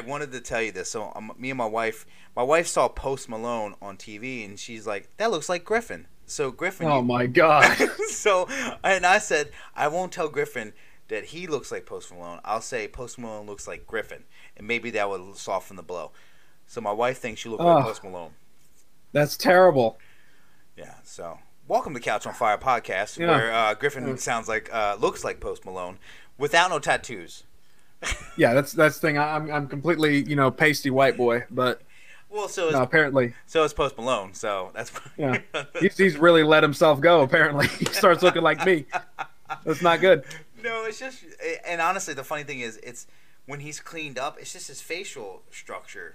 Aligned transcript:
I 0.00 0.06
wanted 0.06 0.32
to 0.32 0.40
tell 0.40 0.62
you 0.62 0.72
this. 0.72 0.90
So 0.90 1.12
um, 1.14 1.32
me 1.38 1.50
and 1.50 1.58
my 1.58 1.66
wife, 1.66 2.06
my 2.34 2.42
wife 2.42 2.66
saw 2.66 2.88
Post 2.88 3.28
Malone 3.28 3.74
on 3.82 3.96
TV, 3.96 4.44
and 4.44 4.58
she's 4.58 4.86
like, 4.86 5.14
"That 5.18 5.30
looks 5.30 5.48
like 5.48 5.64
Griffin." 5.64 6.06
So 6.26 6.50
Griffin. 6.50 6.86
Oh 6.86 7.02
my 7.02 7.26
god. 7.26 7.76
so 8.08 8.48
and 8.82 9.04
I 9.04 9.18
said 9.18 9.50
I 9.74 9.88
won't 9.88 10.12
tell 10.12 10.28
Griffin 10.28 10.72
that 11.08 11.26
he 11.26 11.46
looks 11.46 11.70
like 11.70 11.84
Post 11.86 12.12
Malone. 12.12 12.40
I'll 12.44 12.60
say 12.62 12.88
Post 12.88 13.18
Malone 13.18 13.46
looks 13.46 13.66
like 13.68 13.86
Griffin, 13.86 14.24
and 14.56 14.66
maybe 14.66 14.90
that 14.92 15.08
would 15.10 15.36
soften 15.36 15.76
the 15.76 15.82
blow. 15.82 16.12
So 16.66 16.80
my 16.80 16.92
wife 16.92 17.18
thinks 17.18 17.44
you 17.44 17.50
look 17.50 17.60
like 17.60 17.84
Oh. 17.84 17.88
Post 17.88 18.04
Malone. 18.04 18.30
That's 19.12 19.36
terrible. 19.36 19.98
Yeah. 20.76 20.94
So 21.02 21.40
welcome 21.68 21.94
to 21.94 22.00
Couch 22.00 22.26
on 22.26 22.32
Fire 22.34 22.56
podcast, 22.58 23.18
Yeah. 23.18 23.26
where 23.26 23.52
uh, 23.52 23.74
Griffin 23.74 24.06
Yeah. 24.06 24.14
sounds 24.16 24.48
like 24.48 24.72
uh, 24.72 24.96
looks 24.98 25.24
like 25.24 25.40
Post 25.40 25.64
Malone 25.64 25.98
without 26.38 26.70
no 26.70 26.78
tattoos. 26.78 27.42
Yeah, 28.36 28.54
that's 28.54 28.72
that's 28.72 28.98
the 28.98 29.06
thing. 29.08 29.18
I- 29.18 29.36
I'm 29.36 29.50
I'm 29.50 29.66
completely 29.68 30.22
you 30.28 30.36
know 30.36 30.50
pasty 30.50 30.90
white 30.90 31.16
boy, 31.16 31.44
but 31.50 31.82
Well, 32.30 32.48
so 32.48 32.68
is 32.68 32.72
no, 32.74 32.82
apparently 32.82 33.34
so 33.46 33.64
is 33.64 33.72
Post 33.74 33.96
Malone. 33.98 34.32
So 34.34 34.70
that's 34.74 34.90
Yeah. 35.18 35.38
he's, 35.80 35.96
he's 35.98 36.16
really 36.16 36.42
let 36.42 36.62
himself 36.62 37.00
go. 37.00 37.20
Apparently, 37.22 37.66
he 37.78 37.84
starts 37.86 38.22
looking 38.22 38.42
like 38.42 38.64
me. 38.64 38.86
That's 39.64 39.82
not 39.82 40.00
good. 40.00 40.24
No, 40.62 40.84
it's 40.84 40.98
just, 40.98 41.24
and 41.66 41.80
honestly, 41.80 42.12
the 42.14 42.22
funny 42.24 42.42
thing 42.44 42.60
is, 42.60 42.76
it's 42.82 43.06
when 43.46 43.60
he's 43.60 43.80
cleaned 43.80 44.18
up, 44.18 44.38
it's 44.38 44.52
just 44.52 44.68
his 44.68 44.80
facial 44.82 45.42
structure, 45.50 46.14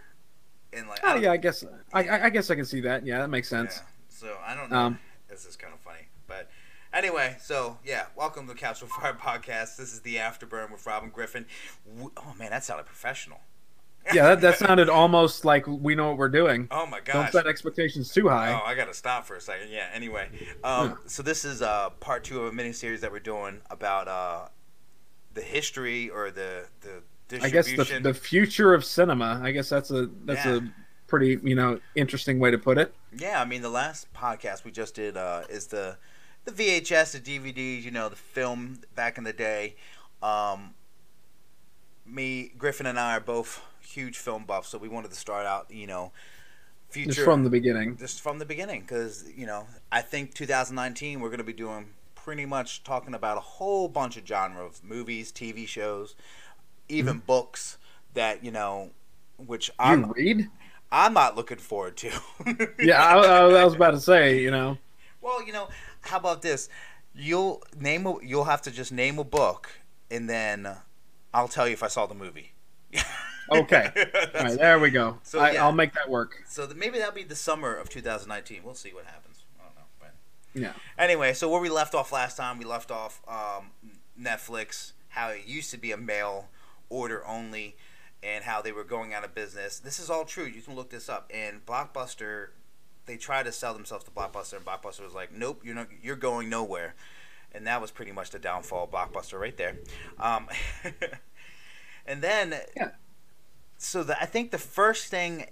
and 0.71 0.87
like, 0.87 1.03
I 1.03 1.09
Oh 1.09 1.13
don't- 1.15 1.23
yeah, 1.23 1.31
I 1.31 1.37
guess 1.37 1.63
I, 1.93 2.03
I 2.03 2.25
I 2.25 2.29
guess 2.29 2.49
I 2.51 2.55
can 2.55 2.65
see 2.65 2.81
that. 2.81 3.05
Yeah, 3.05 3.19
that 3.19 3.29
makes 3.29 3.47
sense. 3.49 3.77
yeah. 3.77 3.83
So 4.09 4.37
I 4.45 4.55
don't 4.55 4.71
know. 4.71 4.77
Um, 4.77 4.99
this 5.27 5.45
is 5.45 5.55
kind 5.55 5.73
of 5.73 5.79
funny, 5.81 6.07
anyway, 6.95 7.35
so 7.39 7.77
yeah, 7.85 8.05
welcome 8.15 8.47
to 8.47 8.53
with 8.53 8.89
Fire 8.89 9.13
podcast. 9.13 9.77
This 9.77 9.93
is 9.93 9.99
the 10.01 10.15
Afterburn 10.15 10.71
with 10.71 10.85
Robin 10.85 11.09
Griffin. 11.09 11.45
Oh 12.17 12.33
man, 12.39 12.49
that 12.49 12.63
sounded 12.63 12.85
professional. 12.85 13.41
Yeah, 14.13 14.29
that, 14.29 14.41
that 14.41 14.57
sounded 14.59 14.87
almost 14.87 15.45
like 15.45 15.65
we 15.65 15.95
know 15.95 16.09
what 16.09 16.17
we're 16.17 16.29
doing. 16.29 16.67
Oh 16.69 16.85
my 16.85 16.99
gosh! 16.99 17.13
Don't 17.13 17.31
set 17.31 17.47
expectations 17.47 18.13
too 18.13 18.29
high. 18.29 18.53
Oh, 18.53 18.63
I 18.63 18.75
gotta 18.75 18.93
stop 18.93 19.25
for 19.25 19.35
a 19.35 19.41
second. 19.41 19.69
Yeah. 19.71 19.89
Anyway, 19.93 20.29
um, 20.63 20.99
so 21.07 21.23
this 21.23 21.43
is 21.43 21.61
uh, 21.61 21.89
part 21.99 22.23
two 22.23 22.41
of 22.41 22.47
a 22.47 22.51
mini 22.51 22.71
series 22.71 23.01
that 23.01 23.11
we're 23.11 23.19
doing 23.19 23.61
about 23.69 24.07
uh, 24.07 24.47
the 25.33 25.41
history 25.41 26.09
or 26.09 26.29
the 26.29 26.65
the 26.81 27.41
I 27.41 27.49
guess 27.49 27.65
the 27.65 27.99
the 28.01 28.13
future 28.13 28.75
of 28.75 28.85
cinema. 28.85 29.41
I 29.43 29.51
guess 29.51 29.69
that's 29.69 29.89
a 29.89 30.07
that's 30.25 30.45
Yeah. 30.45 30.57
a 30.57 30.61
pretty 31.07 31.39
you 31.43 31.55
know 31.55 31.79
interesting 31.95 32.37
way 32.37 32.51
to 32.51 32.59
put 32.59 32.77
it. 32.77 32.93
Yeah, 33.17 33.41
I 33.41 33.45
mean 33.45 33.63
the 33.63 33.69
last 33.69 34.13
podcast 34.13 34.65
we 34.65 34.71
just 34.71 34.93
did 34.93 35.17
uh, 35.17 35.45
is 35.49 35.65
the 35.67 35.97
the 36.45 36.51
VHS, 36.51 37.11
the 37.13 37.19
DVDs, 37.19 37.83
you 37.83 37.91
know, 37.91 38.09
the 38.09 38.15
film 38.15 38.79
back 38.95 39.17
in 39.17 39.23
the 39.23 39.33
day. 39.33 39.75
Um, 40.21 40.75
me, 42.05 42.51
Griffin, 42.57 42.85
and 42.85 42.99
I 42.99 43.17
are 43.17 43.19
both 43.21 43.61
huge 43.81 44.17
film 44.17 44.45
buffs, 44.45 44.69
so 44.69 44.77
we 44.77 44.87
wanted 44.87 45.11
to 45.11 45.17
start 45.17 45.45
out, 45.45 45.67
you 45.71 45.87
know, 45.87 46.11
future 46.89 47.11
Just 47.11 47.19
from 47.21 47.43
the 47.43 47.49
beginning. 47.49 47.99
just 47.99 48.21
from 48.21 48.39
the 48.39 48.45
beginning, 48.45 48.81
because 48.81 49.25
you 49.35 49.45
know, 49.45 49.67
I 49.91 50.01
think 50.01 50.33
2019 50.33 51.19
we're 51.19 51.29
going 51.29 51.39
to 51.39 51.43
be 51.45 51.53
doing 51.53 51.87
pretty 52.15 52.45
much 52.45 52.83
talking 52.83 53.13
about 53.13 53.37
a 53.37 53.41
whole 53.41 53.87
bunch 53.89 54.17
of 54.17 54.27
genre 54.27 54.63
of 54.65 54.83
movies, 54.83 55.31
TV 55.31 55.67
shows, 55.67 56.15
even 56.89 57.19
books 57.19 57.77
that 58.15 58.43
you 58.43 58.51
know, 58.51 58.91
which 59.37 59.71
I'm 59.79 60.05
Mm-hmm. 60.05 60.11
Read? 60.11 60.49
I'm 60.91 61.13
not 61.13 61.35
looking 61.35 61.57
forward 61.57 61.97
to. 61.97 62.11
Yeah, 62.79 63.01
I, 63.03 63.15
I, 63.17 63.37
I 63.61 63.65
was 63.65 63.73
about 63.75 63.91
to 63.91 63.99
say. 63.99 64.41
You 64.41 64.51
know, 64.51 64.77
Well, 65.21 65.45
you 65.45 65.53
know, 65.53 65.69
how 66.05 66.17
about 66.17 66.41
this? 66.41 66.69
You'll 67.13 67.63
name 67.79 68.05
a, 68.05 68.17
you'll 68.23 68.43
have 68.45 68.61
to 68.63 68.71
just 68.71 68.91
name 68.91 69.19
a 69.19 69.23
book, 69.23 69.69
and 70.11 70.29
then 70.29 70.67
I'll 71.33 71.47
tell 71.47 71.67
you 71.67 71.73
if 71.73 71.83
I 71.83 71.87
saw 71.87 72.05
the 72.05 72.15
movie. 72.15 72.53
Okay. 73.51 73.91
All 74.35 74.43
right, 74.43 74.57
there 74.57 74.79
we 74.79 74.89
go. 74.89 75.19
So, 75.21 75.37
I, 75.39 75.51
yeah. 75.51 75.63
I'll 75.63 75.71
make 75.71 75.93
that 75.93 76.09
work. 76.09 76.41
So 76.47 76.65
th- 76.65 76.75
maybe 76.75 76.97
that'll 76.97 77.13
be 77.13 77.21
the 77.23 77.35
summer 77.35 77.75
of 77.75 77.89
2019. 77.89 78.61
We'll 78.63 78.73
see 78.73 78.91
what 78.91 79.05
happens. 79.05 79.43
I 79.59 79.65
don't 79.65 79.75
know. 79.75 79.81
But 79.99 80.13
Yeah. 80.59 80.73
anyway, 80.97 81.33
so 81.33 81.47
where 81.47 81.61
we 81.61 81.69
left 81.69 81.93
off 81.93 82.11
last 82.11 82.37
time, 82.37 82.57
we 82.57 82.65
left 82.65 82.89
off 82.89 83.21
um, 83.27 83.69
Netflix, 84.19 84.93
how 85.09 85.29
it 85.29 85.45
used 85.45 85.69
to 85.69 85.77
be 85.77 85.91
a 85.91 85.97
mail 85.97 86.47
order 86.89 87.23
only, 87.27 87.75
and 88.23 88.45
how 88.45 88.63
they 88.63 88.71
were 88.71 88.83
going 88.83 89.13
out 89.13 89.23
of 89.23 89.35
business. 89.35 89.77
This 89.77 89.99
is 89.99 90.09
all 90.09 90.25
true. 90.25 90.45
You 90.45 90.63
can 90.63 90.75
look 90.75 90.89
this 90.89 91.07
up. 91.07 91.29
And 91.31 91.63
Blockbuster, 91.67 92.47
they 93.05 93.17
tried 93.17 93.43
to 93.43 93.51
sell 93.51 93.73
themselves 93.73 94.03
to 94.05 94.11
Blockbuster, 94.11 94.57
and 94.57 94.65
Blockbuster 94.65 95.03
was 95.03 95.13
like, 95.13 95.31
"Nope, 95.31 95.61
you're 95.63 95.75
not. 95.75 95.87
You're 96.01 96.15
going 96.15 96.49
nowhere." 96.49 96.95
And 97.51 97.65
that 97.67 97.79
was 97.81 97.89
pretty 97.91 98.11
much 98.11 98.31
the 98.31 98.39
downfall 98.39 98.83
of 98.85 98.91
Blockbuster 98.91 99.39
right 99.39 99.55
there. 99.55 99.77
Um, 100.19 100.47
and 102.05 102.21
then, 102.21 102.55
Yeah. 102.75 102.89
so 103.77 104.03
the, 104.03 104.21
I 104.21 104.25
think 104.25 104.51
the 104.51 104.57
first 104.57 105.07
thing, 105.07 105.45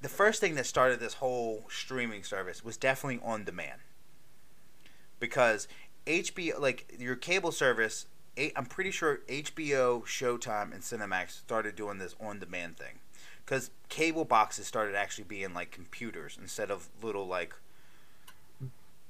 the 0.00 0.08
first 0.08 0.40
thing 0.40 0.54
that 0.54 0.66
started 0.66 1.00
this 1.00 1.14
whole 1.14 1.66
streaming 1.68 2.22
service 2.22 2.64
was 2.64 2.76
definitely 2.76 3.20
on 3.24 3.42
demand. 3.44 3.80
Because 5.18 5.66
HBO, 6.06 6.60
like 6.60 6.94
your 6.98 7.16
cable 7.16 7.50
service, 7.50 8.06
I'm 8.54 8.66
pretty 8.66 8.92
sure 8.92 9.18
HBO, 9.28 10.04
Showtime, 10.04 10.72
and 10.72 10.82
Cinemax 10.82 11.30
started 11.30 11.74
doing 11.74 11.98
this 11.98 12.14
on 12.20 12.38
demand 12.38 12.76
thing. 12.76 13.00
Because 13.48 13.70
cable 13.88 14.26
boxes 14.26 14.66
started 14.66 14.94
actually 14.94 15.24
being 15.24 15.54
like 15.54 15.70
computers 15.70 16.36
instead 16.38 16.70
of 16.70 16.88
little 17.02 17.26
like 17.26 17.54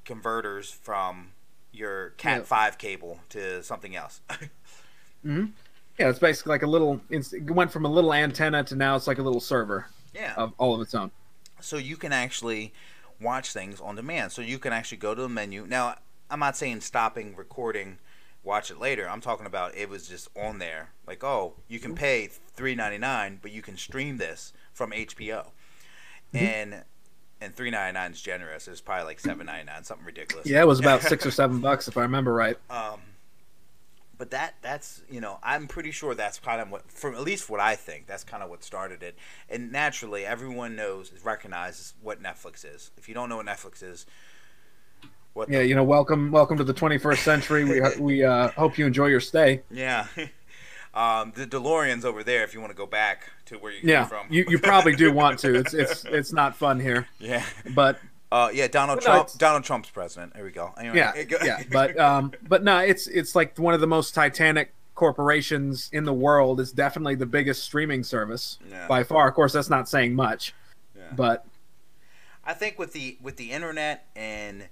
converters 0.04 0.71
from 0.71 1.32
your 1.72 2.10
Cat 2.10 2.38
Yeah. 2.38 2.44
5 2.44 2.78
cable 2.78 3.19
to 3.31 3.65
something 3.65 3.97
else. 3.97 4.21
hmm 5.22 5.47
Yeah, 5.99 6.09
it's 6.09 6.21
basically 6.21 6.50
like 6.50 6.62
a 6.62 6.69
little. 6.69 7.00
It 7.10 7.50
went 7.50 7.72
from 7.72 7.84
a 7.84 7.88
little 7.88 8.15
antenna 8.15 8.62
to 8.65 8.76
now 8.76 8.94
it's 8.94 9.09
like 9.09 9.19
a 9.19 9.22
little 9.22 9.41
server 9.41 9.87
yeah. 10.15 10.34
of 10.37 10.53
all 10.56 10.72
of 10.75 10.81
its 10.81 10.94
own. 10.94 11.10
so 11.60 11.76
you 11.76 11.97
can 11.97 12.12
actually 12.12 12.72
watch 13.20 13.53
things 13.53 13.81
on 13.81 13.97
demand. 13.97 14.31
So 14.31 14.41
you 14.41 14.60
can 14.60 14.72
actually 14.72 14.99
go 14.99 15.16
to 15.16 15.22
the 15.22 15.28
menu. 15.28 15.66
Now, 15.66 15.97
I'm 16.31 16.38
not 16.38 16.56
saying 16.56 16.82
stopping 16.82 17.34
recording, 17.34 17.99
watch 18.43 18.71
it 18.71 18.78
later. 18.78 19.09
I'm 19.09 19.21
talking 19.21 19.47
about 19.47 19.76
it 19.76 19.88
was 19.88 20.09
just 20.09 20.28
on 20.37 20.59
there. 20.59 20.91
Like, 21.06 21.22
oh, 21.25 21.54
you 21.69 21.78
can 21.78 21.94
pay 21.94 22.31
$3.99, 22.56 23.38
but 23.43 23.50
you 23.50 23.62
can 23.62 23.76
stream 23.76 24.19
this 24.19 24.53
from 24.72 24.91
HBO. 24.91 25.49
And 26.34 26.84
and 27.41 27.54
$3.99 27.54 28.12
is 28.12 28.21
generous. 28.21 28.69
It's 28.69 28.81
probably 28.81 29.04
like 29.04 29.22
$7.99, 29.22 29.84
something 29.84 30.04
ridiculous. 30.04 30.47
Yeah, 30.47 30.60
it 30.60 30.66
was 30.66 30.81
about 30.81 31.03
six 31.03 31.25
or 31.25 31.31
seven 31.31 31.60
bucks 31.60 31.88
if 31.88 31.97
I 31.97 32.03
remember 32.03 32.32
right. 32.32 32.56
Um, 32.69 33.00
but 34.19 34.32
that 34.32 34.56
that's 34.60 35.03
you 35.09 35.20
know 35.20 35.38
I'm 35.43 35.69
pretty 35.69 35.93
sure 35.93 36.15
that's 36.15 36.41
kind 36.41 36.60
of 36.60 36.70
what 36.70 36.91
from 36.91 37.15
at 37.15 37.22
least 37.22 37.49
what 37.49 37.60
I 37.60 37.76
think 37.76 38.06
that's 38.06 38.25
kind 38.25 38.43
of 38.43 38.50
what 38.50 38.65
started 38.65 39.03
it. 39.03 39.16
And 39.49 39.70
naturally, 39.70 40.26
everyone 40.26 40.75
knows 40.75 41.12
recognizes 41.22 41.94
what 42.03 42.20
Netflix 42.20 42.65
is. 42.65 42.91
If 42.99 43.09
you 43.09 43.15
don't 43.15 43.28
know 43.28 43.37
what 43.37 43.47
Netflix 43.47 43.82
is, 43.82 44.06
what 45.38 45.49
Yeah, 45.49 45.60
you 45.60 45.75
know, 45.75 45.84
welcome, 45.84 46.31
welcome 46.32 46.56
to 46.59 46.65
the 46.65 46.75
21st 46.75 47.19
century. 47.19 47.65
We 47.65 47.81
we 48.00 48.25
uh, 48.25 48.49
hope 48.49 48.76
you 48.76 48.87
enjoy 48.87 49.06
your 49.06 49.21
stay. 49.21 49.62
yeah. 49.71 50.06
um, 50.94 51.32
the 51.37 51.47
DeLorean's 51.47 52.04
over 52.04 52.25
there 52.25 52.43
if 52.44 52.53
you 52.54 52.60
want 52.60 52.72
to 52.72 52.76
go 52.76 52.87
back 52.87 53.31
to 53.47 53.56
where 53.59 53.72
you 53.72 53.78
Yeah, 53.84 54.00
came 54.00 54.09
from. 54.09 54.26
you, 54.31 54.44
you 54.49 54.59
probably 54.59 54.97
do 54.97 55.12
want 55.12 55.38
to. 55.41 55.54
It's 55.54 55.72
it's 55.75 56.04
it's 56.04 56.32
not 56.32 56.56
fun 56.56 56.81
here, 56.81 57.06
yeah. 57.21 57.44
but 57.75 57.99
Uh, 58.32 58.50
yeah, 58.53 58.66
Donald 58.66 58.99
But 58.99 59.06
no, 59.06 59.12
Trump. 59.15 59.28
Donald 59.38 59.65
Trump's 59.65 59.91
president. 59.91 60.34
There 60.34 60.44
we 60.44 60.50
go. 60.50 60.75
Anyway, 60.78 60.97
yeah, 60.97 61.22
go- 61.22 61.38
yeah. 61.44 61.62
But 61.70 61.99
um, 61.99 62.32
but 62.47 62.65
no, 62.65 62.78
it's 62.81 63.06
it's 63.06 63.34
like 63.37 63.56
one 63.59 63.72
of 63.75 63.81
the 63.81 63.87
most 63.87 64.15
titanic 64.15 64.75
corporations 64.97 65.88
in 65.93 66.05
the 66.05 66.12
world. 66.12 66.60
It's 66.60 66.72
definitely 66.72 67.15
the 67.15 67.26
biggest 67.26 67.62
streaming 67.62 68.03
service 68.03 68.59
Yeah. 68.69 68.87
by 68.88 69.05
far. 69.05 69.28
Of 69.28 69.34
course, 69.34 69.53
that's 69.53 69.70
not 69.70 69.88
saying 69.88 70.15
much, 70.15 70.53
Yeah. 70.97 71.05
but 71.15 71.47
I 72.44 72.53
think 72.55 72.78
with 72.78 72.93
the 72.93 73.16
with 73.22 73.37
the 73.37 73.53
internet 73.53 74.06
and 74.16 74.69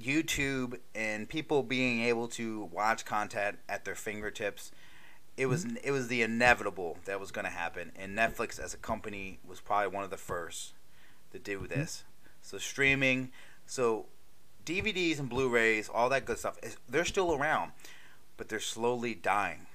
YouTube 0.00 0.78
and 0.94 1.28
people 1.28 1.62
being 1.62 2.02
able 2.02 2.28
to 2.28 2.64
watch 2.72 3.04
content 3.04 3.58
at 3.68 3.84
their 3.84 3.94
fingertips, 3.94 4.70
it 5.36 5.46
was 5.46 5.64
mm-hmm. 5.64 5.76
it 5.82 5.90
was 5.90 6.08
the 6.08 6.22
inevitable 6.22 6.98
that 7.04 7.20
was 7.20 7.30
going 7.30 7.44
to 7.44 7.50
happen. 7.50 7.92
And 7.96 8.16
Netflix 8.16 8.58
as 8.58 8.74
a 8.74 8.78
company 8.78 9.38
was 9.46 9.60
probably 9.60 9.88
one 9.88 10.04
of 10.04 10.10
the 10.10 10.16
first 10.16 10.72
to 11.32 11.38
do 11.38 11.58
mm-hmm. 11.60 11.80
this. 11.80 12.04
So 12.42 12.58
streaming, 12.58 13.30
so 13.66 14.06
DVDs 14.64 15.18
and 15.18 15.28
Blu-rays, 15.28 15.88
all 15.88 16.08
that 16.10 16.24
good 16.24 16.38
stuff, 16.38 16.58
they're 16.88 17.04
still 17.04 17.34
around, 17.34 17.72
but 18.36 18.48
they're 18.48 18.60
slowly 18.60 19.14
dying 19.14 19.66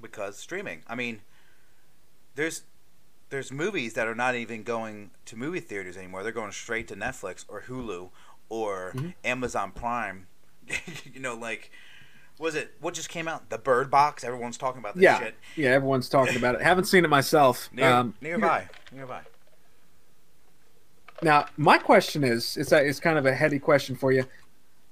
because 0.00 0.36
streaming. 0.36 0.82
I 0.86 0.94
mean, 0.94 1.22
there's 2.34 2.62
there's 3.30 3.50
movies 3.50 3.94
that 3.94 4.06
are 4.06 4.14
not 4.14 4.34
even 4.34 4.62
going 4.62 5.10
to 5.24 5.36
movie 5.36 5.60
theaters 5.60 5.96
anymore. 5.96 6.22
They're 6.22 6.30
going 6.30 6.52
straight 6.52 6.86
to 6.88 6.94
Netflix 6.94 7.44
or 7.48 7.62
Hulu 7.62 8.10
or 8.48 8.92
Mhm. 8.94 9.14
Amazon 9.24 9.72
Prime. 9.72 10.26
you 11.12 11.20
know, 11.20 11.34
like 11.34 11.70
was 12.38 12.54
it 12.54 12.72
what 12.80 12.94
just 12.94 13.08
came 13.08 13.28
out? 13.28 13.48
The 13.50 13.58
Bird 13.58 13.90
Box. 13.90 14.24
Everyone's 14.24 14.56
talking 14.58 14.80
about 14.80 14.94
this 14.94 15.02
yeah, 15.04 15.18
shit. 15.20 15.34
yeah. 15.56 15.70
Everyone's 15.70 16.08
talking 16.08 16.36
about 16.36 16.56
it. 16.56 16.62
Haven't 16.62 16.84
seen 16.86 17.04
it 17.04 17.08
myself. 17.08 17.68
Near, 17.72 17.90
um, 17.90 18.14
nearby, 18.20 18.68
nearby. 18.92 19.20
Now, 21.22 21.46
my 21.56 21.78
question 21.78 22.24
is, 22.24 22.56
it's 22.56 22.72
a, 22.72 22.84
it's 22.84 22.98
kind 23.00 23.18
of 23.18 23.24
a 23.26 23.34
heady 23.34 23.58
question 23.58 23.94
for 23.96 24.12
you. 24.12 24.24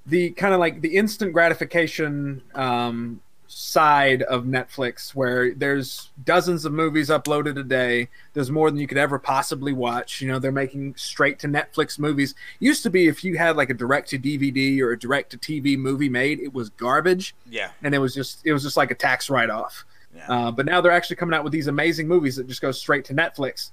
The 0.06 0.30
kind 0.30 0.54
of 0.54 0.60
like 0.60 0.80
the 0.80 0.96
instant 0.96 1.32
gratification 1.32 2.42
um, 2.54 3.20
side 3.54 4.22
of 4.22 4.44
Netflix 4.44 5.14
where 5.14 5.54
there's 5.54 6.10
dozens 6.24 6.64
of 6.64 6.72
movies 6.72 7.10
uploaded 7.10 7.58
a 7.58 7.62
day. 7.62 8.08
There's 8.32 8.50
more 8.50 8.70
than 8.70 8.80
you 8.80 8.86
could 8.86 8.96
ever 8.96 9.18
possibly 9.18 9.74
watch. 9.74 10.22
You 10.22 10.28
know, 10.28 10.38
they're 10.38 10.50
making 10.50 10.94
straight 10.96 11.38
to 11.40 11.48
Netflix 11.48 11.98
movies. 11.98 12.34
Used 12.60 12.82
to 12.84 12.90
be 12.90 13.08
if 13.08 13.22
you 13.22 13.36
had 13.36 13.56
like 13.56 13.68
a 13.68 13.74
direct 13.74 14.08
to 14.10 14.18
DVD 14.18 14.80
or 14.80 14.92
a 14.92 14.98
direct 14.98 15.30
to 15.32 15.38
TV 15.38 15.76
movie 15.76 16.08
made, 16.08 16.40
it 16.40 16.54
was 16.54 16.70
garbage. 16.70 17.34
Yeah. 17.48 17.70
And 17.82 17.94
it 17.94 17.98
was 17.98 18.14
just 18.14 18.40
it 18.46 18.54
was 18.54 18.62
just 18.62 18.76
like 18.76 18.90
a 18.90 18.94
tax 18.94 19.28
write 19.28 19.50
off. 19.50 19.84
Yeah. 20.16 20.26
Uh, 20.28 20.50
but 20.50 20.64
now 20.64 20.80
they're 20.80 20.92
actually 20.92 21.16
coming 21.16 21.34
out 21.34 21.44
with 21.44 21.52
these 21.52 21.66
amazing 21.66 22.08
movies 22.08 22.36
that 22.36 22.46
just 22.46 22.62
go 22.62 22.72
straight 22.72 23.04
to 23.06 23.14
Netflix, 23.14 23.70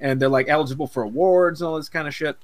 and 0.00 0.20
they're 0.20 0.28
like 0.28 0.48
eligible 0.48 0.86
for 0.86 1.02
awards 1.02 1.60
and 1.60 1.68
all 1.68 1.76
this 1.76 1.88
kind 1.88 2.08
of 2.08 2.14
shit. 2.14 2.36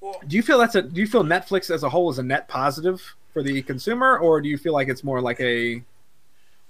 Well- 0.00 0.20
do 0.26 0.36
you 0.36 0.42
feel 0.42 0.58
that's 0.58 0.76
a? 0.76 0.82
Do 0.82 1.00
you 1.00 1.06
feel 1.06 1.24
Netflix 1.24 1.68
as 1.68 1.82
a 1.82 1.88
whole 1.88 2.10
is 2.10 2.18
a 2.18 2.22
net 2.22 2.48
positive 2.48 3.16
for 3.32 3.42
the 3.42 3.62
consumer, 3.62 4.18
or 4.18 4.40
do 4.40 4.48
you 4.48 4.58
feel 4.58 4.72
like 4.72 4.88
it's 4.88 5.04
more 5.04 5.20
like 5.20 5.40
a, 5.40 5.82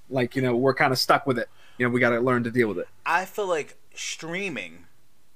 like 0.08 0.36
you 0.36 0.42
know 0.42 0.56
we're 0.56 0.74
kind 0.74 0.92
of 0.92 0.98
stuck 0.98 1.26
with 1.26 1.38
it? 1.38 1.48
You 1.78 1.86
know, 1.86 1.92
we 1.92 2.00
got 2.00 2.10
to 2.10 2.20
learn 2.20 2.44
to 2.44 2.50
deal 2.50 2.68
with 2.68 2.78
it. 2.78 2.88
I 3.06 3.24
feel 3.24 3.46
like 3.46 3.76
streaming 3.94 4.86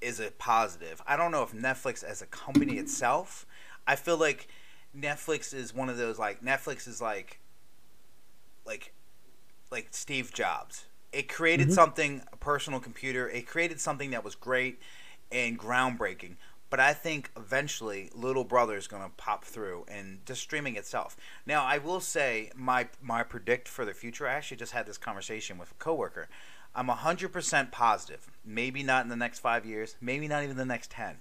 is 0.00 0.20
a 0.20 0.30
positive. 0.32 1.00
I 1.06 1.16
don't 1.16 1.30
know 1.32 1.42
if 1.42 1.52
Netflix 1.52 2.04
as 2.04 2.20
a 2.22 2.26
company 2.26 2.76
itself. 2.78 3.46
I 3.86 3.96
feel 3.96 4.16
like 4.18 4.48
Netflix 4.96 5.54
is 5.54 5.74
one 5.74 5.88
of 5.88 5.96
those 5.96 6.18
like 6.18 6.42
Netflix 6.42 6.86
is 6.86 7.00
like 7.00 7.40
like 8.64 8.92
like 9.70 9.88
Steve 9.90 10.32
Jobs. 10.32 10.86
It 11.12 11.28
created 11.28 11.68
Mhm. 11.68 11.72
something, 11.72 12.22
a 12.32 12.36
personal 12.36 12.80
computer. 12.80 13.28
It 13.28 13.46
created 13.46 13.80
something 13.80 14.10
that 14.10 14.24
was 14.24 14.34
great 14.34 14.80
and 15.30 15.58
groundbreaking. 15.58 16.36
But 16.74 16.80
I 16.80 16.92
think 16.92 17.30
eventually 17.36 18.10
Little 18.16 18.42
Brother 18.42 18.76
is 18.76 18.88
going 18.88 19.04
to 19.04 19.08
pop 19.10 19.44
through 19.44 19.84
and 19.86 20.18
just 20.26 20.40
streaming 20.40 20.74
itself. 20.74 21.16
Now, 21.46 21.62
I 21.64 21.78
will 21.78 22.00
say 22.00 22.50
my 22.56 22.88
my 23.00 23.22
predict 23.22 23.68
for 23.68 23.84
the 23.84 23.94
future. 23.94 24.26
I 24.26 24.32
actually 24.32 24.56
just 24.56 24.72
had 24.72 24.84
this 24.84 24.98
conversation 24.98 25.56
with 25.56 25.70
a 25.70 25.74
coworker. 25.74 26.26
I'm 26.74 26.88
100% 26.88 27.70
positive. 27.70 28.28
Maybe 28.44 28.82
not 28.82 29.04
in 29.04 29.08
the 29.08 29.14
next 29.14 29.38
5 29.38 29.64
years, 29.64 29.94
maybe 30.00 30.26
not 30.26 30.42
even 30.42 30.56
the 30.56 30.64
next 30.64 30.90
10. 30.90 31.18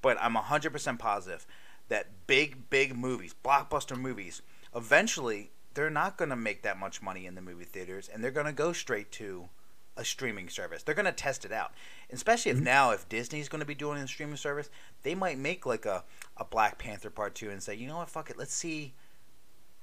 But 0.00 0.20
I'm 0.20 0.34
100% 0.34 0.98
positive 0.98 1.46
that 1.88 2.26
big 2.26 2.68
big 2.68 2.96
movies, 2.96 3.36
blockbuster 3.44 3.96
movies, 3.96 4.42
eventually 4.74 5.52
they're 5.74 5.90
not 5.90 6.16
going 6.16 6.30
to 6.30 6.34
make 6.34 6.62
that 6.62 6.76
much 6.76 7.00
money 7.00 7.24
in 7.24 7.36
the 7.36 7.40
movie 7.40 7.66
theaters 7.66 8.10
and 8.12 8.24
they're 8.24 8.32
going 8.32 8.46
to 8.46 8.52
go 8.52 8.72
straight 8.72 9.12
to 9.12 9.48
a 9.96 10.04
streaming 10.04 10.48
service. 10.48 10.82
They're 10.82 10.94
going 10.94 11.06
to 11.06 11.12
test 11.12 11.44
it 11.44 11.52
out. 11.52 11.72
Especially 12.10 12.50
if 12.50 12.60
now 12.60 12.90
if 12.92 13.08
Disney's 13.08 13.48
going 13.48 13.60
to 13.60 13.66
be 13.66 13.74
doing 13.74 13.98
a 13.98 14.08
streaming 14.08 14.36
service, 14.36 14.70
they 15.02 15.14
might 15.14 15.38
make 15.38 15.66
like 15.66 15.84
a, 15.86 16.04
a 16.36 16.44
Black 16.44 16.78
Panther 16.78 17.10
part 17.10 17.34
2 17.34 17.50
and 17.50 17.62
say, 17.62 17.74
"You 17.74 17.88
know 17.88 17.98
what? 17.98 18.08
Fuck 18.08 18.30
it. 18.30 18.38
Let's 18.38 18.54
see 18.54 18.94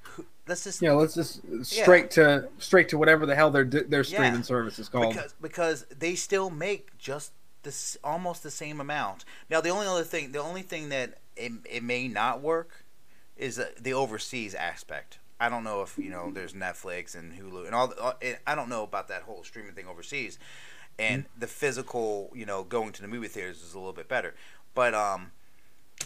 who, 0.02 0.26
let's 0.48 0.64
just 0.64 0.82
Yeah, 0.82 0.94
let's 0.94 1.14
just 1.14 1.42
straight 1.64 2.12
to 2.12 2.48
straight 2.58 2.90
to 2.90 2.98
whatever 2.98 3.26
the 3.26 3.36
hell 3.36 3.52
their 3.52 3.66
their 3.66 4.04
streaming 4.04 4.36
Yeah. 4.36 4.42
service 4.42 4.80
is 4.80 4.90
called. 4.90 5.14
because 5.14 5.36
because 5.42 5.86
they 5.96 6.16
still 6.16 6.50
make 6.50 6.98
just 6.98 7.34
this 7.64 7.98
almost 8.04 8.42
the 8.44 8.52
same 8.52 8.80
amount. 8.80 9.26
Now 9.50 9.62
the 9.62 9.70
only 9.70 9.86
other 9.88 10.04
thing, 10.04 10.32
the 10.32 10.42
only 10.42 10.62
thing 10.62 10.90
that 10.90 11.20
it, 11.36 11.52
it 11.70 11.84
may 11.84 12.08
not 12.08 12.42
work 12.42 12.86
is 13.36 13.60
uh, 13.60 13.70
the 13.80 13.94
overseas 13.94 14.56
aspect. 14.56 15.20
I 15.40 15.50
don't 15.50 15.64
know 15.64 15.82
if 15.82 15.98
you 15.98 16.10
know 16.10 16.32
there's 16.32 16.54
Netflix 16.54 17.16
and 17.16 17.34
Hulu 17.34 17.66
and 17.66 17.76
all. 17.76 17.88
The, 17.88 17.98
uh, 17.98 18.04
all- 18.04 18.18
it- 18.22 18.42
I 18.46 18.56
don't 18.56 18.70
know 18.70 18.84
about 18.84 19.08
that 19.08 19.24
whole 19.24 19.44
streaming 19.44 19.74
thing 19.74 19.88
overseas, 19.88 20.38
and 20.98 21.24
mm-hmm. 21.24 21.40
the 21.40 21.48
physical, 21.48 22.32
you 22.34 22.46
know, 22.46 22.64
going 22.64 22.92
to 22.94 23.02
the 23.02 23.08
movie 23.08 23.28
theaters 23.28 23.64
is 23.64 23.74
a 23.74 23.80
little 23.80 23.94
bit 23.94 24.08
better. 24.08 24.36
But 24.74 24.94
um, 24.94 25.32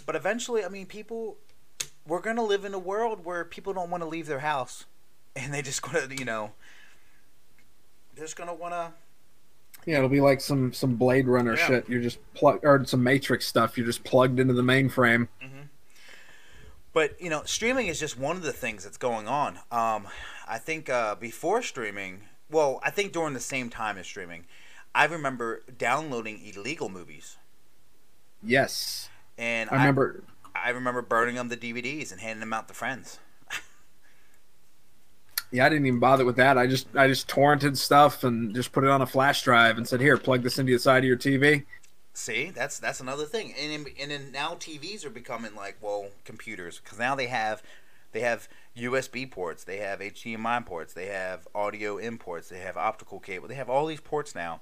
but 0.06 0.16
eventually, 0.16 0.64
I 0.64 0.70
mean, 0.70 0.86
people, 0.86 1.38
we're 2.08 2.22
gonna 2.22 2.44
live 2.44 2.66
in 2.66 2.74
a 2.74 2.80
world 2.80 3.26
where 3.26 3.44
people 3.44 3.74
don't 3.74 3.90
want 3.90 4.04
to 4.04 4.10
leave 4.10 4.28
their 4.28 4.40
house, 4.40 4.86
and 5.36 5.54
they 5.54 5.62
just 5.62 5.82
gonna, 5.82 6.08
you 6.14 6.26
know, 6.26 6.52
they're 8.16 8.26
just 8.26 8.36
gonna 8.36 8.54
want 8.54 8.74
to 8.74 8.94
yeah, 9.86 9.98
it'll 9.98 10.10
be 10.10 10.22
like 10.22 10.42
some 10.42 10.74
some 10.74 10.96
Blade 10.96 11.28
Runner 11.28 11.56
Yeah. 11.56 11.68
shit. 11.68 11.90
You're 11.90 12.02
just 12.02 12.20
plug 12.34 12.60
or 12.64 12.84
some 12.86 13.04
Matrix 13.04 13.46
stuff. 13.46 13.78
You're 13.78 13.86
just 13.86 14.04
plugged 14.04 14.40
into 14.40 14.54
the 14.54 14.62
mainframe. 14.62 15.28
Mm-hmm. 15.42 15.63
But 16.94 17.20
you 17.20 17.30
know, 17.30 17.42
streaming 17.46 17.88
is 17.88 18.00
just 18.00 18.18
one 18.18 18.38
of 18.38 18.44
the 18.44 18.54
things 18.54 18.84
that's 18.84 18.98
going 18.98 19.28
on. 19.28 19.58
Um, 19.72 20.08
I 20.48 20.60
think 20.60 20.90
uh, 20.90 21.16
before 21.16 21.62
streaming, 21.64 22.22
well, 22.50 22.80
I 22.84 22.92
think 22.92 23.12
during 23.12 23.34
the 23.34 23.40
same 23.40 23.70
time 23.70 23.98
as 23.98 24.06
streaming, 24.06 24.46
I 24.94 25.06
remember 25.06 25.64
downloading 25.76 26.40
illegal 26.46 26.90
movies, 26.90 27.38
Yes, 28.44 29.10
and 29.38 29.70
I 29.72 29.78
remember. 29.78 30.24
I, 30.54 30.70
remember 30.70 31.02
burning 31.02 31.36
them 31.36 31.50
the 31.50 31.58
DVDs 31.58 32.12
and 32.12 32.22
handing 32.22 32.42
them 32.42 32.54
out 32.54 32.68
to 32.68 32.74
friends. 32.74 33.20
Yeah, 35.52 35.68
I 35.68 35.70
didn't 35.70 35.86
even 35.86 36.00
bother 36.00 36.26
with 36.26 36.38
that. 36.38 36.58
I 36.58 36.66
just 36.66 36.88
I 36.96 37.08
just 37.08 37.28
torrented 37.28 37.78
stuff 37.78 38.24
and 38.24 38.56
just 38.56 38.72
put 38.72 38.84
it 38.84 38.90
on 38.90 39.04
a 39.04 39.06
flash 39.06 39.44
drive 39.44 39.78
and 39.78 39.88
said, 39.88 40.02
"Here, 40.02 40.18
plug 40.18 40.42
this 40.42 40.58
into 40.58 40.74
the 40.74 40.80
side 40.80 41.04
of 41.04 41.08
your 41.08 41.16
TV." 41.16 41.64
See, 42.14 42.52
that's 42.52 42.78
that's 42.78 43.00
another 43.00 43.26
thing, 43.26 43.54
and 43.60 43.72
in, 43.72 43.88
and 44.00 44.12
then 44.12 44.32
now 44.32 44.54
TVs 44.54 45.04
are 45.04 45.10
becoming 45.10 45.56
like 45.56 45.78
well 45.82 46.10
computers 46.26 46.80
because 46.84 47.00
now 47.00 47.16
they 47.16 47.26
have 47.28 47.64
they 48.12 48.20
have 48.20 48.48
USB 48.78 49.30
ports, 49.30 49.64
they 49.64 49.78
have 49.78 50.00
HDMI 50.00 50.64
ports, 50.64 50.94
they 50.94 51.08
have 51.08 51.48
audio 51.56 51.98
imports, 51.98 52.50
they 52.50 52.60
have 52.60 52.78
optical 52.78 53.20
cable, 53.20 53.48
they 53.48 53.56
have 53.56 53.70
all 53.70 53.88
these 53.88 54.00
ports 54.00 54.36
now, 54.36 54.62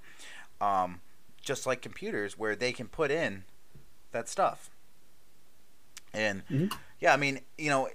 um, 0.61 1.01
just 1.41 1.65
like 1.65 1.81
computers 1.81 2.37
where 2.37 2.55
they 2.55 2.71
can 2.71 2.87
put 2.87 3.11
in 3.11 3.43
that 4.13 4.29
stuff. 4.29 4.69
And 6.13 6.43
Mhm. 6.49 6.71
yeah, 7.01 7.13
I 7.13 7.17
mean, 7.17 7.41
you 7.57 7.69
know, 7.69 7.89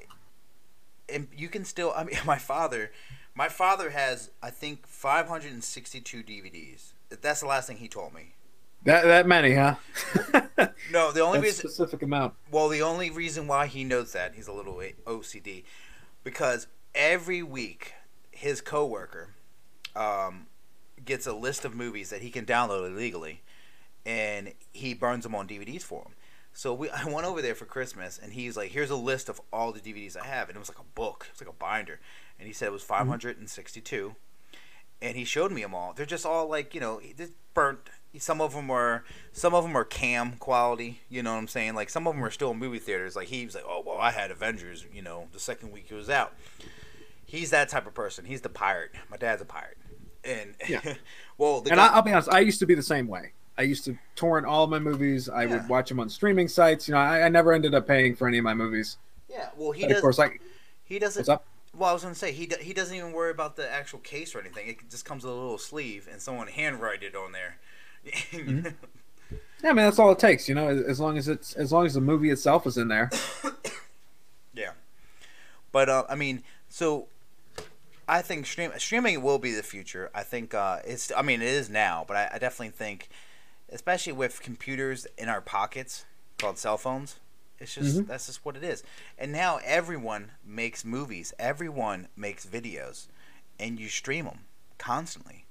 and 1.09 1.29
you 1.35 1.49
can 1.49 1.65
still. 1.65 1.93
I 1.97 2.05
mean, 2.05 2.17
my 2.27 2.39
father, 2.39 2.93
my 3.35 3.49
father 3.49 3.91
has 3.91 4.31
I 4.43 4.51
think 4.51 4.87
562 4.87 6.23
DVDs. 6.23 6.93
That's 7.09 7.41
the 7.41 7.47
last 7.47 7.69
thing 7.69 7.79
he 7.79 7.89
told 7.89 8.13
me. 8.13 8.35
That 8.87 9.05
that 9.05 9.27
many, 9.27 9.55
huh? 9.55 9.75
No, 10.93 11.11
the 11.11 11.21
only 11.21 11.41
reason 11.41 11.69
specific 11.69 12.03
amount. 12.03 12.35
Well, 12.51 12.69
the 12.69 12.83
only 12.83 13.11
reason 13.11 13.49
why 13.49 13.67
he 13.67 13.83
knows 13.83 14.13
that 14.13 14.35
he's 14.35 14.47
a 14.47 14.53
little 14.53 14.81
OCD, 15.05 15.65
because 16.23 16.69
every 16.95 17.43
week 17.43 17.95
his 18.31 18.61
coworker 18.61 19.31
um, 19.97 20.47
gets 21.05 21.27
a 21.27 21.33
list 21.33 21.65
of 21.65 21.75
movies 21.75 22.11
that 22.11 22.23
he 22.23 22.31
can 22.31 22.47
download 22.47 22.87
illegally, 22.87 23.43
and 24.05 24.53
he 24.73 24.95
burns 24.95 25.25
them 25.25 25.35
on 25.35 25.49
DVDs 25.49 25.83
for 25.83 26.03
him. 26.03 26.13
So 26.53 26.73
we, 26.73 26.89
I 26.91 27.05
went 27.05 27.27
over 27.27 27.43
there 27.43 27.55
for 27.57 27.65
Christmas, 27.65 28.19
and 28.23 28.33
he's 28.33 28.57
like, 28.57 28.71
"Here's 28.71 28.91
a 28.91 28.97
list 28.97 29.29
of 29.29 29.41
all 29.53 29.73
the 29.73 29.81
DVDs 29.81 30.17
I 30.17 30.27
have," 30.27 30.49
and 30.49 30.57
it 30.57 30.61
was 30.61 30.69
like 30.69 30.79
a 30.79 30.95
book, 30.95 31.27
it 31.29 31.33
was 31.33 31.41
like 31.41 31.55
a 31.55 31.59
binder, 31.59 31.99
and 32.39 32.47
he 32.47 32.53
said 32.55 32.69
it 32.69 32.73
was 32.73 32.83
562, 32.83 34.15
and 35.03 35.17
he 35.17 35.25
showed 35.25 35.51
me 35.51 35.63
them 35.63 35.75
all. 35.75 35.93
They're 35.93 36.07
just 36.07 36.25
all 36.25 36.49
like 36.49 36.75
you 36.75 36.81
know, 36.81 37.01
burnt. 37.55 37.81
Some 38.19 38.41
of 38.41 38.55
them 38.55 38.71
are 38.71 39.05
some 39.33 39.55
of 39.55 39.65
them 39.65 39.77
are 39.77 39.85
cam 39.85 40.33
quality. 40.33 41.01
You 41.09 41.23
know 41.23 41.33
what 41.33 41.39
I'm 41.41 41.49
saying? 41.49 41.75
Like 41.75 41.91
some 41.91 42.07
of 42.07 42.15
them 42.15 42.25
are 42.25 42.31
still 42.31 42.51
in 42.53 42.59
movie 42.59 42.79
theaters. 42.79 43.17
Like 43.17 43.29
he 43.29 43.45
was 43.45 43.55
like, 43.55 43.65
"Oh 43.67 43.83
well, 43.87 43.99
I 43.99 44.11
had 44.11 44.31
Avengers." 44.31 44.85
You 44.93 45.03
know, 45.03 45.29
the 45.33 45.41
second 45.41 45.73
week 45.73 45.87
it 45.91 45.95
was 45.95 46.11
out. 46.11 46.35
He's 47.25 47.51
that 47.51 47.69
type 47.69 47.87
of 47.87 47.95
person. 47.95 48.25
He's 48.25 48.41
the 48.43 48.49
pirate. 48.49 48.93
My 49.11 49.17
dad's 49.17 49.43
a 49.43 49.45
pirate, 49.45 49.77
and 50.25 50.55
Yeah. 50.69 50.81
well, 51.39 51.61
the 51.61 51.71
And 51.71 51.79
guy, 51.79 51.87
I, 51.89 51.89
I'll 51.89 52.03
be 52.03 52.13
honest, 52.13 52.29
I 52.29 52.41
used 52.41 52.61
to 52.61 52.67
be 52.67 52.75
the 52.75 52.83
same 52.83 53.09
way. 53.09 53.33
I 53.59 53.63
used 53.63 53.85
to 53.87 53.99
torrent 54.15 54.47
all 54.47 54.65
of 54.65 54.71
my 54.71 54.79
movies. 54.79 55.29
I 55.29 55.45
Yeah. 55.45 55.55
would 55.57 55.69
watch 55.69 55.89
them 55.89 55.99
on 55.99 56.09
streaming 56.09 56.47
sites. 56.49 56.87
You 56.89 56.95
know, 56.95 57.01
I, 57.01 57.23
I 57.23 57.29
never 57.29 57.53
ended 57.53 57.75
up 57.75 57.87
paying 57.87 58.15
for 58.15 58.29
any 58.29 58.39
of 58.39 58.45
my 58.45 58.55
movies. 58.55 58.99
yeah, 59.29 59.49
well, 59.57 59.73
he 59.73 59.83
But 59.83 59.89
does. 59.89 59.97
of 59.99 60.03
course, 60.03 60.19
like, 60.19 60.41
he 60.85 60.99
doesn't. 60.99 61.21
what's 61.21 61.29
up? 61.29 61.45
Well, 61.77 61.91
I 61.91 61.93
was 61.93 62.03
gonna 62.05 62.15
say 62.15 62.33
he 62.33 62.47
do, 62.47 62.57
he 62.61 62.73
doesn't 62.73 62.95
even 62.97 63.13
worry 63.13 63.31
about 63.31 63.57
the 63.57 63.71
actual 63.71 63.99
case 63.99 64.35
or 64.35 64.41
anything. 64.41 64.69
It 64.69 64.89
just 64.91 65.05
comes 65.05 65.25
with 65.25 65.33
a 65.33 65.37
little 65.37 65.59
sleeve, 65.59 66.09
and 66.11 66.23
someone 66.23 66.47
handwrite 66.47 67.03
it 67.03 67.15
on 67.17 67.33
there. 67.33 67.59
Mm-hmm. 68.07 68.69
Yeah, 69.63 69.71
I 69.71 69.73
mean 69.73 69.87
that's 69.87 69.99
all 69.99 70.13
it 70.13 70.19
takes. 70.19 70.49
You 70.51 70.55
know, 70.55 70.69
as 70.69 71.01
long 71.01 71.17
as 71.17 71.29
it's 71.29 71.55
as 71.55 71.73
long 71.73 71.87
as 71.87 71.95
the 71.95 72.01
movie 72.01 72.31
itself 72.31 72.67
is 72.67 72.77
in 72.77 72.89
there. 72.89 73.11
Yeah, 74.55 74.73
but 75.73 75.89
uh, 75.89 76.05
I 76.09 76.15
mean, 76.15 76.43
so 76.69 77.09
I 78.07 78.23
think 78.23 78.47
stream 78.47 78.71
streaming 78.79 79.23
will 79.23 79.39
be 79.39 79.53
the 79.55 79.63
future. 79.63 80.11
I 80.15 80.23
think 80.23 80.55
uh, 80.55 80.79
it's. 80.85 81.11
I 81.17 81.23
mean, 81.23 81.41
it 81.43 81.49
is 81.49 81.69
now, 81.71 82.05
but 82.07 82.17
I, 82.17 82.31
I 82.35 82.39
definitely 82.39 82.71
think, 82.71 83.09
especially 83.71 84.13
with 84.13 84.43
computers 84.43 85.07
in 85.19 85.29
our 85.31 85.41
pockets 85.41 86.05
called 86.39 86.59
cell 86.59 86.77
phones, 86.77 87.17
it's 87.59 87.75
just 87.75 87.97
Mhm. 87.99 88.07
that's 88.07 88.27
just 88.27 88.45
what 88.45 88.57
it 88.57 88.63
is. 88.65 88.83
And 89.19 89.33
now 89.33 89.59
everyone 89.65 90.33
makes 90.45 90.85
movies. 90.85 91.33
Everyone 91.39 92.09
makes 92.15 92.45
videos, 92.47 93.07
and 93.59 93.81
you 93.81 93.89
stream 93.89 94.27
them 94.27 94.41
constantly. 94.79 95.46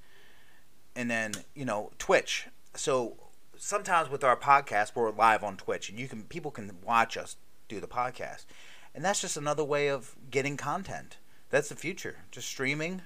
And 0.95 1.09
then 1.11 1.33
you 1.53 1.65
know 1.65 1.91
Twitch. 1.97 2.47
So 2.75 3.17
sometimes 3.57 4.09
with 4.09 4.23
our 4.23 4.37
podcast, 4.37 4.91
we're 4.95 5.11
live 5.11 5.43
on 5.43 5.57
Twitch, 5.57 5.89
and 5.89 5.99
you 5.99 6.07
can 6.07 6.23
people 6.23 6.51
can 6.51 6.71
watch 6.85 7.17
us 7.17 7.35
do 7.67 7.79
the 7.79 7.87
podcast, 7.87 8.45
and 8.93 9.03
that's 9.03 9.21
just 9.21 9.37
another 9.37 9.63
way 9.63 9.89
of 9.89 10.15
getting 10.31 10.57
content. 10.57 11.17
That's 11.49 11.69
the 11.69 11.75
future. 11.75 12.17
Just 12.31 12.47
streaming. 12.47 13.01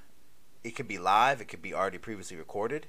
It 0.64 0.76
could 0.76 0.88
be 0.88 0.98
live. 0.98 1.40
It 1.42 1.48
could 1.48 1.62
be 1.62 1.74
already 1.74 1.98
previously 1.98 2.36
recorded. 2.38 2.88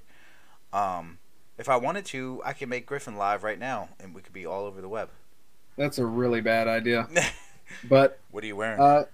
Um, 0.73 1.19
if 1.59 1.69
I 1.69 1.77
wanted 1.77 2.05
to, 2.07 2.41
I 2.45 2.53
can 2.53 2.69
make 2.69 2.87
Griffin 2.87 3.17
live 3.17 3.43
right 3.45 3.59
now, 3.59 3.91
and 4.01 4.15
we 4.15 4.23
could 4.23 4.33
be 4.33 4.47
all 4.47 4.65
over 4.65 4.81
the 4.81 4.89
web. 4.89 5.11
That's 5.77 5.99
a 5.99 6.05
really 6.07 6.41
bad 6.41 6.69
idea. 6.69 7.09
But 7.89 8.19
what 8.33 8.43
are 8.43 8.49
you 8.49 8.57
wearing? 8.57 8.81
uh, 8.81 9.05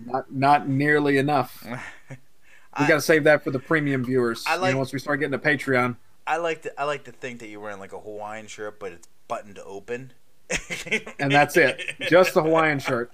Not 0.00 0.32
not 0.32 0.68
nearly 0.68 1.16
enough. 1.16 1.64
We 2.78 2.86
got 2.86 2.94
to 2.94 3.00
save 3.00 3.24
that 3.24 3.42
for 3.42 3.50
the 3.50 3.58
premium 3.58 4.04
viewers. 4.04 4.44
I 4.46 4.56
like, 4.56 4.68
you 4.68 4.72
know, 4.74 4.78
once 4.78 4.92
we 4.92 4.98
start 5.00 5.18
getting 5.18 5.32
to 5.32 5.38
Patreon. 5.38 5.96
I 6.26 6.36
like 6.36 6.62
to 6.62 6.80
I 6.80 6.84
like 6.84 7.04
to 7.04 7.12
think 7.12 7.40
that 7.40 7.48
you're 7.48 7.60
wearing 7.60 7.80
like 7.80 7.92
a 7.92 7.98
Hawaiian 7.98 8.46
shirt, 8.46 8.78
but 8.78 8.92
it's 8.92 9.08
buttoned 9.26 9.58
open. 9.64 10.12
and 11.18 11.32
that's 11.32 11.56
it. 11.56 11.80
Just 12.08 12.34
the 12.34 12.42
Hawaiian 12.42 12.78
shirt. 12.78 13.12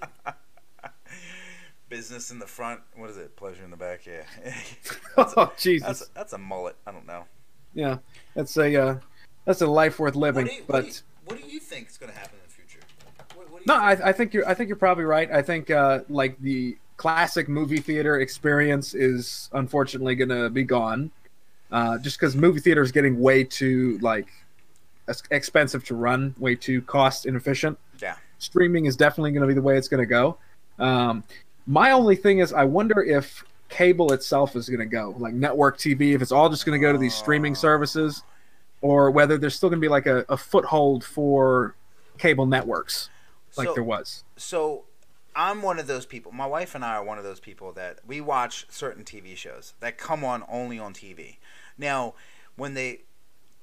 Business 1.89 2.31
in 2.31 2.39
the 2.39 2.45
front. 2.45 2.81
What 2.95 3.09
is 3.09 3.17
it? 3.17 3.35
Pleasure 3.35 3.63
in 3.63 3.71
the 3.71 3.77
back. 3.77 4.05
Yeah. 4.05 4.23
oh 5.17 5.51
Jesus. 5.57 5.87
That's, 5.87 6.09
that's, 6.09 6.33
a 6.33 6.37
mullet. 6.37 6.75
I 6.85 6.91
don't 6.91 7.07
know. 7.07 7.25
Yeah, 7.73 7.97
that's 8.35 8.57
a 8.57 8.75
uh, 8.75 8.99
that's 9.45 9.61
a 9.61 9.67
life 9.67 9.97
worth 9.97 10.15
living. 10.15 10.47
You, 10.47 10.63
but 10.67 10.73
what 10.73 10.81
do, 10.83 10.87
you, 10.87 10.93
what 11.25 11.41
do 11.41 11.47
you 11.47 11.59
think 11.59 11.89
is 11.89 11.97
going 11.97 12.11
to 12.11 12.17
happen 12.17 12.37
in 12.43 12.49
the 12.49 12.53
future? 12.53 12.85
What, 13.35 13.51
what 13.51 13.65
no, 13.65 13.75
I, 13.75 14.09
I, 14.09 14.11
think 14.11 14.33
you're 14.33 14.47
I 14.47 14.53
think 14.53 14.67
you're 14.67 14.77
probably 14.77 15.05
right. 15.05 15.31
I 15.31 15.41
think 15.41 15.71
uh, 15.71 16.01
like 16.09 16.39
the 16.41 16.77
classic 16.97 17.47
movie 17.47 17.79
theater 17.79 18.19
experience 18.19 18.93
is 18.93 19.49
unfortunately 19.53 20.15
going 20.15 20.29
to 20.29 20.49
be 20.49 20.63
gone, 20.63 21.11
uh, 21.71 21.97
just 21.99 22.19
because 22.19 22.35
movie 22.35 22.59
theater 22.59 22.81
is 22.81 22.91
getting 22.91 23.19
way 23.19 23.43
too 23.43 23.99
like 24.01 24.27
expensive 25.31 25.85
to 25.85 25.95
run, 25.95 26.35
way 26.37 26.55
too 26.55 26.81
cost 26.81 27.25
inefficient. 27.25 27.77
Yeah, 28.01 28.15
streaming 28.39 28.85
is 28.85 28.97
definitely 28.97 29.31
going 29.31 29.41
to 29.41 29.47
be 29.47 29.53
the 29.53 29.61
way 29.61 29.77
it's 29.77 29.87
going 29.87 30.01
to 30.01 30.07
go. 30.07 30.37
Um, 30.79 31.23
my 31.67 31.91
only 31.91 32.15
thing 32.15 32.39
is, 32.39 32.51
I 32.51 32.63
wonder 32.63 33.03
if 33.03 33.43
cable 33.69 34.13
itself 34.13 34.55
is 34.55 34.69
going 34.69 34.79
to 34.79 34.85
go, 34.85 35.15
like 35.17 35.33
network 35.33 35.77
TV, 35.77 36.13
if 36.13 36.21
it's 36.21 36.31
all 36.31 36.49
just 36.49 36.65
going 36.65 36.79
to 36.79 36.81
go 36.81 36.91
to 36.91 36.97
these 36.97 37.15
streaming 37.15 37.55
services, 37.55 38.23
or 38.81 39.11
whether 39.11 39.37
there's 39.37 39.55
still 39.55 39.69
going 39.69 39.79
to 39.79 39.85
be 39.85 39.89
like 39.89 40.05
a, 40.05 40.25
a 40.29 40.37
foothold 40.37 41.03
for 41.03 41.75
cable 42.17 42.45
networks, 42.45 43.09
like 43.55 43.67
so, 43.67 43.73
there 43.73 43.83
was. 43.83 44.23
So 44.37 44.85
I'm 45.37 45.61
one 45.61 45.77
of 45.77 45.85
those 45.85 46.07
people. 46.07 46.31
My 46.31 46.47
wife 46.47 46.73
and 46.73 46.83
I 46.83 46.95
are 46.95 47.03
one 47.03 47.19
of 47.19 47.23
those 47.23 47.39
people 47.39 47.71
that 47.73 47.99
we 48.05 48.19
watch 48.19 48.65
certain 48.69 49.03
TV 49.03 49.37
shows 49.37 49.75
that 49.81 49.99
come 49.99 50.23
on 50.23 50.43
only 50.49 50.79
on 50.79 50.93
TV. 50.93 51.37
Now, 51.77 52.15
when 52.55 52.73
they 52.73 53.01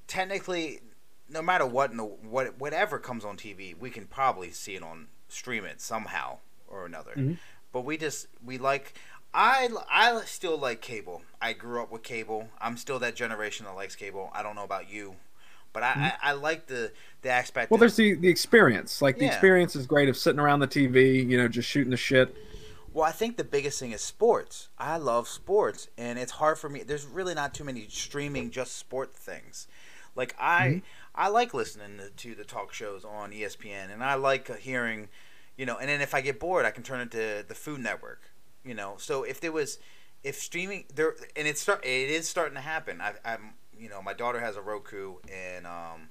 technically, 0.07 0.81
no 1.29 1.43
matter 1.43 1.67
what, 1.67 1.91
in 1.91 1.97
the, 1.97 2.05
what 2.05 2.61
whatever 2.61 3.01
comes 3.01 3.25
on 3.25 3.37
TV, 3.37 3.77
we 3.77 3.91
can 3.91 4.07
probably 4.07 4.53
see 4.53 4.77
it 4.77 4.85
on 4.85 5.09
stream 5.29 5.65
it 5.65 5.81
somehow 5.81 6.39
or 6.69 6.87
another. 6.87 7.11
Mm-hmm. 7.17 7.35
But 7.73 7.85
we 7.85 7.99
just 7.99 8.29
we 8.43 8.57
like. 8.57 8.95
I, 9.37 9.69
I 9.91 10.23
still 10.27 10.57
like 10.57 10.81
cable. 10.81 11.23
I 11.43 11.55
grew 11.55 11.83
up 11.83 11.91
with 11.91 12.05
cable. 12.05 12.51
I'm 12.61 12.77
still 12.77 13.01
that 13.01 13.17
generation 13.17 13.67
that 13.67 13.75
likes 13.75 13.97
cable. 13.97 14.31
I 14.33 14.45
don't 14.45 14.55
know 14.55 14.63
about 14.63 14.89
you. 14.89 15.17
But 15.75 15.83
I, 15.83 15.91
mm-hmm. 15.91 16.03
I, 16.05 16.15
I, 16.23 16.33
like 16.33 16.67
the 16.67 16.93
the 17.21 17.29
aspect. 17.29 17.71
Well, 17.71 17.79
there's 17.79 17.97
the 17.97 18.15
the 18.15 18.29
experience. 18.29 19.03
Like 19.03 19.19
the 19.19 19.27
yeah. 19.27 19.33
experience 19.33 19.77
is 19.77 19.87
great 19.87 20.09
of 20.09 20.17
sitting 20.17 20.41
around 20.41 20.61
the 20.61 20.69
TV, 20.69 21.29
you 21.29 21.37
know, 21.37 21.49
just 21.49 21.69
shooting 21.69 21.91
the 21.91 21.99
shit. 21.99 22.35
Well, 22.95 23.05
I 23.05 23.11
think 23.11 23.37
the 23.37 23.45
biggest 23.45 23.81
thing 23.81 23.91
is 23.91 24.01
sports. 24.01 24.69
I 24.79 24.99
love 24.99 25.27
sports, 25.27 25.89
and 25.99 26.17
it's 26.17 26.31
hard 26.31 26.59
for 26.59 26.69
me. 26.69 26.85
There's 26.85 27.05
really 27.05 27.35
not 27.35 27.53
too 27.53 27.65
many 27.65 27.89
streaming 27.89 28.51
just 28.51 28.79
sport 28.79 29.17
things. 29.17 29.67
Like 30.15 30.37
I, 30.39 30.67
mm-hmm. 30.67 30.79
I 31.13 31.29
like 31.29 31.53
listening 31.53 32.01
to 32.17 32.35
the 32.37 32.45
talk 32.45 32.73
shows 32.73 33.05
on 33.05 33.33
ESPN, 33.33 33.93
and 33.93 34.03
I 34.03 34.15
like 34.15 34.57
hearing, 34.59 35.09
you 35.57 35.67
know. 35.67 35.77
And 35.77 35.89
then 35.89 36.01
if 36.03 36.15
I 36.15 36.21
get 36.21 36.39
bored, 36.39 36.65
I 36.65 36.71
can 36.71 36.85
turn 36.85 37.01
it 37.01 37.11
to 37.11 37.45
the 37.47 37.55
Food 37.55 37.81
Network, 37.81 38.31
you 38.65 38.75
know. 38.75 38.95
So 38.99 39.25
if 39.25 39.41
there 39.41 39.51
was, 39.51 39.79
if 40.23 40.37
streaming 40.37 40.85
there, 40.95 41.17
and 41.35 41.49
it's 41.49 41.61
start, 41.61 41.85
it 41.85 42.11
is 42.11 42.29
starting 42.29 42.55
to 42.55 42.61
happen. 42.61 43.01
I, 43.01 43.15
I'm 43.25 43.55
you 43.79 43.89
know, 43.89 44.03
my 44.03 44.13
daughter 44.13 44.41
has 44.41 44.57
a 44.57 44.63
Roku, 44.63 45.17
and 45.33 45.67
um, 45.67 46.09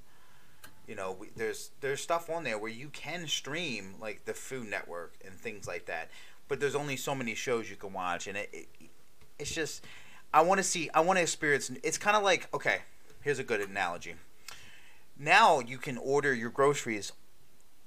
you 0.88 0.96
know, 0.96 1.15
we, 1.20 1.29
there's 1.36 1.72
there's 1.82 2.01
stuff 2.01 2.29
on 2.29 2.43
there 2.43 2.58
where 2.58 2.72
you 2.72 2.89
can 2.89 3.27
stream 3.27 3.96
like 4.00 4.25
the 4.25 4.34
Food 4.34 4.70
Network 4.70 5.15
and 5.25 5.36
things 5.36 5.67
like 5.67 5.86
that. 5.86 6.10
But 6.48 6.60
there's 6.60 6.75
only 6.75 6.98
so 6.98 7.15
many 7.15 7.36
shows 7.36 7.70
you 7.70 7.75
can 7.75 7.93
watch, 7.93 8.27
and 8.27 8.38
it, 8.38 8.50
it 8.53 8.67
it's 9.39 9.53
just 9.53 9.84
I 10.34 10.41
want 10.41 10.60
to 10.60 10.63
see, 10.63 10.89
I 10.93 11.01
want 11.01 11.17
to 11.17 11.24
experience. 11.24 11.72
It's 11.84 11.98
kind 11.98 12.17
of 12.17 12.24
like 12.24 12.53
okay, 12.53 12.79
here's 13.22 13.39
a 13.39 13.43
good 13.43 13.62
analogy. 13.62 14.15
Now 15.17 15.60
you 15.60 15.77
can 15.77 15.98
order 15.98 16.34
your 16.34 16.50
groceries 16.50 17.12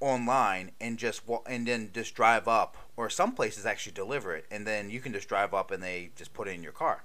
online 0.00 0.72
and 0.80 0.98
just 0.98 1.22
and 1.46 1.66
then 1.66 1.90
just 1.92 2.14
drive 2.14 2.48
up, 2.48 2.76
or 2.96 3.10
some 3.10 3.32
places 3.32 3.66
actually 3.66 3.92
deliver 3.92 4.34
it, 4.34 4.46
and 4.50 4.66
then 4.66 4.90
you 4.90 5.00
can 5.00 5.12
just 5.12 5.28
drive 5.28 5.52
up 5.54 5.70
and 5.70 5.82
they 5.82 6.10
just 6.16 6.32
put 6.32 6.48
it 6.48 6.52
in 6.52 6.62
your 6.62 6.72
car. 6.72 7.02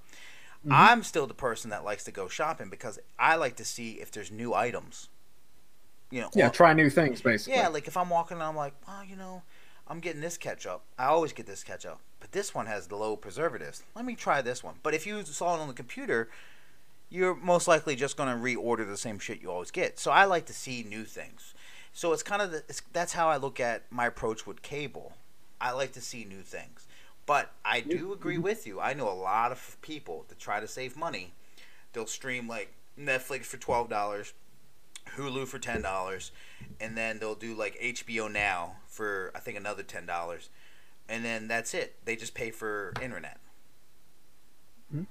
Mm-hmm. 0.66 0.74
I'm 0.74 1.04
still 1.04 1.26
the 1.26 1.34
person 1.34 1.72
that 1.72 1.84
likes 1.84 2.04
to 2.04 2.12
go 2.12 2.28
shopping 2.28 2.70
because 2.70 3.00
I 3.18 3.36
like 3.36 3.56
to 3.56 3.66
see 3.66 3.94
if 3.94 4.12
there's 4.12 4.32
new 4.32 4.54
items. 4.54 5.10
You 6.12 6.22
know, 6.22 6.30
yeah, 6.36 6.48
or, 6.48 6.52
try 6.52 6.74
new 6.74 6.90
things 6.90 7.22
basically. 7.22 7.58
Yeah, 7.58 7.70
like 7.70 7.88
if 7.88 7.98
I'm 7.98 8.10
walking 8.10 8.36
and 8.36 8.44
I'm 8.44 8.56
like, 8.56 8.74
oh, 8.88 9.02
you 9.08 9.16
know, 9.16 9.44
I'm 9.88 10.00
getting 10.00 10.22
this 10.22 10.38
ketchup. 10.38 10.82
I 11.00 11.06
always 11.06 11.34
get 11.34 11.48
this 11.48 11.64
ketchup, 11.64 12.00
but 12.20 12.32
this 12.32 12.54
one 12.54 12.68
has 12.68 12.88
the 12.88 12.96
low 12.96 13.16
preservatives. 13.16 13.84
Let 13.96 14.06
me 14.06 14.16
try 14.16 14.42
this 14.42 14.64
one. 14.64 14.76
But 14.84 14.94
if 14.94 15.08
you 15.08 15.24
saw 15.24 15.56
it 15.56 15.60
on 15.60 15.68
the 15.68 15.74
computer, 15.74 16.30
you're 17.10 17.36
most 17.36 17.68
likely 17.68 17.96
just 17.96 18.18
going 18.18 18.30
to 18.30 18.36
reorder 18.36 18.88
the 18.88 18.98
same 18.98 19.20
shit 19.20 19.42
you 19.42 19.52
always 19.52 19.72
get. 19.72 20.00
So 20.00 20.12
I 20.12 20.26
like 20.26 20.46
to 20.46 20.54
see 20.54 20.84
new 20.88 21.06
things. 21.06 21.54
So 21.94 22.14
it's 22.14 22.24
kind 22.24 22.42
of 22.42 22.52
the, 22.52 22.64
it's, 22.70 22.82
that's 22.94 23.14
how 23.14 23.28
I 23.28 23.38
look 23.38 23.60
at 23.60 23.84
my 23.92 24.06
approach 24.06 24.46
with 24.46 24.62
cable. 24.62 25.14
I 25.60 25.72
like 25.72 25.92
to 25.94 26.02
see 26.02 26.24
new 26.24 26.42
things. 26.42 26.88
But 27.32 27.54
I 27.64 27.80
do 27.80 28.12
agree 28.12 28.38
with 28.38 28.68
you. 28.68 28.82
I 28.82 28.92
know 28.92 29.08
a 29.08 29.16
lot 29.16 29.54
of 29.54 29.78
people 29.82 30.26
that 30.28 30.38
try 30.38 30.60
to 30.60 30.68
save 30.68 30.98
money. 30.98 31.32
They'll 31.94 32.06
stream 32.06 32.46
like 32.46 32.74
Netflix 33.00 33.46
for 33.46 33.56
twelve 33.56 33.90
dollars, 33.90 34.34
Hulu 35.16 35.48
for 35.48 35.58
ten 35.58 35.82
dollars, 35.82 36.34
and 36.82 36.98
then 36.98 37.20
they'll 37.20 37.36
do 37.36 37.56
like 37.56 37.80
HBO 37.80 38.30
Now 38.30 38.76
for 38.86 39.32
I 39.34 39.40
think 39.40 39.58
another 39.58 39.82
ten 39.82 40.06
dollars, 40.06 40.50
and 41.08 41.24
then 41.24 41.48
that's 41.48 41.74
it. 41.74 41.96
They 42.04 42.18
just 42.18 42.34
pay 42.34 42.52
for 42.52 42.92
internet. 43.02 43.40
Hmm. 44.92 45.04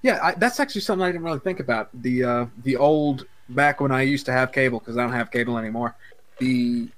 Yeah, 0.00 0.18
I, 0.22 0.32
that's 0.32 0.58
actually 0.58 0.80
something 0.80 1.04
I 1.04 1.12
didn't 1.12 1.24
really 1.24 1.40
think 1.40 1.60
about. 1.60 1.90
The 1.92 2.24
uh, 2.24 2.46
the 2.62 2.78
old 2.78 3.26
back 3.50 3.82
when 3.82 3.92
I 3.92 4.00
used 4.00 4.24
to 4.24 4.32
have 4.32 4.50
cable 4.50 4.78
because 4.78 4.96
I 4.96 5.02
don't 5.02 5.12
have 5.12 5.30
cable 5.30 5.58
anymore. 5.58 5.94
The 6.38 6.88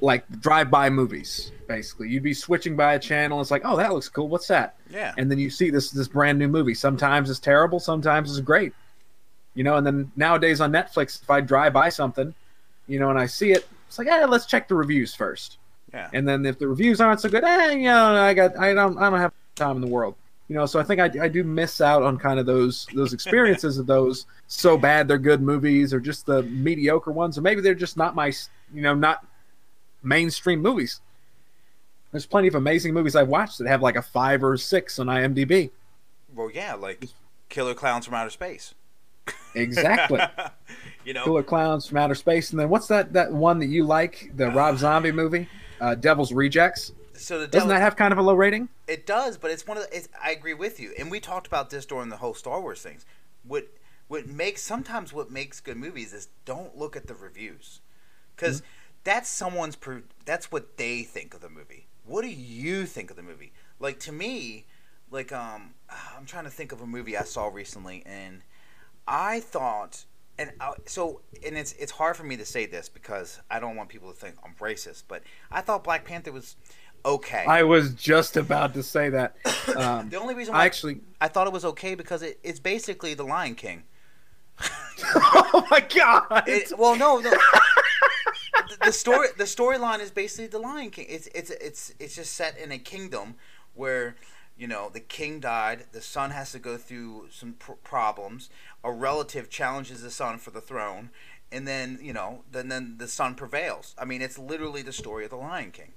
like 0.00 0.28
drive-by 0.40 0.90
movies 0.90 1.52
basically. 1.68 2.08
You'd 2.08 2.22
be 2.22 2.34
switching 2.34 2.76
by 2.76 2.94
a 2.94 2.98
channel 2.98 3.40
it's 3.40 3.50
like 3.50 3.62
oh 3.64 3.76
that 3.76 3.92
looks 3.92 4.08
cool. 4.08 4.28
What's 4.28 4.48
that? 4.48 4.76
Yeah. 4.90 5.14
And 5.16 5.30
then 5.30 5.38
you 5.38 5.50
see 5.50 5.70
this 5.70 5.90
this 5.90 6.08
brand 6.08 6.38
new 6.38 6.48
movie. 6.48 6.74
Sometimes 6.74 7.30
it's 7.30 7.40
terrible 7.40 7.80
sometimes 7.80 8.30
it's 8.30 8.40
great. 8.40 8.72
You 9.54 9.64
know 9.64 9.76
and 9.76 9.86
then 9.86 10.10
nowadays 10.16 10.60
on 10.60 10.72
netflix 10.72 11.22
if 11.22 11.30
i 11.30 11.40
drive 11.40 11.72
by 11.74 11.90
something 11.90 12.34
you 12.86 12.98
know 12.98 13.10
and 13.10 13.18
i 13.18 13.26
see 13.26 13.52
it 13.52 13.68
it's 13.86 13.98
like 13.98 14.08
eh, 14.08 14.24
let's 14.26 14.46
check 14.46 14.68
the 14.68 14.74
reviews 14.74 15.14
first. 15.14 15.58
Yeah. 15.92 16.08
And 16.14 16.26
then 16.26 16.46
if 16.46 16.58
the 16.58 16.68
reviews 16.68 17.00
aren't 17.00 17.20
so 17.20 17.28
good 17.28 17.44
eh, 17.44 17.72
you 17.72 17.84
know 17.84 18.14
i 18.16 18.34
got 18.34 18.56
i 18.58 18.74
don't 18.74 18.98
i 18.98 19.10
don't 19.10 19.20
have 19.20 19.32
time 19.54 19.76
in 19.76 19.82
the 19.82 19.88
world. 19.88 20.14
You 20.48 20.56
know 20.56 20.66
so 20.66 20.80
i 20.80 20.82
think 20.82 21.00
i, 21.00 21.24
I 21.24 21.28
do 21.28 21.44
miss 21.44 21.80
out 21.80 22.02
on 22.02 22.18
kind 22.18 22.38
of 22.38 22.44
those 22.44 22.86
those 22.94 23.14
experiences 23.14 23.78
of 23.78 23.86
those 23.86 24.26
so 24.48 24.76
bad 24.76 25.08
they're 25.08 25.16
good 25.16 25.40
movies 25.40 25.94
or 25.94 26.00
just 26.00 26.26
the 26.26 26.42
mediocre 26.42 27.12
ones 27.12 27.38
or 27.38 27.40
maybe 27.40 27.62
they're 27.62 27.74
just 27.74 27.96
not 27.96 28.14
my 28.14 28.32
you 28.74 28.82
know 28.82 28.94
not 28.94 29.24
mainstream 30.02 30.60
movies. 30.60 31.00
There's 32.10 32.26
plenty 32.26 32.48
of 32.48 32.54
amazing 32.54 32.92
movies 32.92 33.16
I've 33.16 33.28
watched 33.28 33.58
that 33.58 33.66
have 33.66 33.82
like 33.82 33.96
a 33.96 34.02
five 34.02 34.44
or 34.44 34.56
six 34.56 34.98
on 34.98 35.06
IMDb. 35.06 35.70
Well, 36.34 36.50
yeah, 36.52 36.74
like 36.74 37.06
Killer 37.48 37.74
Clowns 37.74 38.04
from 38.04 38.14
Outer 38.14 38.30
Space. 38.30 38.74
Exactly. 39.54 40.20
you 41.04 41.14
know, 41.14 41.24
Killer 41.24 41.42
Clowns 41.42 41.86
from 41.86 41.98
Outer 41.98 42.14
Space, 42.14 42.50
and 42.50 42.60
then 42.60 42.68
what's 42.68 42.86
that 42.88 43.12
that 43.14 43.32
one 43.32 43.58
that 43.60 43.66
you 43.66 43.84
like, 43.84 44.30
the 44.36 44.50
Rob 44.50 44.78
Zombie 44.78 45.12
movie, 45.12 45.48
uh, 45.80 45.94
Devil's 45.94 46.32
Rejects. 46.32 46.92
So 47.14 47.40
the 47.40 47.46
doesn't 47.46 47.68
that 47.68 47.80
have 47.80 47.96
kind 47.96 48.12
of 48.12 48.18
a 48.18 48.22
low 48.22 48.34
rating? 48.34 48.68
It 48.88 49.06
does, 49.06 49.38
but 49.38 49.50
it's 49.50 49.66
one 49.66 49.76
of 49.76 49.88
the. 49.90 50.08
I 50.22 50.32
agree 50.32 50.54
with 50.54 50.80
you, 50.80 50.92
and 50.98 51.10
we 51.10 51.20
talked 51.20 51.46
about 51.46 51.70
this 51.70 51.86
during 51.86 52.08
the 52.08 52.16
whole 52.16 52.34
Star 52.34 52.60
Wars 52.60 52.82
things. 52.82 53.06
What 53.46 53.68
what 54.08 54.26
makes 54.26 54.62
sometimes 54.62 55.12
what 55.12 55.30
makes 55.30 55.60
good 55.60 55.76
movies 55.76 56.12
is 56.12 56.28
don't 56.44 56.76
look 56.76 56.94
at 56.94 57.06
the 57.06 57.14
reviews, 57.14 57.80
because. 58.36 58.60
Mm-hmm 58.60 58.68
that's 59.04 59.28
someone's 59.28 59.76
per, 59.76 60.02
that's 60.24 60.52
what 60.52 60.76
they 60.76 61.02
think 61.02 61.34
of 61.34 61.40
the 61.40 61.48
movie. 61.48 61.86
What 62.04 62.22
do 62.22 62.28
you 62.28 62.86
think 62.86 63.10
of 63.10 63.16
the 63.16 63.22
movie? 63.22 63.52
Like 63.78 63.98
to 64.00 64.12
me, 64.12 64.66
like 65.10 65.32
um, 65.32 65.74
I'm 66.16 66.26
trying 66.26 66.44
to 66.44 66.50
think 66.50 66.72
of 66.72 66.80
a 66.80 66.86
movie 66.86 67.16
I 67.16 67.22
saw 67.22 67.48
recently, 67.48 68.02
and 68.06 68.42
I 69.06 69.40
thought, 69.40 70.04
and 70.38 70.52
I, 70.60 70.72
so, 70.86 71.20
and 71.44 71.56
it's 71.56 71.72
it's 71.74 71.92
hard 71.92 72.16
for 72.16 72.24
me 72.24 72.36
to 72.36 72.44
say 72.44 72.66
this 72.66 72.88
because 72.88 73.40
I 73.50 73.60
don't 73.60 73.76
want 73.76 73.88
people 73.88 74.10
to 74.10 74.16
think 74.16 74.36
I'm 74.44 74.54
racist, 74.54 75.04
but 75.08 75.22
I 75.50 75.60
thought 75.60 75.84
Black 75.84 76.04
Panther 76.04 76.32
was 76.32 76.56
okay. 77.04 77.44
I 77.46 77.64
was 77.64 77.94
just 77.94 78.36
about 78.36 78.74
to 78.74 78.82
say 78.82 79.10
that. 79.10 79.36
Um, 79.76 80.08
the 80.10 80.20
only 80.20 80.34
reason 80.34 80.52
why 80.52 80.62
I 80.62 80.66
actually 80.66 81.00
I 81.20 81.28
thought 81.28 81.46
it 81.46 81.52
was 81.52 81.64
okay 81.64 81.94
because 81.94 82.20
it, 82.20 82.40
it's 82.42 82.58
basically 82.58 83.14
The 83.14 83.22
Lion 83.22 83.54
King. 83.54 83.84
oh 85.14 85.64
my 85.70 85.80
god! 85.80 86.48
It, 86.48 86.72
well, 86.76 86.96
no, 86.96 87.20
no 87.20 87.32
the 88.84 88.92
story 88.92 89.28
the 89.36 89.44
storyline 89.44 90.00
is 90.00 90.10
basically 90.10 90.46
the 90.46 90.58
Lion 90.58 90.90
King. 90.90 91.06
It's 91.08 91.28
it's 91.28 91.50
it's 91.50 91.94
it's 91.98 92.16
just 92.16 92.32
set 92.34 92.58
in 92.58 92.72
a 92.72 92.78
kingdom 92.78 93.36
where 93.74 94.16
you 94.56 94.66
know 94.66 94.90
the 94.92 95.00
king 95.00 95.40
died. 95.40 95.86
The 95.92 96.00
son 96.00 96.30
has 96.30 96.52
to 96.52 96.58
go 96.58 96.76
through 96.76 97.28
some 97.30 97.54
pr- 97.54 97.72
problems. 97.84 98.50
A 98.84 98.92
relative 98.92 99.48
challenges 99.48 100.02
the 100.02 100.10
son 100.10 100.38
for 100.38 100.50
the 100.50 100.60
throne, 100.60 101.10
and 101.50 101.66
then 101.66 101.98
you 102.02 102.12
know 102.12 102.44
then 102.50 102.68
then 102.68 102.96
the 102.98 103.08
son 103.08 103.34
prevails. 103.34 103.94
I 103.98 104.04
mean, 104.04 104.22
it's 104.22 104.38
literally 104.38 104.82
the 104.82 104.92
story 104.92 105.24
of 105.24 105.30
the 105.30 105.36
Lion 105.36 105.70
King. 105.70 105.92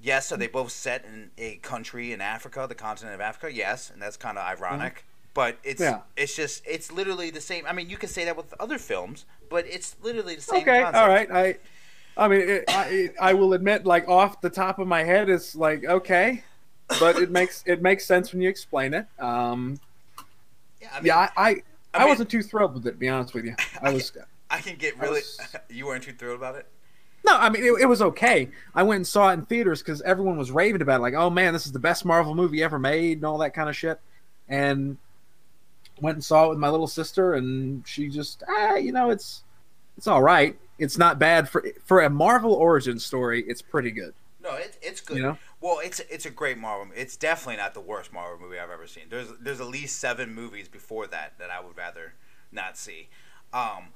Yes, 0.00 0.30
are 0.30 0.36
they 0.36 0.46
both 0.46 0.70
set 0.70 1.04
in 1.04 1.32
a 1.38 1.56
country 1.56 2.12
in 2.12 2.20
Africa, 2.20 2.66
the 2.68 2.74
continent 2.74 3.14
of 3.14 3.20
Africa? 3.20 3.52
Yes, 3.52 3.90
and 3.90 4.00
that's 4.00 4.16
kind 4.16 4.38
of 4.38 4.44
ironic. 4.44 5.04
But 5.38 5.56
it's 5.62 5.80
yeah. 5.80 6.00
it's 6.16 6.34
just 6.34 6.64
it's 6.66 6.90
literally 6.90 7.30
the 7.30 7.40
same. 7.40 7.64
I 7.64 7.72
mean, 7.72 7.88
you 7.88 7.96
can 7.96 8.08
say 8.08 8.24
that 8.24 8.36
with 8.36 8.52
other 8.58 8.76
films, 8.76 9.24
but 9.48 9.66
it's 9.68 9.94
literally 10.02 10.34
the 10.34 10.42
same. 10.42 10.62
Okay, 10.62 10.82
concept. 10.82 10.96
all 10.96 11.06
right. 11.08 11.30
I 11.30 11.58
I 12.16 12.26
mean, 12.26 12.40
it, 12.40 12.64
I 12.66 12.84
it, 12.88 13.14
I 13.20 13.34
will 13.34 13.52
admit, 13.52 13.86
like 13.86 14.08
off 14.08 14.40
the 14.40 14.50
top 14.50 14.80
of 14.80 14.88
my 14.88 15.04
head, 15.04 15.30
it's 15.30 15.54
like 15.54 15.84
okay, 15.84 16.42
but 16.98 17.22
it 17.22 17.30
makes 17.30 17.62
it 17.66 17.80
makes 17.80 18.04
sense 18.04 18.32
when 18.32 18.42
you 18.42 18.48
explain 18.48 18.94
it. 18.94 19.06
Um, 19.20 19.78
yeah, 20.82 20.88
I 20.92 20.96
mean, 20.96 21.06
yeah, 21.06 21.16
I 21.16 21.30
I, 21.36 21.48
I, 21.50 21.62
I 21.94 21.98
mean, 22.00 22.08
wasn't 22.08 22.30
too 22.30 22.42
thrilled 22.42 22.74
with 22.74 22.84
it. 22.88 22.90
To 22.90 22.96
be 22.96 23.08
honest 23.08 23.32
with 23.32 23.44
you, 23.44 23.54
I 23.80 23.92
was. 23.92 24.10
I 24.50 24.58
can 24.58 24.74
get 24.74 24.98
really. 24.98 25.20
Was, 25.20 25.38
you 25.70 25.86
weren't 25.86 26.02
too 26.02 26.14
thrilled 26.14 26.38
about 26.38 26.56
it. 26.56 26.66
No, 27.24 27.36
I 27.36 27.48
mean 27.48 27.62
it, 27.62 27.82
it, 27.82 27.86
was 27.86 28.02
okay. 28.02 28.48
I 28.74 28.82
went 28.82 28.96
and 28.96 29.06
saw 29.06 29.30
it 29.30 29.34
in 29.34 29.46
theaters 29.46 29.84
because 29.84 30.02
everyone 30.02 30.36
was 30.36 30.50
raving 30.50 30.82
about 30.82 30.98
it, 30.98 31.02
like, 31.02 31.14
"Oh 31.14 31.30
man, 31.30 31.52
this 31.52 31.64
is 31.64 31.70
the 31.70 31.78
best 31.78 32.04
Marvel 32.04 32.34
movie 32.34 32.60
ever 32.60 32.80
made," 32.80 33.18
and 33.18 33.24
all 33.24 33.38
that 33.38 33.54
kind 33.54 33.68
of 33.68 33.76
shit. 33.76 34.00
And 34.48 34.98
went 36.00 36.16
and 36.16 36.24
saw 36.24 36.46
it 36.46 36.48
with 36.50 36.58
my 36.58 36.68
little 36.68 36.86
sister, 36.86 37.34
and 37.34 37.86
she 37.86 38.08
just, 38.08 38.42
ah, 38.48 38.76
you 38.76 38.92
know, 38.92 39.10
it's 39.10 39.42
it's 39.96 40.06
all 40.06 40.22
right. 40.22 40.56
It's 40.78 40.96
not 40.96 41.18
bad 41.18 41.48
for 41.48 41.64
for 41.84 42.00
a 42.02 42.10
Marvel 42.10 42.52
origin 42.52 42.98
story. 42.98 43.44
It's 43.46 43.62
pretty 43.62 43.90
good. 43.90 44.14
No, 44.40 44.54
it, 44.54 44.78
it's 44.80 45.00
good. 45.00 45.16
You 45.16 45.22
know? 45.24 45.38
Well, 45.60 45.80
it's 45.82 46.00
it's 46.10 46.24
a 46.26 46.30
great 46.30 46.58
Marvel. 46.58 46.92
It's 46.94 47.16
definitely 47.16 47.56
not 47.56 47.74
the 47.74 47.80
worst 47.80 48.12
Marvel 48.12 48.38
movie 48.40 48.58
I've 48.58 48.70
ever 48.70 48.86
seen. 48.86 49.04
There's 49.10 49.28
there's 49.40 49.60
at 49.60 49.66
least 49.66 49.98
seven 49.98 50.34
movies 50.34 50.68
before 50.68 51.06
that 51.08 51.38
that 51.38 51.50
I 51.50 51.60
would 51.60 51.76
rather 51.76 52.14
not 52.52 52.78
see. 52.78 53.08
Um, 53.52 53.88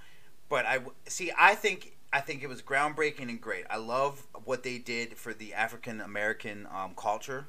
but 0.49 0.67
I 0.67 0.81
see. 1.07 1.33
I 1.39 1.55
think 1.55 1.97
I 2.13 2.21
think 2.21 2.43
it 2.43 2.49
was 2.49 2.61
groundbreaking 2.61 3.29
and 3.29 3.41
great. 3.41 3.65
I 3.71 3.77
love 3.77 4.27
what 4.45 4.63
they 4.63 4.79
did 4.79 5.17
for 5.17 5.33
the 5.33 5.55
African 5.55 6.01
American 6.01 6.67
um, 6.75 6.93
culture, 6.97 7.47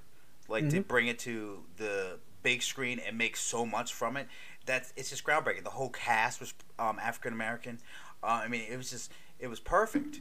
like 0.48 0.65
mm-hmm. 0.65 0.77
to 0.77 0.81
bring 0.81 1.07
it 1.07 1.19
to 1.19 1.63
the 1.77 2.19
big 2.44 2.62
screen 2.62 3.00
and 3.00 3.18
make 3.18 3.36
so 3.36 3.66
much 3.66 3.94
from 3.94 4.18
it. 4.18 4.28
That's 4.66 4.94
it's 4.96 5.10
just 5.10 5.24
groundbreaking. 5.24 5.64
The 5.64 5.72
whole 5.72 5.90
cast 5.90 6.40
was 6.40 6.54
um, 6.78 7.00
African 7.00 7.34
American. 7.34 7.80
Uh, 8.22 8.42
I 8.44 8.48
mean, 8.48 8.64
it 8.70 8.78
was 8.78 8.90
just 8.90 9.12
it 9.40 9.48
was 9.48 9.60
perfect. 9.60 10.20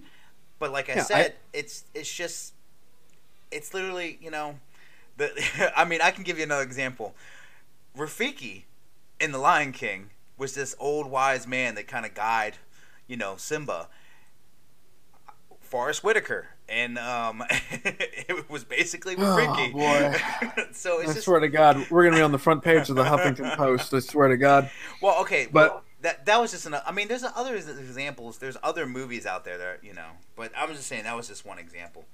But 0.59 0.73
like 0.73 0.89
I 0.89 0.95
yeah, 0.95 1.03
said, 1.03 1.33
I, 1.33 1.59
it's 1.59 1.85
it's 1.95 2.13
just 2.13 2.55
it's 3.51 3.75
literally 3.75 4.19
you 4.21 4.31
know 4.31 4.59
the 5.17 5.31
I 5.77 5.85
mean 5.85 6.01
I 6.01 6.11
can 6.11 6.25
give 6.25 6.39
you 6.39 6.45
another 6.45 6.63
example. 6.63 7.15
Rafiki 7.97 8.63
in 9.21 9.33
The 9.33 9.39
Lion 9.39 9.73
King 9.73 10.11
was 10.39 10.55
this 10.55 10.75
old 10.79 11.11
wise 11.11 11.47
man 11.47 11.75
that 11.75 11.87
kind 11.87 12.07
of 12.07 12.15
guide 12.15 12.55
you 13.07 13.17
know 13.17 13.37
Simba 13.37 13.89
Forest 15.61 16.03
Whitaker, 16.05 16.49
and 16.69 16.99
um, 16.99 17.43
it 17.51 18.49
was 18.51 18.65
basically 18.65 19.15
oh, 19.19 19.37
Ricky. 19.37 19.73
boy! 19.73 20.15
so 20.73 21.01
I 21.01 21.07
just... 21.07 21.23
swear 21.23 21.41
to 21.41 21.49
God, 21.49 21.87
we're 21.91 22.05
gonna 22.05 22.17
be 22.17 22.23
on 22.23 22.33
the 22.33 22.39
front 22.39 22.63
page 22.63 22.89
of 22.89 22.97
the 22.97 23.05
Huffington 23.05 23.57
Post. 23.57 23.93
I 23.93 24.01
swear 24.01 24.29
to 24.29 24.37
God. 24.37 24.71
Well, 25.01 25.21
okay, 25.23 25.49
but 25.51 25.71
well, 25.71 25.83
that 26.01 26.27
that 26.27 26.41
was 26.41 26.53
just 26.53 26.67
an. 26.67 26.77
I 26.87 26.93
mean, 26.93 27.09
there's 27.09 27.25
other 27.25 27.55
examples. 27.55 28.39
There's 28.39 28.57
other 28.63 28.87
movies 28.87 29.27
out 29.27 29.45
there 29.45 29.59
that 29.59 29.85
you 29.85 29.95
know, 29.95 30.09
but 30.37 30.53
I 30.57 30.67
was 30.67 30.77
just 30.77 30.89
saying 30.89 31.05
that 31.05 31.17
was 31.17 31.29
just 31.29 31.45
one 31.45 31.59
example. 31.59 32.05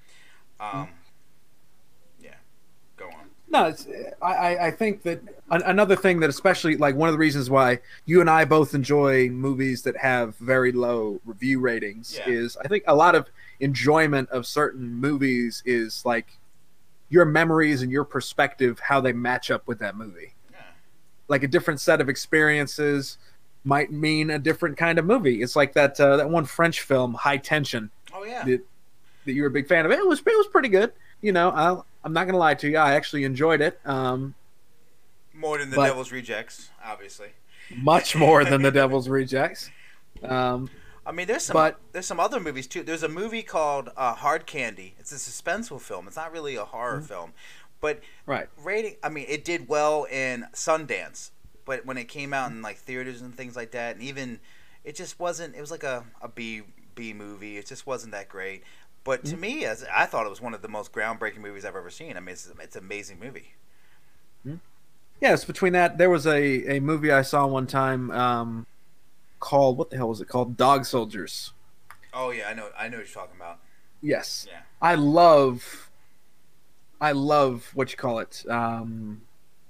Um, 0.61 0.71
mm-hmm. 0.71 0.93
yeah, 2.25 2.35
go 2.97 3.07
on. 3.07 3.28
No, 3.50 3.64
it's, 3.67 3.87
I, 4.21 4.59
I 4.67 4.71
think 4.71 5.02
that 5.05 5.23
another 5.50 5.97
thing 5.97 6.21
that 6.21 6.28
especially 6.28 6.76
like 6.76 6.95
one 6.97 7.09
of 7.09 7.14
the 7.14 7.19
reasons 7.19 7.49
why 7.49 7.78
you 8.05 8.21
and 8.21 8.28
I 8.28 8.45
both 8.45 8.75
enjoy 8.75 9.31
movies 9.31 9.83
that 9.83 9.97
have 9.97 10.37
very 10.37 10.71
low 10.71 11.21
review 11.25 11.59
ratings 11.59 12.19
yeah. 12.19 12.28
is 12.28 12.59
I 12.59 12.69
think 12.69 12.85
a 12.87 12.95
lot 12.95 13.14
of 13.14 13.31
enjoyment 13.61 14.29
of 14.31 14.47
certain 14.47 14.95
movies 14.95 15.62
is 15.67 16.05
like 16.05 16.38
your 17.09 17.25
memories 17.25 17.83
and 17.83 17.91
your 17.91 18.05
perspective 18.05 18.79
how 18.81 19.00
they 19.00 19.12
match 19.12 19.50
up 19.50 19.67
with 19.67 19.79
that 19.79 19.97
movie. 19.97 20.35
Yeah. 20.50 20.59
like 21.29 21.43
a 21.43 21.49
different 21.49 21.81
set 21.81 22.00
of 22.00 22.09
experiences 22.09 23.19
might 23.65 23.91
mean 23.91 24.31
a 24.31 24.38
different 24.38 24.77
kind 24.77 24.99
of 24.99 25.05
movie. 25.05 25.43
It's 25.43 25.57
like 25.57 25.73
that 25.75 25.99
uh, 26.00 26.17
that 26.17 26.29
one 26.31 26.44
french 26.44 26.83
film 26.83 27.14
high 27.14 27.37
tension. 27.38 27.90
Oh 28.12 28.25
yeah. 28.25 28.44
That, 28.44 28.64
that 29.25 29.33
you 29.33 29.42
were 29.42 29.49
a 29.49 29.53
big 29.53 29.66
fan 29.66 29.85
of. 29.85 29.92
It 29.92 30.07
was 30.07 30.21
it 30.21 30.25
was 30.27 30.47
pretty 30.49 30.68
good. 30.68 30.92
You 31.21 31.33
know 31.33 31.51
i 31.51 31.81
i'm 32.05 32.12
not 32.12 32.27
gonna 32.27 32.38
lie 32.38 32.55
to 32.55 32.68
you. 32.68 32.77
I 32.77 32.94
actually 32.94 33.25
enjoyed 33.25 33.61
it 33.61 33.81
um 33.85 34.35
more 35.35 35.59
than 35.59 35.71
the 35.71 35.77
devil's 35.77 36.12
rejects 36.12 36.71
obviously. 36.85 37.29
Much 37.77 38.16
more 38.16 38.44
than 38.44 38.62
the 38.62 38.71
devil's 38.83 39.09
rejects. 39.09 39.71
Um 40.23 40.71
I 41.09 41.12
mean, 41.12 41.27
there's 41.27 41.44
some 41.44 41.55
but, 41.55 41.81
there's 41.92 42.07
some 42.07 42.21
other 42.21 42.38
movies 42.38 42.66
too. 42.66 42.83
There's 42.83 43.03
a 43.03 43.09
movie 43.09 43.42
called 43.42 43.88
uh, 43.97 44.12
Hard 44.12 44.44
Candy. 44.44 44.94
It's 44.99 45.11
a 45.11 45.14
suspenseful 45.14 45.81
film. 45.81 46.07
It's 46.07 46.16
not 46.16 46.31
really 46.31 46.57
a 46.57 46.66
horror 46.66 46.99
mm-hmm. 46.99 47.07
film, 47.07 47.33
but 47.81 48.01
right 48.27 48.49
rating. 48.62 48.97
I 49.03 49.09
mean, 49.09 49.25
it 49.27 49.42
did 49.42 49.68
well 49.68 50.05
in 50.05 50.47
Sundance, 50.53 51.31
but 51.64 51.87
when 51.87 51.97
it 51.97 52.09
came 52.09 52.35
out 52.35 52.51
in 52.51 52.61
like 52.61 52.77
theaters 52.77 53.23
and 53.23 53.35
things 53.35 53.57
like 53.57 53.71
that, 53.71 53.97
and 53.97 54.05
even 54.05 54.38
it 54.85 54.97
just 54.97 55.18
wasn't. 55.18 55.57
It 55.57 55.62
was 55.62 55.71
like 55.71 55.83
a 55.83 56.05
a 56.21 56.29
B 56.29 56.61
B 56.94 57.14
movie. 57.14 57.57
It 57.57 57.66
just 57.66 57.87
wasn't 57.87 58.12
that 58.12 58.29
great. 58.29 58.62
But 59.03 59.25
to 59.25 59.33
mm-hmm. 59.33 59.40
me, 59.40 59.64
as 59.64 59.87
I 59.90 60.05
thought 60.05 60.27
it 60.27 60.31
was 60.31 60.42
one 60.42 60.53
of 60.53 60.61
the 60.61 60.68
most 60.68 60.92
groundbreaking 60.92 61.38
movies 61.38 61.64
I've 61.64 61.75
ever 61.75 61.88
seen. 61.88 62.18
I 62.18 62.21
mean, 62.21 62.35
it's 62.35 62.53
it's 62.61 62.77
an 62.77 62.85
amazing 62.85 63.18
movie. 63.18 63.55
Mm-hmm. 64.47 64.57
Yes, 65.23 65.47
between 65.47 65.73
that, 65.73 65.97
there 65.97 66.11
was 66.11 66.27
a, 66.27 66.77
a 66.77 66.81
movie 66.81 67.11
I 67.11 67.23
saw 67.23 67.47
one 67.47 67.66
time. 67.66 68.11
Um, 68.11 68.66
called 69.40 69.79
what 69.79 69.90
the 69.90 69.96
hell 69.96 70.09
was 70.09 70.20
it 70.20 70.29
called? 70.29 70.57
Dog 70.57 70.85
Soldiers. 70.85 71.53
Oh 72.12 72.31
yeah, 72.31 72.48
I 72.48 72.55
know. 72.55 72.68
I 72.79 72.88
know 72.88 72.98
what 72.98 73.07
you're 73.07 73.14
talking 73.14 73.37
about. 73.37 73.59
Yes. 74.01 74.46
Yeah. 74.48 74.61
I 74.81 74.94
love. 74.94 75.90
I 77.01 77.12
love 77.12 77.70
what 77.74 77.90
you 77.90 77.96
call 77.96 78.18
it. 78.18 78.44
Um, 78.48 79.22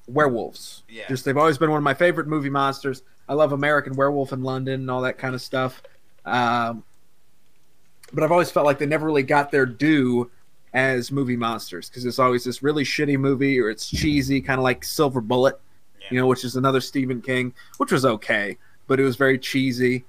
werewolves. 0.07 0.83
Yeah. 0.89 1.07
Just 1.09 1.25
they've 1.25 1.37
always 1.37 1.59
been 1.59 1.71
one 1.71 1.79
of 1.79 1.85
my 1.85 1.95
favorite 1.95 2.27
movie 2.27 2.51
monsters. 2.51 3.03
I 3.29 3.35
love 3.35 3.53
American 3.53 3.95
Werewolf 3.95 4.33
in 4.33 4.43
London 4.43 4.81
and 4.81 4.91
all 4.91 5.03
that 5.03 5.19
kind 5.19 5.35
of 5.35 5.43
stuff. 5.43 5.83
Um, 6.25 6.85
but 8.13 8.25
I've 8.25 8.33
always 8.33 8.51
felt 8.51 8.65
like 8.65 8.79
they 8.79 8.87
never 8.87 9.07
really 9.07 9.23
got 9.23 9.51
their 9.51 9.67
due 9.67 10.31
as 10.73 11.13
movie 11.13 11.37
monsters 11.37 11.89
because 11.89 12.07
it's 12.07 12.19
always 12.19 12.45
this 12.45 12.63
really 12.63 12.85
shitty 12.85 13.19
movie 13.19 13.61
or 13.61 13.69
it's 13.69 13.89
cheesy, 13.91 14.41
kind 14.41 14.59
of 14.59 14.65
like 14.65 14.85
Silver 14.85 15.21
Bullet, 15.21 15.61
yeah. 16.01 16.07
you 16.11 16.19
know, 16.19 16.27
which 16.27 16.45
is 16.45 16.57
another 16.57 16.81
Stephen 16.81 17.21
King, 17.21 17.53
which 17.77 17.93
was 17.93 18.07
okay 18.07 18.57
but 18.89 18.99
it 18.99 19.05
was 19.05 19.15
very 19.15 19.39
cheesy. 19.39 20.05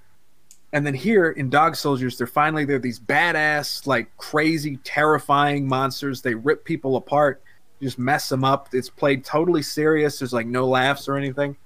And 0.74 0.86
then 0.86 0.96
here 0.96 1.32
in 1.32 1.50
Dog 1.50 1.76
Soldiers, 1.76 2.18
they're 2.18 2.28
finally 2.28 2.66
they're 2.66 2.80
these 2.80 3.00
badass, 3.00 3.86
like 3.86 4.16
crazy, 4.18 4.78
terrifying 4.78 5.68
monsters. 5.68 6.22
They 6.22 6.34
rip 6.34 6.64
people 6.64 6.96
apart, 6.96 7.44
just 7.82 8.00
mess 8.00 8.30
them 8.30 8.44
up. 8.44 8.70
It's 8.74 8.90
played 8.90 9.24
totally 9.24 9.62
serious. 9.62 10.20
There's 10.20 10.34
like 10.34 10.48
no 10.48 10.68
laughs 10.68 11.08
or 11.08 11.16
anything. 11.16 11.58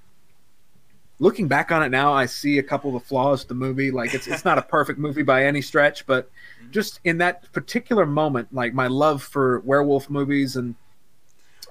Looking 1.20 1.48
back 1.48 1.72
on 1.72 1.84
it 1.84 1.90
now, 1.90 2.12
I 2.14 2.26
see 2.26 2.58
a 2.58 2.64
couple 2.64 2.96
of 2.96 3.02
the 3.02 3.08
flaws 3.08 3.44
of 3.44 3.50
the 3.50 3.54
movie. 3.54 3.92
Like 3.92 4.14
it's 4.14 4.28
it's 4.28 4.46
not 4.46 4.58
a 4.58 4.64
perfect 4.64 5.00
movie 5.00 5.24
by 5.24 5.46
any 5.46 5.62
stretch, 5.62 6.06
but 6.06 6.30
just 6.72 7.00
in 7.04 7.18
that 7.20 7.52
particular 7.52 8.06
moment, 8.06 8.54
like 8.54 8.74
my 8.74 8.88
love 8.88 9.22
for 9.22 9.60
werewolf 9.60 10.10
movies 10.10 10.56
and 10.56 10.76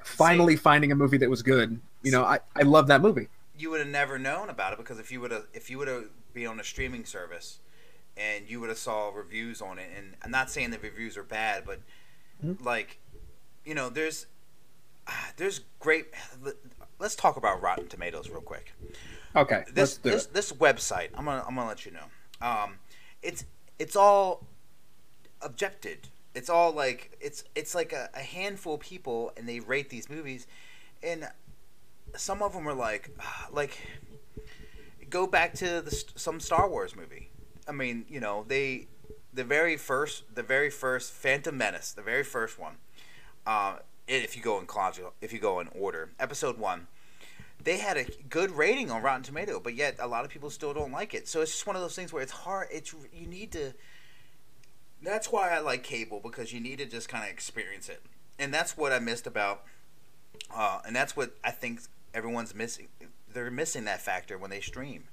finally 0.04 0.56
finding 0.56 0.92
a 0.92 0.94
movie 0.94 1.18
that 1.18 1.30
was 1.30 1.42
good. 1.42 1.80
You 2.02 2.12
know, 2.12 2.24
I, 2.24 2.40
I 2.54 2.62
love 2.62 2.88
that 2.88 3.00
movie 3.00 3.28
you 3.62 3.70
would 3.70 3.78
have 3.78 3.88
never 3.88 4.18
known 4.18 4.50
about 4.50 4.72
it 4.72 4.78
because 4.78 4.98
if 4.98 5.12
you 5.12 5.20
would 5.20 5.30
have 5.30 5.46
if 5.54 5.70
you 5.70 5.78
would 5.78 5.88
have 5.88 6.04
been 6.34 6.48
on 6.48 6.58
a 6.58 6.64
streaming 6.64 7.04
service 7.04 7.60
and 8.16 8.50
you 8.50 8.60
would 8.60 8.68
have 8.68 8.78
saw 8.78 9.08
reviews 9.08 9.62
on 9.62 9.78
it 9.78 9.88
and 9.96 10.16
I'm 10.22 10.32
not 10.32 10.50
saying 10.50 10.70
the 10.70 10.78
reviews 10.78 11.16
are 11.16 11.22
bad 11.22 11.64
but 11.64 11.80
mm-hmm. 12.44 12.62
like 12.64 12.98
you 13.64 13.74
know 13.74 13.88
there's 13.88 14.26
there's 15.36 15.60
great 15.78 16.06
let's 16.98 17.14
talk 17.14 17.36
about 17.36 17.62
Rotten 17.62 17.88
Tomatoes 17.88 18.30
real 18.30 18.40
quick. 18.40 18.72
Okay. 19.34 19.64
This 19.72 19.96
this 19.98 20.26
it. 20.26 20.34
this 20.34 20.52
website 20.52 21.08
I'm 21.14 21.24
gonna 21.24 21.44
I'm 21.46 21.54
gonna 21.54 21.68
let 21.68 21.84
you 21.84 21.92
know. 21.92 22.06
Um, 22.40 22.74
it's 23.22 23.44
it's 23.78 23.96
all 23.96 24.46
objected. 25.40 26.08
It's 26.34 26.48
all 26.48 26.72
like 26.72 27.16
it's 27.20 27.44
it's 27.54 27.74
like 27.74 27.92
a, 27.92 28.08
a 28.14 28.20
handful 28.20 28.74
of 28.74 28.80
people 28.80 29.32
and 29.36 29.48
they 29.48 29.60
rate 29.60 29.90
these 29.90 30.08
movies 30.08 30.46
and 31.02 31.28
some 32.16 32.42
of 32.42 32.52
them 32.52 32.68
are 32.68 32.74
like, 32.74 33.10
like, 33.52 33.78
go 35.10 35.26
back 35.26 35.54
to 35.54 35.80
the, 35.80 36.04
some 36.16 36.40
Star 36.40 36.68
Wars 36.68 36.96
movie. 36.96 37.30
I 37.68 37.72
mean, 37.72 38.04
you 38.08 38.20
know, 38.20 38.44
they, 38.46 38.88
the 39.32 39.44
very 39.44 39.76
first, 39.76 40.34
the 40.34 40.42
very 40.42 40.70
first 40.70 41.12
Phantom 41.12 41.56
Menace, 41.56 41.92
the 41.92 42.02
very 42.02 42.24
first 42.24 42.58
one. 42.58 42.76
Uh, 43.46 43.76
if 44.08 44.36
you 44.36 44.42
go 44.42 44.58
in 44.58 44.66
chronological, 44.66 45.14
if 45.20 45.32
you 45.32 45.38
go 45.38 45.60
in 45.60 45.68
order, 45.68 46.10
Episode 46.18 46.58
One, 46.58 46.86
they 47.62 47.78
had 47.78 47.96
a 47.96 48.04
good 48.28 48.50
rating 48.50 48.90
on 48.90 49.02
Rotten 49.02 49.22
Tomato, 49.22 49.60
but 49.60 49.74
yet 49.74 49.96
a 49.98 50.06
lot 50.06 50.24
of 50.24 50.30
people 50.30 50.50
still 50.50 50.74
don't 50.74 50.92
like 50.92 51.14
it. 51.14 51.28
So 51.28 51.40
it's 51.40 51.52
just 51.52 51.66
one 51.66 51.76
of 51.76 51.82
those 51.82 51.94
things 51.94 52.12
where 52.12 52.22
it's 52.22 52.32
hard. 52.32 52.68
It's 52.72 52.94
you 53.12 53.26
need 53.26 53.52
to. 53.52 53.72
That's 55.00 55.30
why 55.30 55.50
I 55.50 55.60
like 55.60 55.82
cable 55.82 56.20
because 56.22 56.52
you 56.52 56.60
need 56.60 56.78
to 56.78 56.86
just 56.86 57.08
kind 57.08 57.24
of 57.24 57.30
experience 57.30 57.88
it, 57.88 58.02
and 58.38 58.52
that's 58.52 58.76
what 58.76 58.92
I 58.92 58.98
missed 58.98 59.26
about. 59.26 59.62
Uh, 60.54 60.80
and 60.86 60.94
that's 60.94 61.16
what 61.16 61.36
I 61.44 61.50
think 61.50 61.80
everyone's 62.14 62.54
missing. 62.54 62.88
They're 63.32 63.50
missing 63.50 63.84
that 63.84 64.00
factor 64.00 64.36
when 64.38 64.50
they 64.50 64.60
stream. 64.60 65.04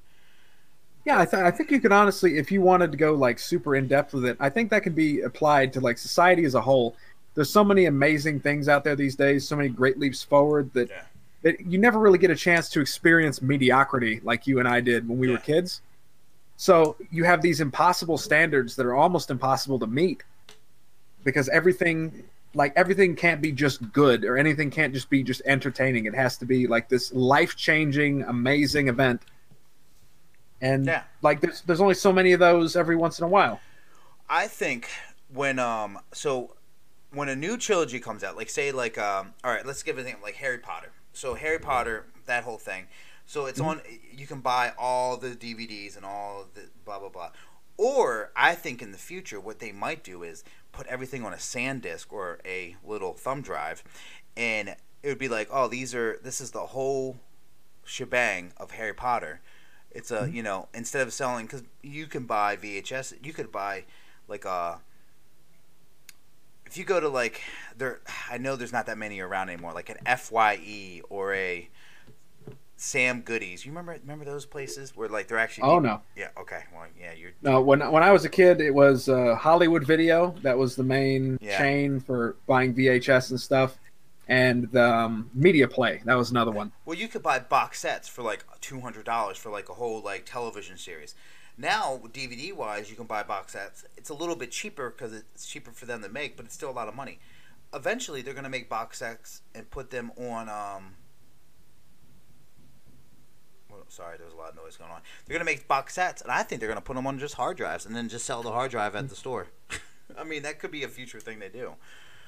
Yeah, 1.06 1.22
I, 1.22 1.26
th- 1.26 1.42
I 1.44 1.52
think 1.52 1.72
you 1.72 1.80
could 1.80 1.94
honestly, 1.94 2.38
if 2.38 2.52
you 2.52 2.62
wanted 2.62 2.92
to 2.92 2.98
go 2.98 3.14
like 3.14 3.40
super 3.40 3.76
in 3.76 3.88
depth 3.88 4.14
with 4.14 4.26
it, 4.26 4.38
I 4.40 4.50
think 4.50 4.70
that 4.72 4.84
could 4.84 4.96
be 4.96 5.22
applied 5.22 5.72
to 5.74 5.80
like 5.80 5.98
society 5.98 6.44
as 6.44 6.56
a 6.56 6.62
whole. 6.62 6.96
there's 7.36 7.50
so 7.50 7.64
many 7.64 7.86
amazing 7.86 8.40
things 8.42 8.68
out 8.68 8.84
there 8.84 8.96
these 8.98 9.16
days, 9.16 9.48
so 9.48 9.56
many 9.56 9.70
great 9.70 9.98
leaps 9.98 10.22
forward 10.22 10.72
that 10.74 10.90
Yeah. 10.90 11.02
that 11.44 11.62
you 11.62 11.78
never 11.78 12.00
really 12.00 12.18
get 12.18 12.30
a 12.32 12.36
chance 12.36 12.68
to 12.70 12.82
experience 12.82 13.42
mediocrity 13.42 14.20
like 14.24 14.46
you 14.46 14.60
and 14.60 14.68
I 14.68 14.82
did 14.82 15.08
when 15.08 15.18
we 15.18 15.30
were 15.30 15.38
kids. 15.38 15.82
So 16.58 16.98
you 17.12 17.24
have 17.24 17.42
these 17.42 17.62
impossible 17.62 18.18
standards 18.18 18.76
that 18.76 18.86
are 18.86 18.94
almost 18.96 19.32
impossible 19.32 19.80
to 19.80 19.88
meet 19.88 20.24
because 21.24 21.48
everything 21.48 22.24
like 22.54 22.74
everything 22.76 23.16
can't 23.16 23.42
be 23.42 23.52
just 23.52 23.92
good 23.92 24.26
or 24.26 24.38
anything 24.38 24.72
can't 24.72 24.94
just 24.94 25.10
be 25.10 25.24
just 25.24 25.42
entertaining. 25.46 26.06
It 26.06 26.16
has 26.16 26.38
to 26.38 26.46
be 26.46 26.68
like 26.68 26.90
this 26.90 27.14
life-changing, 27.14 28.24
amazing 28.24 28.88
event. 28.88 29.22
And 30.62 30.86
Yeah. 30.86 31.04
like 31.22 31.42
there's 31.42 31.62
there's 31.62 31.82
only 31.82 31.94
so 31.96 32.12
many 32.12 32.34
of 32.34 32.40
those 32.40 32.76
every 32.76 32.96
once 32.96 33.20
in 33.20 33.26
a 33.26 33.28
while. 33.30 33.62
I 34.30 34.48
think 34.48 34.88
when 35.34 35.60
um 35.60 36.00
so 36.14 36.56
when 37.12 37.30
a 37.30 37.36
new 37.36 37.58
trilogy 37.58 38.00
comes 38.00 38.24
out, 38.24 38.36
like 38.36 38.50
say 38.50 38.72
like 38.72 38.98
um 38.98 39.34
all 39.44 39.52
right, 39.52 39.66
let's 39.66 39.84
give 39.84 39.98
it 39.98 40.02
a 40.02 40.04
name 40.06 40.18
like 40.22 40.36
Harry 40.36 40.58
Potter. 40.58 40.92
So 41.14 41.36
Harry 41.36 41.60
Potter, 41.60 42.06
that 42.26 42.44
whole 42.44 42.58
thing. 42.58 42.88
So 43.26 43.46
it's 43.46 43.60
on 43.60 43.82
you 44.12 44.26
can 44.28 44.40
buy 44.42 44.74
all 44.78 45.18
the 45.18 45.30
DVDs 45.30 45.96
and 45.96 46.06
all 46.06 46.48
the 46.56 46.64
blah 46.84 47.00
blah 47.00 47.10
blah. 47.10 47.30
Or 47.80 48.32
I 48.36 48.56
think 48.56 48.82
in 48.82 48.92
the 48.92 48.98
future 48.98 49.39
what 49.39 49.60
they 49.60 49.72
might 49.72 50.04
do 50.04 50.22
is 50.22 50.44
put 50.74 50.86
everything 50.88 51.24
on 51.24 51.32
a 51.32 51.38
SanDisk 51.38 52.08
or 52.10 52.39
a 52.46 52.76
little 52.84 53.13
thumb 53.13 53.42
drive 53.42 53.86
and 54.36 54.76
it 55.02 55.08
would 55.08 55.18
be 55.18 55.30
like, 55.30 55.48
"Oh, 55.50 55.70
these 55.70 55.96
are 55.96 56.20
this 56.22 56.42
is 56.42 56.52
the 56.52 56.68
whole 56.68 57.22
shebang 57.86 58.52
of 58.58 58.72
Harry 58.72 58.94
Potter." 58.94 59.39
It's 59.92 60.12
a, 60.12 60.24
mm-hmm. 60.24 60.36
you 60.36 60.44
know, 60.44 60.68
instead 60.74 61.08
of 61.08 61.13
selling 61.13 61.48
cuz 61.48 61.63
you 61.82 62.08
can 62.08 62.26
buy 62.26 62.58
VHS, 62.58 63.13
you 63.26 63.32
could 63.32 63.50
buy 63.50 63.86
like 64.28 64.44
a 64.44 64.82
if 66.65 66.76
you 66.76 66.84
go 66.84 67.00
to 67.00 67.08
like 67.08 67.42
there 67.78 68.02
I 68.30 68.39
know 68.39 68.58
there's 68.58 68.74
not 68.74 68.88
that 68.88 68.98
many 68.98 69.22
around 69.22 69.48
anymore, 69.48 69.72
like 69.72 69.89
an 69.89 70.00
FYE 70.06 71.02
or 71.10 71.34
a 71.34 71.70
Sam 72.82 73.20
Goodies. 73.20 73.65
You 73.65 73.72
remember 73.72 73.92
remember 74.02 74.24
those 74.24 74.46
places 74.46 74.96
where 74.96 75.10
like 75.10 75.28
they're 75.28 75.38
actually 75.38 75.63
Oh 75.63 75.80
no. 75.80 76.02
Yeah, 76.15 76.30
okay. 76.39 76.63
Well, 76.74 76.86
yeah, 76.98 77.12
you're 77.13 77.32
No, 77.42 77.62
when 77.62 77.82
when 77.92 78.04
I 78.04 78.12
was 78.13 78.24
a 78.24 78.30
kid, 78.30 78.62
it 78.62 78.72
was 78.74 79.10
uh, 79.10 79.36
Hollywood 79.36 79.84
Video. 79.86 80.34
That 80.44 80.58
was 80.58 80.78
the 80.78 80.84
main 80.84 81.38
Yeah. 81.42 81.58
chain 81.58 82.00
for 82.00 82.38
buying 82.48 82.74
VHS 82.74 83.32
and 83.32 83.39
stuff, 83.39 83.78
and 84.30 84.72
the 84.72 84.89
um, 84.89 85.30
Media 85.34 85.68
Play. 85.68 86.02
That 86.06 86.13
was 86.15 86.32
another 86.32 86.52
one. 86.52 86.72
Well, 86.86 86.98
you 86.98 87.10
could 87.10 87.22
buy 87.22 87.39
box 87.39 87.82
sets 87.82 88.08
for 88.08 88.22
like 88.22 88.46
two 88.62 88.80
hundred 88.80 89.04
dollars 89.04 89.38
for 89.38 89.50
like 89.50 89.68
a 89.68 89.74
whole 89.74 90.02
like 90.02 90.26
television 90.26 90.78
series. 90.78 91.15
Now, 91.58 92.00
DVD 92.13 92.54
wise, 92.56 92.89
you 92.89 92.96
can 92.96 93.08
buy 93.08 93.24
box 93.24 93.52
sets. 93.52 93.84
It's 93.98 94.10
a 94.10 94.13
little 94.13 94.38
bit 94.38 94.52
cheaper 94.52 94.89
because 94.89 95.12
it's 95.13 95.46
cheaper 95.46 95.72
for 95.72 95.86
them 95.86 96.02
to 96.04 96.08
make, 96.08 96.38
but 96.38 96.46
it's 96.46 96.56
still 96.56 96.70
a 96.70 96.78
lot 96.80 96.88
of 96.88 96.96
money. 96.96 97.20
Eventually, 97.74 98.22
they're 98.22 98.34
gonna 98.34 98.48
make 98.48 98.70
box 98.70 99.00
sets 99.00 99.42
and 99.54 99.70
put 99.70 99.92
them 99.92 100.12
on. 100.18 100.48
Um, 100.48 100.94
sorry, 103.89 104.17
there's 104.17 104.34
a 104.34 104.38
lot 104.38 104.49
of 104.49 104.56
noise 104.56 104.78
going 104.78 104.91
on. 104.91 105.02
They're 105.25 105.36
gonna 105.36 105.45
make 105.45 105.67
box 105.67 105.93
sets, 105.95 106.21
and 106.21 106.32
I 106.32 106.43
think 106.43 106.60
they're 106.60 106.69
gonna 106.69 106.82
put 106.82 106.95
them 106.95 107.08
on 107.08 107.19
just 107.19 107.36
hard 107.36 107.58
drives 107.58 107.86
and 107.86 107.95
then 107.95 108.10
just 108.10 108.25
sell 108.25 108.41
the 108.41 108.52
hard 108.52 108.71
drive 108.71 108.95
at 108.95 109.10
the 109.10 109.15
store. 109.15 109.47
I 110.17 110.23
mean, 110.23 110.43
that 110.43 110.60
could 110.60 110.71
be 110.71 110.84
a 110.84 110.88
future 110.88 111.19
thing 111.19 111.39
they 111.39 111.49
do. 111.49 111.67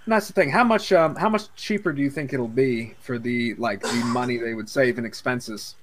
And 0.06 0.14
that's 0.14 0.28
the 0.28 0.34
thing. 0.34 0.50
How 0.50 0.64
much 0.64 0.92
um, 0.92 1.16
how 1.16 1.30
much 1.30 1.54
cheaper 1.56 1.94
do 1.94 2.02
you 2.02 2.10
think 2.10 2.34
it'll 2.34 2.48
be 2.48 2.96
for 3.02 3.18
the 3.20 3.54
like 3.56 3.82
the 3.82 3.94
money 4.06 4.38
they 4.38 4.54
would 4.54 4.70
save 4.70 4.98
in 4.98 5.06
expenses? 5.06 5.76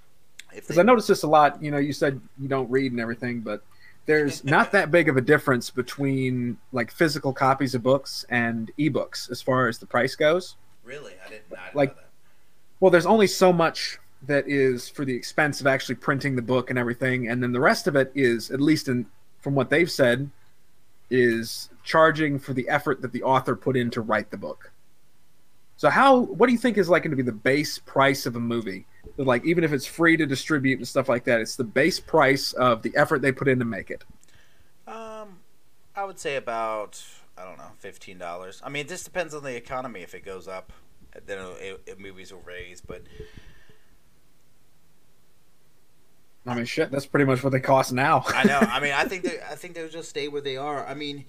Because 0.55 0.77
they, 0.77 0.81
I 0.81 0.85
noticed 0.85 1.09
this 1.09 1.23
a 1.23 1.29
lot. 1.29 1.63
You 1.63 1.71
know, 1.71 1.79
you 1.79 1.93
said 1.93 2.21
you 2.39 2.49
don't 2.49 2.69
read 2.71 2.93
and 2.93 3.01
everything, 3.01 3.41
but 3.41 3.63
there's 4.07 4.43
not 4.57 4.73
that 4.73 4.91
big 4.91 5.09
of 5.09 5.17
a 5.17 5.21
difference 5.21 5.71
between 5.71 6.57
like 6.73 6.91
physical 6.91 7.33
copies 7.33 7.75
of 7.75 7.83
books 7.83 8.25
and 8.31 8.71
ebooks 8.79 9.31
as 9.31 9.41
far 9.43 9.69
as 9.69 9.79
the 9.79 9.87
price 9.87 10.15
goes. 10.17 10.57
really, 10.83 11.13
I 11.25 11.29
didn't, 11.29 11.45
I 11.53 11.65
didn't 11.67 11.77
Like- 11.77 11.91
know 11.91 11.97
that. 11.97 12.05
Well, 12.81 12.91
there's 12.93 13.07
only 13.07 13.27
so 13.27 13.53
much 13.53 13.99
that 14.23 14.49
is 14.49 14.89
for 14.89 15.05
the 15.05 15.15
expense 15.15 15.61
of 15.61 15.67
actually 15.67 15.95
printing 15.95 16.37
the 16.37 16.43
book 16.43 16.71
and 16.71 16.79
everything, 16.79 17.29
and 17.29 17.43
then 17.43 17.53
the 17.53 17.61
rest 17.61 17.87
of 17.87 17.97
it 17.97 18.11
is, 18.15 18.51
at 18.51 18.61
least 18.61 18.89
in 18.89 19.07
from 19.41 19.55
what 19.55 19.71
they've 19.71 19.91
said, 19.91 20.31
is 21.11 21.71
charging 21.85 22.39
for 22.39 22.53
the 22.53 22.69
effort 22.69 23.01
that 23.03 23.13
the 23.13 23.23
author 23.23 23.55
put 23.55 23.77
in 23.77 23.91
to 23.91 24.01
write 24.01 24.31
the 24.31 24.37
book. 24.37 24.73
So 25.77 25.89
how 25.91 26.19
what 26.19 26.49
do 26.49 26.53
you 26.53 26.59
think 26.59 26.77
is 26.77 26.89
like 26.89 27.05
going 27.05 27.13
to 27.13 27.17
be 27.17 27.23
the 27.23 27.33
base 27.33 27.79
price 27.79 28.27
of 28.27 28.35
a 28.35 28.41
movie? 28.41 28.85
Like 29.17 29.45
even 29.45 29.63
if 29.63 29.73
it's 29.73 29.87
free 29.87 30.17
to 30.17 30.27
distribute 30.27 30.79
and 30.79 30.89
stuff 30.89 31.09
like 31.09 31.25
that, 31.25 31.41
it's 31.41 31.55
the 31.55 31.65
base 31.65 32.01
price 32.01 32.53
of 32.55 32.83
the 32.83 32.93
effort 32.97 33.23
they 33.23 33.31
put 33.31 33.47
in 33.47 33.61
to 33.61 33.65
make 33.65 33.91
it. 33.91 34.05
Um, 34.89 35.39
I 35.95 36.05
would 36.05 36.19
say 36.19 36.35
about 36.35 37.01
I 37.37 37.45
don't 37.45 37.59
know, 37.59 37.71
fifteen 37.79 38.19
dollars. 38.19 38.61
I 38.65 38.69
mean, 38.69 38.87
it 38.87 38.89
just 38.89 39.05
depends 39.05 39.35
on 39.35 39.45
the 39.45 39.55
economy. 39.55 40.01
If 40.01 40.15
it 40.15 40.25
goes 40.25 40.49
up, 40.49 40.73
then 41.27 41.39
it, 41.61 41.81
it, 41.87 42.01
movies 42.01 42.33
will 42.33 42.43
raise. 42.45 42.81
But 42.81 43.03
I 46.49 46.55
mean, 46.55 46.65
shit, 46.65 46.91
that's 46.91 47.07
pretty 47.07 47.27
much 47.27 47.43
what 47.45 47.51
they 47.51 47.61
cost 47.61 47.93
now. 47.93 48.25
I 48.29 48.45
know. 48.45 48.59
I 48.59 48.81
mean, 48.81 48.93
I 48.93 49.05
think 49.05 49.23
they 49.25 49.41
I 49.41 49.55
think 49.55 49.75
they'll 49.75 49.89
just 49.89 50.09
stay 50.09 50.29
where 50.29 50.41
they 50.41 50.57
are. 50.57 50.87
I 50.87 50.95
mean, 50.95 51.25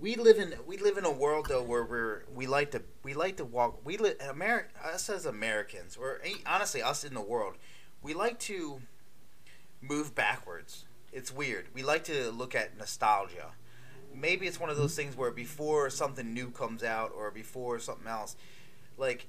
we 0.00 0.16
live 0.16 0.38
in 0.38 0.54
we 0.66 0.78
live 0.78 0.98
in 0.98 1.04
a 1.04 1.10
world 1.10 1.46
though 1.48 1.62
where 1.62 1.84
we're 1.84 2.24
we 2.34 2.46
like 2.46 2.72
to 2.72 2.82
we 3.02 3.14
like 3.14 3.36
to 3.36 3.44
walk. 3.44 3.84
We 3.84 3.96
live 3.96 4.16
America 4.28 4.68
us 4.84 5.08
as 5.08 5.26
Americans, 5.26 5.96
or 5.96 6.20
eh, 6.24 6.34
honestly 6.46 6.82
us 6.82 7.04
in 7.04 7.14
the 7.14 7.20
world, 7.20 7.54
we 8.02 8.14
like 8.14 8.38
to 8.40 8.80
move 9.80 10.14
backwards. 10.14 10.86
It's 11.12 11.32
weird. 11.32 11.66
We 11.74 11.82
like 11.82 12.04
to 12.04 12.30
look 12.30 12.54
at 12.54 12.76
nostalgia. 12.78 13.52
Maybe 14.14 14.46
it's 14.46 14.60
one 14.60 14.70
of 14.70 14.76
those 14.76 14.94
things 14.94 15.16
where 15.16 15.30
before 15.30 15.88
something 15.90 16.34
new 16.34 16.50
comes 16.50 16.82
out 16.82 17.12
or 17.14 17.30
before 17.30 17.78
something 17.78 18.06
else, 18.06 18.36
like 18.98 19.26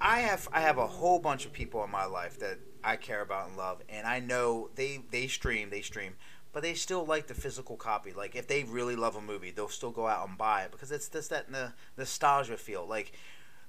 I 0.00 0.20
have 0.20 0.48
I 0.52 0.60
have 0.60 0.78
a 0.78 0.86
whole 0.86 1.18
bunch 1.18 1.46
of 1.46 1.52
people 1.52 1.82
in 1.84 1.90
my 1.90 2.04
life 2.04 2.38
that 2.40 2.58
I 2.86 2.96
care 2.96 3.20
about 3.20 3.48
and 3.48 3.56
love, 3.56 3.82
and 3.88 4.06
I 4.06 4.20
know 4.20 4.70
they 4.76 5.00
they 5.10 5.26
stream 5.26 5.70
they 5.70 5.82
stream, 5.82 6.14
but 6.52 6.62
they 6.62 6.74
still 6.74 7.04
like 7.04 7.26
the 7.26 7.34
physical 7.34 7.76
copy. 7.76 8.12
Like 8.12 8.36
if 8.36 8.46
they 8.46 8.62
really 8.62 8.94
love 8.96 9.16
a 9.16 9.20
movie, 9.20 9.50
they'll 9.50 9.68
still 9.68 9.90
go 9.90 10.06
out 10.06 10.26
and 10.28 10.38
buy 10.38 10.62
it 10.62 10.70
because 10.70 10.92
it's 10.92 11.08
just 11.08 11.30
that 11.30 11.50
the 11.50 11.72
nostalgia 11.98 12.56
feel. 12.56 12.86
Like 12.86 13.12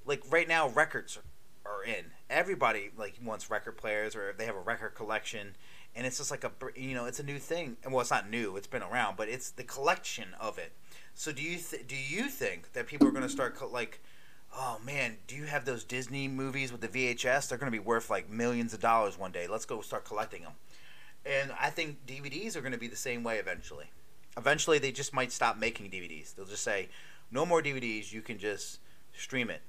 like 0.06 0.24
right 0.30 0.48
now, 0.48 0.70
records 0.70 1.18
are, 1.66 1.84
in. 1.84 2.06
Everybody 2.30 2.92
like 2.98 3.16
wants 3.24 3.50
record 3.50 3.78
players 3.78 4.16
or 4.16 4.34
they 4.38 4.46
have 4.46 4.56
a 4.56 4.62
record 4.62 4.96
collection, 4.96 5.56
and 5.96 6.06
it's 6.06 6.18
just 6.18 6.32
like 6.32 6.44
a 6.44 6.52
you 6.76 6.94
know 6.94 7.06
it's 7.06 7.20
a 7.20 7.24
new 7.24 7.40
thing. 7.40 7.78
Well, 7.90 8.02
it's 8.02 8.12
not 8.12 8.30
new; 8.30 8.56
it's 8.56 8.68
been 8.68 8.84
around, 8.84 9.18
but 9.18 9.30
it's 9.30 9.50
the 9.50 9.64
collection 9.64 10.30
of 10.40 10.58
it. 10.58 10.74
So 11.14 11.32
do 11.32 11.42
you 11.42 11.58
th- 11.58 11.88
do 11.88 11.96
you 11.96 12.30
think 12.30 12.74
that 12.74 12.88
people 12.88 13.08
are 13.08 13.12
going 13.12 13.24
to 13.24 13.30
start 13.30 13.56
co- 13.56 13.68
like? 13.68 14.02
Oh 14.58 14.80
man, 14.86 15.18
do 15.28 15.36
you 15.36 15.46
have 15.46 15.66
those 15.66 15.84
Disney 15.84 16.28
movies 16.28 16.72
with 16.72 16.82
the 16.82 16.88
VHS? 16.88 17.50
They're 17.50 17.58
going 17.58 17.72
to 17.72 17.78
be 17.78 17.84
worth 17.84 18.10
like 18.10 18.30
millions 18.30 18.74
of 18.74 18.80
dollars 18.80 19.18
one 19.18 19.32
day. 19.32 19.48
Let's 19.48 19.66
go 19.66 19.82
start 19.82 20.06
collecting 20.06 20.44
them. 20.44 20.54
And 21.26 21.52
I 21.60 21.70
think 21.70 22.06
DVDs 22.08 22.56
are 22.56 22.62
going 22.62 22.72
to 22.72 22.78
be 22.78 22.88
the 22.88 22.96
same 22.96 23.24
way 23.24 23.38
eventually. 23.38 23.86
Eventually, 24.38 24.80
they 24.80 24.92
just 24.92 25.14
might 25.14 25.32
stop 25.32 25.58
making 25.58 25.90
DVDs. 25.92 26.36
They'll 26.36 26.46
just 26.46 26.64
say, 26.64 26.90
no 27.32 27.46
more 27.46 27.62
DVDs. 27.62 28.12
You 28.12 28.22
can 28.22 28.38
just 28.38 28.80
stream 29.14 29.50
it. 29.50 29.62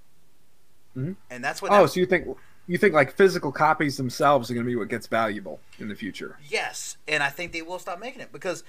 Mhm. 0.96 1.16
And 1.30 1.44
that's 1.44 1.60
what. 1.60 1.70
oh, 1.72 1.82
that- 1.82 1.88
so 1.90 2.00
you 2.00 2.06
think 2.06 2.26
you 2.66 2.76
think 2.78 2.94
like 2.94 3.14
physical 3.16 3.50
copies 3.50 3.96
themselves 3.96 4.50
are 4.50 4.54
going 4.54 4.64
to 4.64 4.70
be 4.70 4.76
what 4.76 4.88
gets 4.88 5.06
valuable 5.06 5.58
in 5.78 5.88
the 5.88 5.94
future? 5.94 6.38
Yes, 6.48 6.96
and 7.06 7.22
I 7.22 7.30
think 7.30 7.52
they 7.52 7.62
will 7.62 7.78
stop 7.78 7.98
making 7.98 8.20
it 8.20 8.30
because 8.30 8.62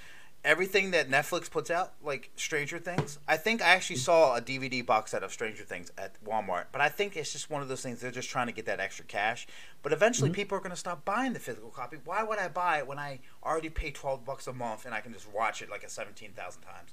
everything 0.44 0.90
that 0.92 1.10
Netflix 1.10 1.50
puts 1.50 1.70
out, 1.70 1.92
like 2.02 2.30
Stranger 2.36 2.78
Things, 2.78 3.18
I 3.28 3.36
think 3.36 3.62
I 3.62 3.68
actually 3.68 3.96
saw 3.96 4.36
a 4.36 4.40
DVD 4.40 4.84
box 4.84 5.10
set 5.10 5.22
of 5.22 5.32
Stranger 5.32 5.64
Things 5.64 5.90
at 5.98 6.22
Walmart. 6.24 6.66
But 6.72 6.80
I 6.80 6.88
think 6.88 7.16
it's 7.16 7.32
just 7.32 7.50
one 7.50 7.62
of 7.62 7.68
those 7.68 7.82
things 7.82 8.00
they're 8.00 8.10
just 8.10 8.30
trying 8.30 8.46
to 8.46 8.52
get 8.52 8.66
that 8.66 8.80
extra 8.80 9.04
cash. 9.04 9.46
But 9.82 9.92
eventually, 9.92 10.30
people 10.30 10.56
are 10.56 10.60
going 10.60 10.70
to 10.70 10.76
stop 10.76 11.04
buying 11.04 11.32
the 11.32 11.40
physical 11.40 11.70
copy. 11.70 11.98
Why 12.04 12.22
would 12.22 12.38
I 12.38 12.48
buy 12.48 12.78
it 12.78 12.86
when 12.86 12.98
I 12.98 13.20
already 13.44 13.68
pay 13.68 13.90
twelve 13.90 14.24
bucks 14.24 14.46
a 14.46 14.52
month 14.52 14.84
and 14.84 14.94
I 14.94 15.00
can 15.00 15.12
just 15.12 15.32
watch 15.32 15.62
it 15.62 15.70
like 15.70 15.84
a 15.84 15.90
seventeen 15.90 16.32
thousand 16.32 16.62
times? 16.62 16.92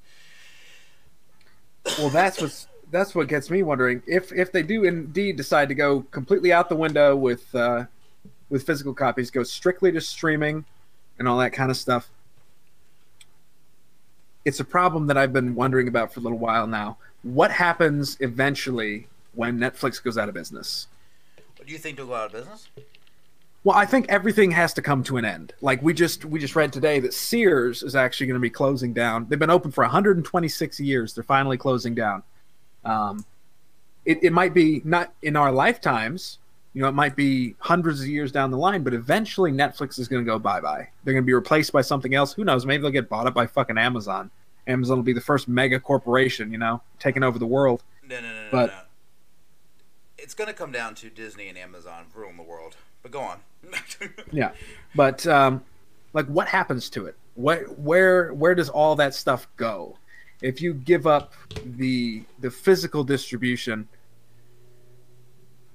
Well, 1.97 2.09
that's 2.09 2.41
what's 2.41 2.67
that's 2.91 3.15
what 3.15 3.27
gets 3.27 3.49
me 3.49 3.63
wondering 3.63 4.01
if 4.07 4.31
if 4.31 4.51
they 4.51 4.63
do 4.63 4.83
indeed 4.83 5.35
decide 5.35 5.69
to 5.69 5.75
go 5.75 6.01
completely 6.11 6.51
out 6.51 6.69
the 6.69 6.75
window 6.75 7.15
with 7.15 7.53
uh, 7.55 7.85
with 8.49 8.65
physical 8.65 8.93
copies, 8.93 9.31
go 9.31 9.43
strictly 9.43 9.91
to 9.91 10.01
streaming 10.01 10.65
and 11.19 11.27
all 11.27 11.37
that 11.37 11.53
kind 11.53 11.71
of 11.71 11.77
stuff. 11.77 12.09
It's 14.47 14.61
a 14.61 14.63
problem 14.63 15.07
that 15.07 15.17
I've 15.17 15.33
been 15.33 15.55
wondering 15.55 15.89
about 15.89 16.13
for 16.13 16.21
a 16.21 16.23
little 16.23 16.37
while 16.37 16.67
now. 16.67 16.95
What 17.23 17.51
happens 17.51 18.15
eventually 18.21 19.07
when 19.35 19.59
Netflix 19.59 20.01
goes 20.01 20.17
out 20.17 20.29
of 20.29 20.35
business? 20.35 20.87
What 21.57 21.67
do 21.67 21.73
you 21.73 21.77
think 21.77 21.97
they'll 21.97 22.07
go 22.07 22.15
out 22.15 22.27
of 22.27 22.31
business? 22.31 22.69
Well, 23.65 23.75
I 23.75 23.85
think 23.85 24.05
everything 24.07 24.51
has 24.51 24.73
to 24.75 24.81
come 24.81 25.03
to 25.03 25.17
an 25.17 25.25
end. 25.25 25.51
Like 25.59 25.81
we 25.81 25.93
just 25.93 26.23
we 26.23 26.39
just 26.39 26.55
read 26.55 26.71
today 26.71 27.01
that 27.01 27.13
Sears 27.13 27.83
is 27.83 27.93
actually 27.93 28.27
going 28.27 28.39
to 28.39 28.41
be 28.41 28.49
closing 28.49 28.93
down. 28.93 29.25
They've 29.27 29.37
been 29.37 29.49
open 29.49 29.69
for 29.69 29.83
126 29.83 30.79
years. 30.79 31.13
They're 31.13 31.25
finally 31.25 31.57
closing 31.57 31.93
down. 31.93 32.23
Um, 32.85 33.25
it, 34.05 34.23
it 34.23 34.31
might 34.31 34.53
be 34.53 34.81
not 34.85 35.11
in 35.23 35.35
our 35.35 35.51
lifetimes. 35.51 36.37
You 36.73 36.83
know, 36.83 36.87
it 36.87 36.93
might 36.93 37.17
be 37.17 37.55
hundreds 37.59 37.99
of 37.99 38.07
years 38.07 38.31
down 38.31 38.51
the 38.51 38.57
line, 38.57 38.81
but 38.81 38.93
eventually 38.93 39.51
Netflix 39.51 39.99
is 39.99 40.07
going 40.07 40.23
to 40.23 40.25
go 40.25 40.39
bye 40.39 40.61
bye. 40.61 40.87
They're 41.03 41.13
going 41.13 41.25
to 41.25 41.27
be 41.27 41.33
replaced 41.33 41.73
by 41.73 41.81
something 41.81 42.15
else. 42.15 42.31
Who 42.31 42.45
knows? 42.45 42.65
Maybe 42.65 42.81
they'll 42.81 42.91
get 42.91 43.09
bought 43.09 43.27
up 43.27 43.33
by 43.33 43.45
fucking 43.45 43.77
Amazon. 43.77 44.31
Amazon 44.67 44.97
will 44.97 45.03
be 45.03 45.13
the 45.13 45.21
first 45.21 45.47
mega 45.47 45.79
corporation, 45.79 46.51
you 46.51 46.57
know, 46.57 46.81
taking 46.99 47.23
over 47.23 47.39
the 47.39 47.47
world. 47.47 47.83
No, 48.07 48.19
no, 48.19 48.27
no, 48.27 48.33
no, 48.33 48.47
But- 48.51 48.67
no. 48.67 48.79
It's 50.17 50.33
gonna 50.33 50.53
come 50.53 50.71
down 50.71 50.93
to 50.95 51.09
Disney 51.09 51.47
and 51.47 51.57
Amazon 51.57 52.05
ruling 52.13 52.35
the 52.37 52.43
world. 52.43 52.75
But 53.01 53.11
go 53.11 53.21
on. 53.21 53.39
Yeah, 54.31 54.51
but 54.95 55.25
um, 55.27 55.63
like, 56.13 56.25
what 56.25 56.47
happens 56.47 56.89
to 56.91 57.05
it? 57.05 57.15
What, 57.35 57.79
where, 57.79 58.33
where 58.33 58.53
does 58.55 58.67
all 58.67 58.95
that 58.97 59.13
stuff 59.13 59.47
go? 59.55 59.97
If 60.41 60.61
you 60.61 60.73
give 60.73 61.07
up 61.07 61.33
the 61.65 62.23
the 62.39 62.51
physical 62.51 63.03
distribution, 63.03 63.87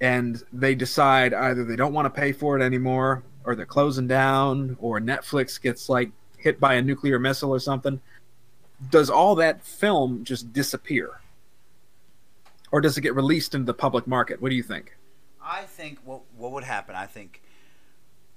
and 0.01 0.43
they 0.51 0.75
decide 0.75 1.33
either 1.33 1.63
they 1.63 1.75
don't 1.75 1.93
want 1.93 2.05
to 2.05 2.09
pay 2.21 2.31
for 2.31 2.57
it 2.59 2.63
anymore, 2.63 3.23
or 3.45 3.55
they're 3.55 3.65
closing 3.65 4.07
down, 4.07 4.77
or 4.79 4.99
Netflix 4.99 5.59
gets 5.61 5.89
like 5.89 6.11
hit 6.37 6.59
by 6.59 6.75
a 6.75 6.81
nuclear 6.81 7.17
missile 7.19 7.51
or 7.51 7.59
something, 7.59 7.99
does 8.89 9.09
all 9.09 9.35
that 9.35 9.63
film 9.63 10.23
just 10.23 10.53
disappear, 10.53 11.19
or 12.71 12.81
does 12.81 12.97
it 12.97 13.01
get 13.01 13.15
released 13.15 13.53
into 13.53 13.65
the 13.65 13.73
public 13.73 14.07
market? 14.07 14.41
What 14.41 14.49
do 14.49 14.55
you 14.55 14.63
think? 14.63 14.97
I 15.41 15.63
think 15.63 15.99
what 16.03 16.21
what 16.37 16.51
would 16.51 16.63
happen. 16.63 16.95
I 16.95 17.05
think 17.05 17.41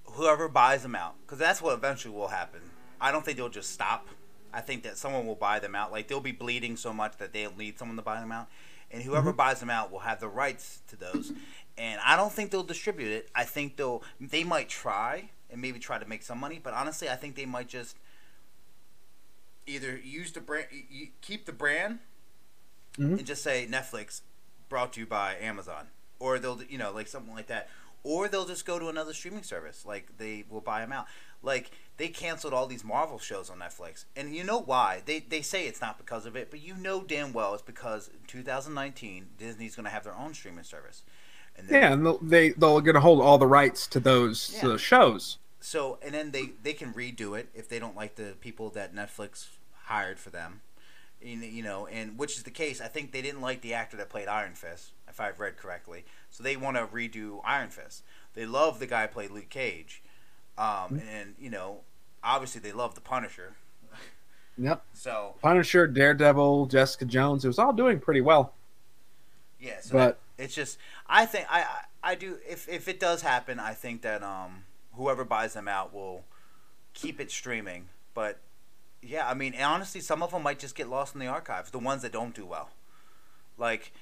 whoever 0.05 0.49
buys 0.49 0.83
them 0.83 0.95
out, 0.95 1.15
because 1.23 1.39
that's 1.39 1.63
what 1.63 1.75
eventually 1.75 2.15
will 2.15 2.29
happen. 2.29 2.61
I 3.01 3.13
don't 3.13 3.25
think 3.25 3.37
they'll 3.37 3.49
just 3.49 3.71
stop. 3.71 4.09
I 4.53 4.61
think 4.61 4.85
that 4.85 4.97
someone 4.97 5.27
will 5.27 5.35
buy 5.35 5.59
them 5.59 5.75
out. 5.75 5.93
Like 5.93 6.09
they'll 6.09 6.21
be 6.21 6.33
bleeding 6.33 6.77
so 6.77 6.93
much 6.93 7.19
that 7.19 7.33
they'll 7.33 7.55
need 7.57 7.79
someone 7.79 7.97
to 7.97 8.03
buy 8.03 8.21
them 8.21 8.33
out, 8.33 8.49
and 8.91 9.03
whoever 9.03 9.31
mm-hmm. 9.31 9.37
buys 9.37 9.61
them 9.61 9.71
out 9.71 9.93
will 9.93 10.01
have 10.01 10.21
the 10.21 10.29
rights 10.29 10.81
to 10.89 10.97
those. 10.97 11.33
And 11.79 12.01
I 12.05 12.17
don't 12.17 12.33
think 12.33 12.51
they'll 12.51 12.63
distribute 12.63 13.13
it. 13.13 13.31
I 13.35 13.45
think 13.45 13.77
they'll 13.77 14.03
they 14.21 14.45
might 14.45 14.69
try 14.69 15.31
and 15.51 15.61
maybe 15.61 15.79
try 15.79 15.99
to 15.99 16.09
make 16.09 16.23
some 16.23 16.39
money, 16.39 16.61
but 16.63 16.75
honestly, 16.75 17.09
I 17.09 17.17
think 17.17 17.37
they 17.37 17.47
might 17.47 17.69
just 17.69 17.97
either 19.67 19.97
use 19.97 20.33
the 20.33 20.41
brand, 20.41 20.67
keep 21.21 21.47
the 21.47 21.53
brand, 21.53 21.99
Mhm. 22.99 23.19
and 23.19 23.27
just 23.27 23.43
say 23.43 23.67
Netflix 23.71 24.21
brought 24.69 24.93
to 24.95 25.01
you 25.01 25.07
by 25.07 25.37
Amazon, 25.37 25.89
or 26.19 26.39
they'll 26.39 26.63
you 26.63 26.79
know 26.79 26.93
like 26.93 27.09
something 27.09 27.35
like 27.35 27.47
that, 27.49 27.69
or 28.03 28.29
they'll 28.29 28.47
just 28.47 28.65
go 28.65 28.79
to 28.79 28.89
another 28.89 29.13
streaming 29.13 29.43
service. 29.43 29.85
Like 29.85 30.17
they 30.19 30.45
will 30.49 30.61
buy 30.61 30.81
them 30.81 30.93
out. 30.93 31.07
Like 31.43 31.71
they 31.99 32.09
canceled 32.09 32.53
all 32.55 32.67
these 32.67 32.85
Marvel 32.85 33.19
shows 33.19 33.51
on 33.51 33.59
Netflix, 33.59 34.05
and 34.17 34.35
you 34.35 34.45
know 34.45 34.59
why? 34.61 35.03
They 35.05 35.21
they 35.21 35.43
say 35.43 35.67
it's 35.67 35.81
not 35.81 35.99
because 35.99 36.27
of 36.27 36.37
it, 36.37 36.51
but 36.51 36.61
you 36.61 36.75
know 36.75 37.03
damn 37.03 37.33
well 37.33 37.53
it's 37.55 37.63
because 37.63 38.09
in 38.09 38.21
2019 38.27 39.31
Disney's 39.39 39.77
going 39.77 39.85
to 39.85 39.91
have 39.91 40.05
their 40.05 40.15
own 40.17 40.33
streaming 40.35 40.65
service. 40.65 41.03
And 41.57 41.69
Yeah, 41.71 41.93
and 41.93 42.07
they 42.23 42.51
they're 42.51 42.81
going 42.81 42.95
to 42.95 43.01
hold 43.01 43.21
all 43.21 43.39
the 43.39 43.47
rights 43.47 43.87
to 43.89 44.01
those 44.01 44.49
to 44.49 44.57
Yeah. 44.57 44.63
those 44.63 44.81
shows. 44.81 45.39
So 45.67 45.99
and 46.01 46.15
then 46.15 46.31
they 46.31 46.51
they 46.63 46.75
can 46.75 46.95
redo 46.95 47.37
it 47.37 47.49
if 47.53 47.69
they 47.69 47.81
don't 47.81 47.97
like 47.97 48.15
the 48.15 48.35
people 48.41 48.71
that 48.71 48.95
Netflix 48.95 49.49
hired 49.87 50.21
for 50.21 50.31
them. 50.31 50.61
You 51.21 51.39
you 51.39 51.61
know, 51.65 51.89
and 51.89 52.17
which 52.17 52.37
is 52.37 52.45
the 52.45 52.53
case. 52.53 52.81
I 52.81 52.87
think 52.87 53.11
they 53.11 53.21
didn't 53.21 53.41
like 53.41 53.63
the 53.63 53.75
actor 53.75 53.97
that 53.97 54.09
played 54.09 54.29
Iron 54.29 54.55
Fist, 54.55 54.93
if 55.09 55.21
I've 55.21 55.41
read 55.41 55.57
correctly. 55.57 56.05
So 56.31 56.45
they 56.45 56.57
want 56.57 56.77
to 56.77 56.87
redo 56.87 57.41
Iron 57.45 57.71
Fist. 57.71 58.05
They 58.35 58.47
love 58.47 58.79
the 58.79 58.87
guy 58.87 59.09
who 59.09 59.13
played 59.13 59.33
Luke 59.33 59.49
Cage, 59.49 60.05
um, 60.57 61.03
and 61.11 61.35
you 61.37 61.51
know, 61.51 61.81
obviously 62.23 62.61
they 62.61 62.71
love 62.71 62.95
the 62.95 63.01
Punisher. 63.01 63.55
Yep. 64.59 64.85
So 64.93 65.35
Punisher, 65.43 65.89
Daredevil, 65.89 66.67
Jessica 66.67 67.07
Jones. 67.07 67.45
It 67.45 67.49
was 67.49 67.59
all 67.59 67.73
doing 67.73 67.99
pretty 67.99 68.21
well. 68.21 68.55
yeah, 69.59 69.81
so 69.81 69.95
But- 69.95 70.21
that- 70.37 70.45
it's 70.45 70.55
just 70.55 70.79
I 71.09 71.27
think 71.27 71.47
I, 71.51 71.63
I 71.63 72.13
I 72.13 72.15
do 72.15 72.37
if 72.49 72.69
if 72.69 72.87
it 72.87 73.01
does 73.01 73.23
happen, 73.23 73.59
I 73.59 73.73
think 73.75 74.03
that 74.03 74.23
um 74.23 74.63
whoever 74.97 75.25
buys 75.25 75.55
them 75.55 75.69
out 75.69 75.93
will 75.95 76.25
keep 76.95 77.21
it 77.21 77.31
streaming. 77.31 77.89
But 78.15 78.39
yeah, 79.03 79.29
I 79.29 79.35
mean, 79.35 79.55
honestly, 79.61 80.01
some 80.01 80.23
of 80.23 80.33
them 80.33 80.43
might 80.43 80.59
just 80.59 80.75
get 80.75 80.89
lost 80.89 81.15
in 81.15 81.21
the 81.21 81.27
archives. 81.27 81.71
The 81.71 81.79
ones 81.79 82.03
that 82.03 82.13
don't 82.13 82.35
do 82.35 82.45
well, 82.45 82.71
like 83.59 83.93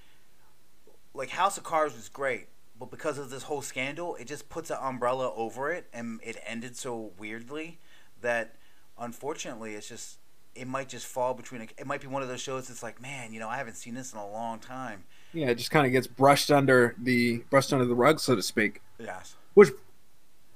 like 1.13 1.31
House 1.31 1.57
of 1.57 1.65
Cards 1.65 1.95
was 1.95 2.09
great, 2.09 2.49
but 2.79 2.91
because 2.91 3.19
of 3.19 3.31
this 3.31 3.45
whole 3.45 3.63
scandal, 3.63 4.17
it 4.17 4.27
just 4.27 4.49
puts 4.49 4.71
an 4.71 4.79
umbrella 4.81 5.33
over 5.35 5.71
it, 5.71 5.87
and 5.93 6.21
it 6.23 6.37
ended 6.47 6.77
so 6.77 7.13
weirdly 7.19 7.79
that 8.21 8.57
unfortunately, 8.99 9.75
it's 9.75 9.89
just 9.89 10.19
it 10.55 10.67
might 10.67 10.89
just 10.89 11.07
fall 11.07 11.35
between. 11.35 11.63
A, 11.63 11.65
it 11.79 11.87
might 11.87 12.01
be 12.01 12.07
one 12.07 12.23
of 12.23 12.29
those 12.29 12.41
shows 12.41 12.69
that's 12.69 12.83
like, 12.83 13.01
man, 13.01 13.33
you 13.33 13.41
know, 13.41 13.49
I 13.49 13.57
haven't 13.57 13.77
seen 13.77 13.95
this 13.95 14.13
in 14.13 14.19
a 14.19 14.29
long 14.29 14.59
time. 14.59 15.05
Yeah, 15.33 15.49
it 15.49 15.57
just 15.57 15.71
kind 15.71 15.85
of 15.87 15.93
gets 15.93 16.07
brushed 16.07 16.51
under 16.51 16.95
the 16.99 17.39
brushed 17.51 17.73
under 17.73 17.85
the 17.85 17.95
rug, 17.95 18.21
so 18.21 18.37
to 18.37 18.43
speak. 18.43 18.81
Yes. 18.99 19.37
Which 19.55 19.71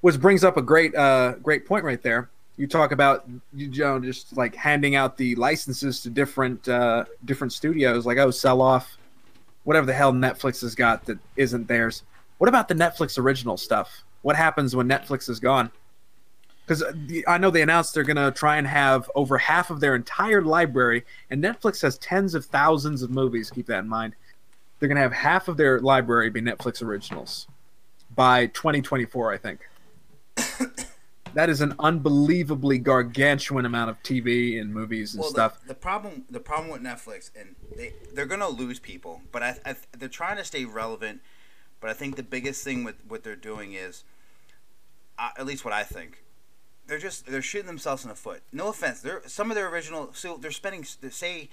which 0.01 0.21
brings 0.21 0.45
up 0.45 0.57
a 0.57 0.63
great 0.63 0.95
uh 0.95 1.33
great 1.43 1.67
point 1.67 1.85
right 1.85 2.03
there. 2.03 2.31
You 2.57 2.67
talk 2.67 2.93
about 2.93 3.29
you 3.55 3.69
know 3.69 4.01
just 4.01 4.37
like 4.37 4.55
handing 4.55 4.97
out 4.97 5.17
the 5.17 5.35
licenses 5.37 6.01
to 6.03 6.11
different 6.11 6.69
uh 6.69 7.05
different 7.25 7.53
studios, 7.53 8.07
like 8.07 8.19
oh 8.19 8.31
sell 8.31 8.61
off 8.61 8.99
whatever 9.69 9.85
the 9.85 9.93
hell 9.93 10.15
Netflix 10.15 10.63
has 10.63 10.75
got 10.75 11.05
that 11.05 11.19
isn't 11.37 11.69
theirs. 11.69 12.03
What 12.39 12.49
about 12.49 12.69
the 12.69 12.75
Netflix 12.75 13.19
original 13.19 13.59
stuff? 13.59 14.03
What 14.23 14.35
happens 14.35 14.75
when 14.75 14.89
Netflix 14.89 15.29
is 15.29 15.41
gone? 15.41 15.71
Because 16.67 16.83
I 17.27 17.37
know 17.37 17.51
they 17.51 17.61
announced 17.61 17.93
they're 17.93 18.03
going 18.03 18.17
to 18.17 18.31
try 18.31 18.57
and 18.57 18.67
have 18.67 19.11
over 19.15 19.37
half 19.37 19.69
of 19.69 19.81
their 19.81 19.95
entire 19.95 20.41
library, 20.41 21.05
and 21.31 21.45
Netflix 21.45 21.83
has 21.83 21.99
tens 21.99 22.35
of 22.35 22.47
thousands 22.47 23.03
of 23.03 23.11
movies. 23.11 23.51
Keep 23.51 23.67
that 23.67 23.81
in 23.81 23.89
mind. 23.91 24.15
They're 24.79 24.89
going 24.89 24.97
to 24.97 25.03
have 25.03 25.13
half 25.13 25.49
of 25.49 25.59
their 25.59 25.81
library 25.81 26.31
be 26.31 26.41
Netflix 26.41 26.83
originals 26.83 27.47
by 28.15 28.47
2024, 28.47 29.33
I 29.35 29.37
think. 29.37 29.69
that 31.35 31.51
is 31.51 31.61
an 31.61 31.75
unbelievably 31.79 32.79
gargantuan 32.79 33.65
amount 33.65 33.91
of 33.91 34.03
TV 34.03 34.61
and 34.61 34.73
movies 34.73 35.15
and 35.15 35.21
well, 35.23 35.31
stuff. 35.31 35.61
The, 35.63 35.69
the 35.69 35.75
problem, 35.75 36.25
the 36.31 36.41
problem 36.41 36.71
with 36.71 36.83
Netflix, 36.83 37.31
and 37.39 37.55
they 37.77 37.93
they're 38.13 38.27
gonna 38.27 38.49
lose 38.49 38.79
people, 38.79 39.23
but 39.33 39.43
I, 39.43 39.57
I 39.65 39.77
they're 39.97 40.09
trying 40.09 40.37
to 40.37 40.45
stay 40.45 40.65
relevant. 40.65 41.21
But 41.81 41.91
I 41.91 41.93
think 41.93 42.17
the 42.17 42.25
biggest 42.25 42.65
thing 42.65 42.83
with 42.83 42.97
what 43.07 43.23
they're 43.23 43.37
doing 43.37 43.73
is, 43.73 44.03
uh, 45.17 45.31
at 45.39 45.47
least 45.47 45.65
what 45.65 45.73
I 45.73 45.85
think, 45.85 46.25
they're 46.87 46.99
just 46.99 47.27
they're 47.27 47.43
shooting 47.43 47.69
themselves 47.69 48.03
in 48.05 48.09
the 48.09 48.17
foot. 48.17 48.43
No 48.53 48.69
offense, 48.69 49.01
they're 49.01 49.23
some 49.27 49.51
of 49.51 49.55
their 49.55 49.69
original. 49.69 50.11
So 50.13 50.37
they're 50.37 50.51
spending 50.51 50.85
they 51.01 51.11
say 51.11 51.51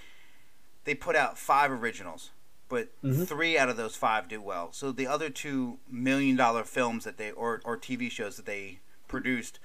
they 0.86 0.96
put 0.96 1.16
out 1.16 1.38
five 1.38 1.72
originals, 1.72 2.32
but 2.70 2.90
Mhm. 3.04 3.28
three 3.28 3.58
out 3.58 3.70
of 3.70 3.78
those 3.78 3.96
five 3.96 4.28
do 4.28 4.42
well. 4.42 4.72
So 4.72 4.92
the 4.92 5.08
other 5.08 5.30
two 5.30 5.80
million 5.90 6.36
dollar 6.36 6.64
films 6.64 7.04
that 7.04 7.18
they 7.18 7.32
or 7.32 7.62
or 7.64 7.78
TV 7.78 8.10
shows 8.10 8.38
that 8.38 8.46
they 8.46 8.80
produced 9.08 9.60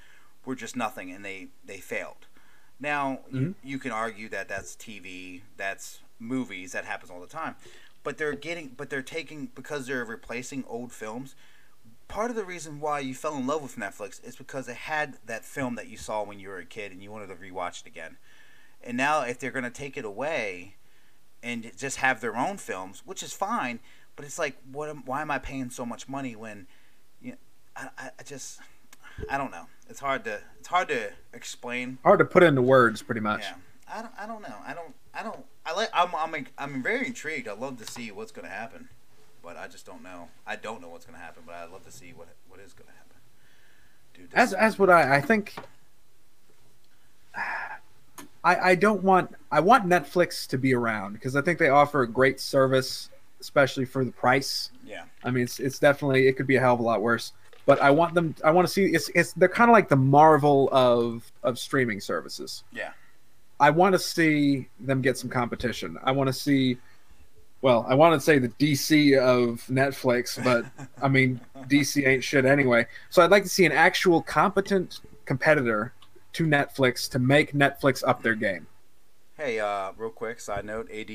were 0.45 0.55
just 0.55 0.77
nothing, 0.77 1.11
and 1.11 1.25
they 1.25 1.49
they 1.65 1.79
failed. 1.79 2.27
Now 2.79 3.21
you, 3.31 3.41
Mhm. 3.41 3.55
you 3.63 3.79
can 3.79 3.93
argue 3.93 4.29
that 4.31 4.49
that's 4.49 4.75
TV, 4.75 5.43
that's 5.57 6.01
movies, 6.19 6.73
that 6.73 6.85
happens 6.85 7.11
all 7.11 7.21
the 7.21 7.27
time, 7.27 7.57
but 8.03 8.17
they're 8.19 8.35
getting, 8.35 8.69
but 8.69 8.89
they're 8.91 9.03
taking 9.03 9.47
because 9.47 9.87
they're 9.87 10.05
replacing 10.05 10.65
old 10.67 10.93
films. 10.93 11.35
Part 12.09 12.31
of 12.31 12.37
the 12.37 12.45
reason 12.45 12.81
why 12.81 13.01
you 13.01 13.15
fell 13.15 13.37
in 13.37 13.47
love 13.47 13.63
with 13.63 13.77
Netflix 13.77 14.23
is 14.25 14.35
because 14.37 14.67
it 14.69 14.77
had 14.77 15.19
that 15.27 15.45
film 15.45 15.75
that 15.77 15.89
you 15.89 15.97
saw 15.97 16.23
when 16.25 16.41
you 16.41 16.49
were 16.49 16.59
a 16.59 16.65
kid 16.65 16.91
and 16.91 17.03
you 17.03 17.11
wanted 17.13 17.29
to 17.29 17.37
rewatch 17.37 17.83
it 17.83 17.87
again. 17.87 18.17
And 18.83 18.97
now 18.97 19.21
if 19.23 19.39
they're 19.39 19.51
going 19.51 19.65
to 19.65 19.71
take 19.71 19.97
it 19.97 20.05
away 20.05 20.75
and 21.43 21.71
just 21.77 21.99
have 21.99 22.21
their 22.21 22.37
own 22.37 22.57
films, 22.57 23.03
which 23.07 23.23
is 23.23 23.33
fine, 23.33 23.79
but 24.17 24.25
it's 24.25 24.39
like, 24.39 24.57
what? 24.71 24.89
Am, 24.89 25.05
why 25.05 25.23
am 25.23 25.31
I 25.31 25.39
paying 25.39 25.71
so 25.71 25.87
much 25.87 26.09
money 26.09 26.35
when, 26.35 26.67
you 27.23 27.33
know, 27.33 27.39
I, 27.77 28.11
I 28.19 28.23
just, 28.25 28.61
I 29.29 29.39
don't 29.39 29.51
know. 29.51 29.67
It's 29.89 30.01
hard 30.01 30.25
to, 30.25 30.41
it's 30.59 30.69
hard 30.69 30.89
to 30.89 31.11
explain. 31.33 31.99
Hard 32.05 32.21
to 32.21 32.25
put 32.25 32.43
into 32.43 32.63
words, 32.63 33.03
pretty 33.03 33.21
much. 33.21 33.43
Yeah, 33.43 33.55
I 33.93 34.03
don't, 34.03 34.13
I 34.19 34.27
don't 34.27 34.43
know. 34.43 34.55
I 34.67 34.75
don't, 34.75 34.95
I 35.15 35.23
don't. 35.23 35.45
I 35.67 35.75
like. 35.75 35.91
I'm, 35.93 36.15
I'm, 36.15 36.47
I'm 36.59 36.83
very 36.83 37.07
intrigued. 37.07 37.49
I 37.49 37.53
love 37.53 37.79
to 37.79 37.87
see 37.91 38.11
what's 38.11 38.33
going 38.33 38.47
to 38.47 38.53
happen, 38.53 38.89
but 39.43 39.57
I 39.57 39.69
just 39.69 39.85
don't 39.85 40.03
know. 40.03 40.29
I 40.47 40.57
don't 40.57 40.81
know 40.81 40.89
what's 40.89 41.05
going 41.05 41.19
to 41.19 41.25
happen, 41.25 41.43
but 41.45 41.55
I'd 41.57 41.71
love 41.71 41.85
to 41.85 41.93
see 41.93 42.13
what, 42.15 42.29
what 42.49 42.61
is 42.61 42.73
going 42.73 42.87
to 42.87 42.93
happen. 42.93 43.17
Dude, 44.15 44.29
as 44.35 44.53
as 44.53 44.79
what 44.79 44.91
I 44.91 45.17
I 45.17 45.21
think 45.21 45.55
I 48.45 48.71
I 48.71 48.75
don't 48.75 49.03
want 49.03 49.35
I 49.51 49.61
want 49.61 49.87
Netflix 49.87 50.47
to 50.49 50.59
be 50.59 50.75
around 50.75 51.15
because 51.15 51.37
I 51.37 51.43
think 51.43 51.59
they 51.59 51.69
offer 51.69 52.03
a 52.03 52.09
great 52.09 52.41
service, 52.41 53.11
especially 53.41 53.85
for 53.85 54.05
the 54.05 54.13
price. 54.13 54.71
yeah, 54.85 55.05
I 55.25 55.31
mean, 55.31 55.45
it's 55.45 55.61
it's 55.61 55.79
definitely 55.79 56.29
it 56.29 56.37
could 56.37 56.47
be 56.47 56.57
a 56.57 56.61
hell 56.61 56.75
of 56.75 56.81
a 56.81 56.83
lot 56.83 57.03
worse. 57.03 57.33
But 57.71 57.81
I 57.81 57.93
want 57.93 58.15
them. 58.15 58.35
I 58.43 58.51
want 58.51 58.67
to 58.67 58.73
see. 58.73 58.87
It's 58.87 59.11
it's 59.15 59.33
they're 59.35 59.49
kind 59.49 59.71
of 59.71 59.73
like 59.73 59.89
the 59.89 59.95
Marvel 59.95 60.69
of 60.73 61.31
of 61.45 61.57
streaming 61.57 62.01
services. 62.01 62.65
yeah, 62.73 62.91
I 63.61 63.71
want 63.71 63.93
to 63.93 63.99
see 64.01 64.69
them 64.81 65.01
get 65.01 65.17
some 65.17 65.31
competition. 65.31 65.97
I 66.03 66.11
want 66.11 66.27
to 66.27 66.33
see. 66.33 66.79
Well, 67.63 67.87
I 67.89 67.95
want 67.95 68.15
to 68.15 68.21
say 68.21 68.41
the 68.41 68.49
DC 68.49 69.17
of 69.17 69.65
Netflix, 69.69 70.43
but 70.43 70.65
I 71.01 71.07
mean 71.07 71.41
DC 71.69 72.05
ain't 72.05 72.25
shit 72.25 72.45
anyway. 72.45 72.89
So 73.09 73.23
I'd 73.23 73.31
like 73.31 73.45
to 73.45 73.49
see 73.49 73.67
an 73.67 73.73
actual 73.73 74.21
competent 74.21 74.99
competitor 75.25 75.93
to 76.33 76.47
Netflix 76.47 77.09
to 77.11 77.21
make 77.21 77.53
Netflix 77.53 78.03
up 78.05 78.21
their 78.25 78.35
game. 78.35 78.67
Hey, 79.37 79.61
uh, 79.61 79.93
real 79.97 80.11
quick 80.11 80.41
side 80.41 80.65
note: 80.65 80.91
AD, 80.91 81.07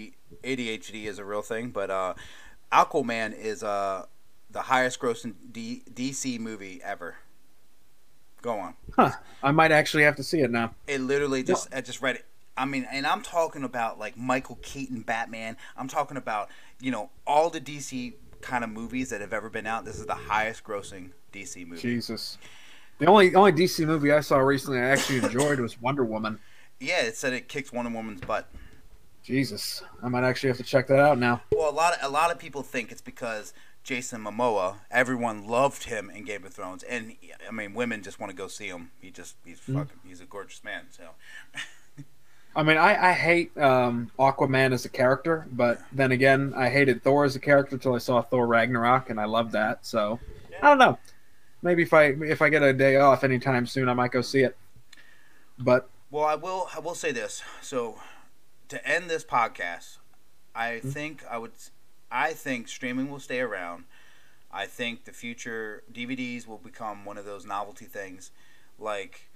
ADHD 0.41 1.03
is 1.03 1.19
a 1.19 1.25
real 1.25 1.41
thing, 1.41 1.71
but 1.71 1.91
uh, 1.91 2.13
Aquaman 2.71 3.37
is 3.37 3.61
uh 3.61 4.05
the 4.55 4.61
highest 4.61 5.01
grossing 5.01 5.33
D, 5.51 5.83
DC 5.93 6.39
movie 6.39 6.79
ever. 6.81 7.15
Go 8.41 8.57
on. 8.57 8.75
Huh? 8.95 9.11
I 9.43 9.51
might 9.51 9.73
actually 9.73 10.03
have 10.03 10.15
to 10.15 10.23
see 10.23 10.39
it 10.39 10.49
now. 10.49 10.73
It 10.87 11.01
literally 11.01 11.43
just 11.43 11.67
I 11.75 11.81
just 11.81 12.01
read 12.01 12.15
it 12.15 12.25
I 12.57 12.63
mean, 12.63 12.87
and 12.89 13.05
I'm 13.05 13.21
talking 13.21 13.65
about 13.65 13.99
like 13.99 14.17
Michael 14.17 14.57
Keaton 14.61 15.01
Batman. 15.01 15.57
I'm 15.75 15.89
talking 15.89 16.15
about 16.15 16.49
you 16.79 16.89
know 16.89 17.09
all 17.27 17.49
the 17.49 17.59
DC 17.59 18.13
kind 18.39 18.63
of 18.63 18.69
movies 18.69 19.09
that 19.09 19.19
have 19.19 19.33
ever 19.33 19.49
been 19.49 19.67
out. 19.67 19.83
This 19.83 19.99
is 19.99 20.05
the 20.05 20.15
highest 20.15 20.63
grossing 20.63 21.09
DC 21.33 21.67
movie. 21.67 21.81
Jesus. 21.81 22.37
The 22.99 23.07
only 23.07 23.35
only 23.35 23.51
DC 23.51 23.85
movie 23.85 24.13
I 24.13 24.21
saw 24.21 24.37
recently 24.37 24.79
I 24.79 24.85
actually 24.85 25.17
enjoyed 25.17 25.59
was 25.59 25.81
Wonder 25.81 26.05
Woman. 26.05 26.39
Yeah, 26.79 27.01
it 27.01 27.17
said 27.17 27.33
it 27.33 27.49
kicks 27.49 27.73
Wonder 27.73 27.91
Woman's 27.91 28.21
butt. 28.21 28.47
Jesus, 29.21 29.83
I 30.03 30.07
might 30.07 30.23
actually 30.23 30.49
have 30.49 30.57
to 30.57 30.63
check 30.63 30.87
that 30.87 30.99
out 30.99 31.17
now. 31.17 31.41
Well, 31.51 31.69
a 31.69 31.73
lot 31.73 31.93
of 31.93 31.99
a 32.03 32.09
lot 32.09 32.31
of 32.31 32.39
people 32.39 32.63
think 32.63 32.91
it's 32.91 33.01
because 33.01 33.53
Jason 33.85 34.21
Momoa. 34.23 34.77
Everyone 34.91 35.47
loved 35.47 35.85
him 35.85 36.09
in 36.09 36.25
Game 36.25 36.43
of 36.45 36.53
Thrones, 36.53 36.83
and 36.83 37.15
I 37.47 37.51
mean, 37.51 37.73
women 37.75 38.03
just 38.03 38.19
want 38.19 38.31
to 38.31 38.35
go 38.37 38.47
see 38.49 38.67
him. 38.67 38.91
He 39.01 39.11
just 39.11 39.37
he's 39.45 39.61
Mm-hmm. 39.69 39.75
fucking 39.75 39.99
he's 40.05 40.21
a 40.21 40.25
gorgeous 40.25 40.63
man. 40.63 40.87
So 40.91 41.03
I 42.55 42.63
mean, 42.63 42.77
I, 42.77 43.09
I 43.09 43.13
hate 43.13 43.57
um, 43.57 44.11
Aquaman 44.17 44.71
as 44.73 44.85
a 44.85 44.89
character, 44.89 45.45
but 45.51 45.81
then 45.91 46.11
again, 46.13 46.53
I 46.55 46.69
hated 46.69 47.03
Thor 47.03 47.25
as 47.25 47.35
a 47.35 47.39
character 47.39 47.75
until 47.75 47.95
I 47.95 47.99
saw 47.99 48.21
Thor 48.21 48.47
Ragnarok, 48.47 49.09
and 49.09 49.19
I 49.19 49.25
loved 49.25 49.51
that. 49.53 49.85
So 49.85 50.19
I 50.61 50.69
don't 50.69 50.77
know. 50.79 50.97
Maybe 51.61 51.83
if 51.83 51.93
I 51.93 52.05
if 52.05 52.41
I 52.41 52.49
get 52.49 52.63
a 52.63 52.73
day 52.73 52.97
off 52.97 53.23
anytime 53.23 53.67
soon, 53.67 53.89
I 53.89 53.93
might 53.93 54.11
go 54.11 54.21
see 54.21 54.41
it. 54.41 54.57
But 55.59 55.89
Well, 56.09 56.25
I 56.25 56.35
will. 56.35 56.69
I 56.75 56.79
will 56.79 56.95
say 56.95 57.11
this. 57.11 57.43
So, 57.61 57.99
to 58.69 58.87
end 58.87 59.09
this 59.09 59.25
podcast, 59.25 59.97
I 60.55 60.79
Hmm? 60.81 60.91
think 60.91 61.23
I 61.29 61.37
would. 61.37 61.53
I 62.15 62.31
think 62.31 62.69
streaming 62.69 63.11
will 63.11 63.19
stay 63.19 63.41
around. 63.41 63.83
I 64.49 64.67
think 64.67 65.03
the 65.03 65.11
future 65.11 65.83
DVDs 65.91 66.47
will 66.47 66.57
become 66.57 67.03
one 67.03 67.17
of 67.17 67.25
those 67.25 67.45
novelty 67.45 67.83
things. 67.83 68.31
Like 68.79 69.29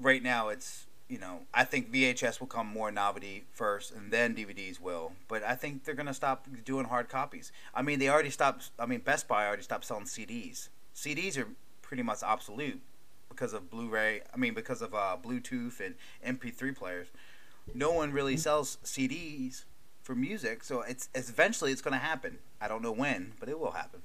right 0.00 0.22
now, 0.22 0.48
it's 0.48 0.86
you 1.08 1.18
know 1.18 1.40
I 1.52 1.64
think 1.64 1.92
VHS 1.92 2.38
will 2.38 2.46
come 2.46 2.68
more 2.68 2.92
novelty 2.92 3.42
first, 3.52 3.90
and 3.90 4.12
then 4.12 4.36
DVDs 4.36 4.80
will. 4.80 5.14
But 5.26 5.42
I 5.42 5.56
think 5.56 5.82
they're 5.82 5.96
gonna 5.96 6.14
stop 6.14 6.46
doing 6.64 6.86
hard 6.86 7.08
copies. 7.08 7.50
I 7.74 7.82
mean, 7.82 7.98
they 7.98 8.08
already 8.08 8.30
stopped. 8.30 8.70
I 8.78 8.86
mean, 8.86 9.00
Best 9.00 9.26
Buy 9.26 9.44
already 9.44 9.64
stopped 9.64 9.84
selling 9.84 10.04
CDs. 10.04 10.68
CDs 10.94 11.36
are 11.36 11.48
pretty 11.82 12.04
much 12.04 12.22
obsolete 12.22 12.82
because 13.28 13.52
of 13.52 13.68
Blu-ray. 13.68 14.20
I 14.32 14.36
mean, 14.36 14.54
because 14.54 14.80
of 14.80 14.94
uh, 14.94 15.16
Bluetooth 15.20 15.80
and 15.80 15.96
MP3 16.24 16.76
players. 16.76 17.08
No 17.74 17.90
one 17.90 18.12
really 18.12 18.36
sells 18.36 18.78
CDs 18.84 19.64
for 20.06 20.14
music, 20.14 20.62
so 20.62 20.82
it's, 20.82 21.08
it's 21.16 21.28
eventually 21.28 21.72
it's 21.72 21.82
going 21.82 21.92
to 21.92 21.98
happen. 21.98 22.38
I 22.60 22.68
don't 22.68 22.80
know 22.80 22.92
when, 22.92 23.32
but 23.40 23.48
it 23.48 23.58
will 23.58 23.72
happen. 23.72 24.00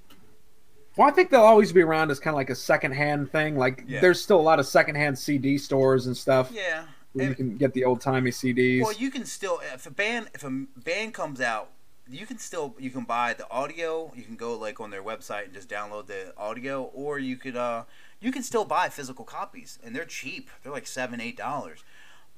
well, 0.98 1.08
I 1.08 1.12
think 1.12 1.30
they'll 1.30 1.42
always 1.42 1.72
be 1.72 1.82
around 1.82 2.10
as 2.10 2.20
kind 2.20 2.34
of 2.34 2.38
like 2.38 2.50
a 2.50 2.56
secondhand 2.56 3.32
thing. 3.32 3.56
Like 3.56 3.84
Yeah. 3.88 4.02
there's 4.02 4.20
still 4.20 4.40
a 4.40 4.42
lot 4.42 4.60
of 4.60 4.66
secondhand 4.66 5.18
CD 5.20 5.58
stores 5.60 6.08
and 6.08 6.18
stuff 6.18 6.52
Yeah. 6.52 6.86
where 7.14 7.30
you 7.30 7.36
can 7.36 7.56
get 7.56 7.74
the 7.74 7.86
old 7.86 8.02
timey 8.02 8.32
CDs. 8.32 8.82
well, 8.82 8.94
you 8.94 9.12
can 9.12 9.26
still 9.26 9.62
if 9.74 9.86
a 9.86 9.92
band 9.92 10.30
if 10.34 10.44
a 10.44 10.50
band 10.50 11.14
comes 11.14 11.40
out, 11.40 11.70
you 12.10 12.26
can 12.26 12.40
still 12.40 12.76
you 12.80 12.90
can 12.90 13.04
buy 13.04 13.34
the 13.34 13.50
audio. 13.52 14.12
You 14.16 14.24
can 14.24 14.36
go 14.36 14.58
like 14.58 14.80
on 14.82 14.90
their 14.90 15.04
website 15.04 15.46
and 15.46 15.54
just 15.54 15.70
download 15.70 16.08
the 16.08 16.34
audio, 16.36 16.84
or 16.96 17.20
you 17.20 17.38
could 17.38 17.56
uh 17.56 17.84
you 18.20 18.32
can 18.32 18.42
still 18.44 18.66
buy 18.66 18.90
physical 18.90 19.24
copies, 19.24 19.78
and 19.84 19.96
they're 19.96 20.04
cheap. 20.06 20.50
They're 20.64 20.74
like 20.74 20.88
seven 20.88 21.22
eight 21.22 21.38
dollars, 21.38 21.84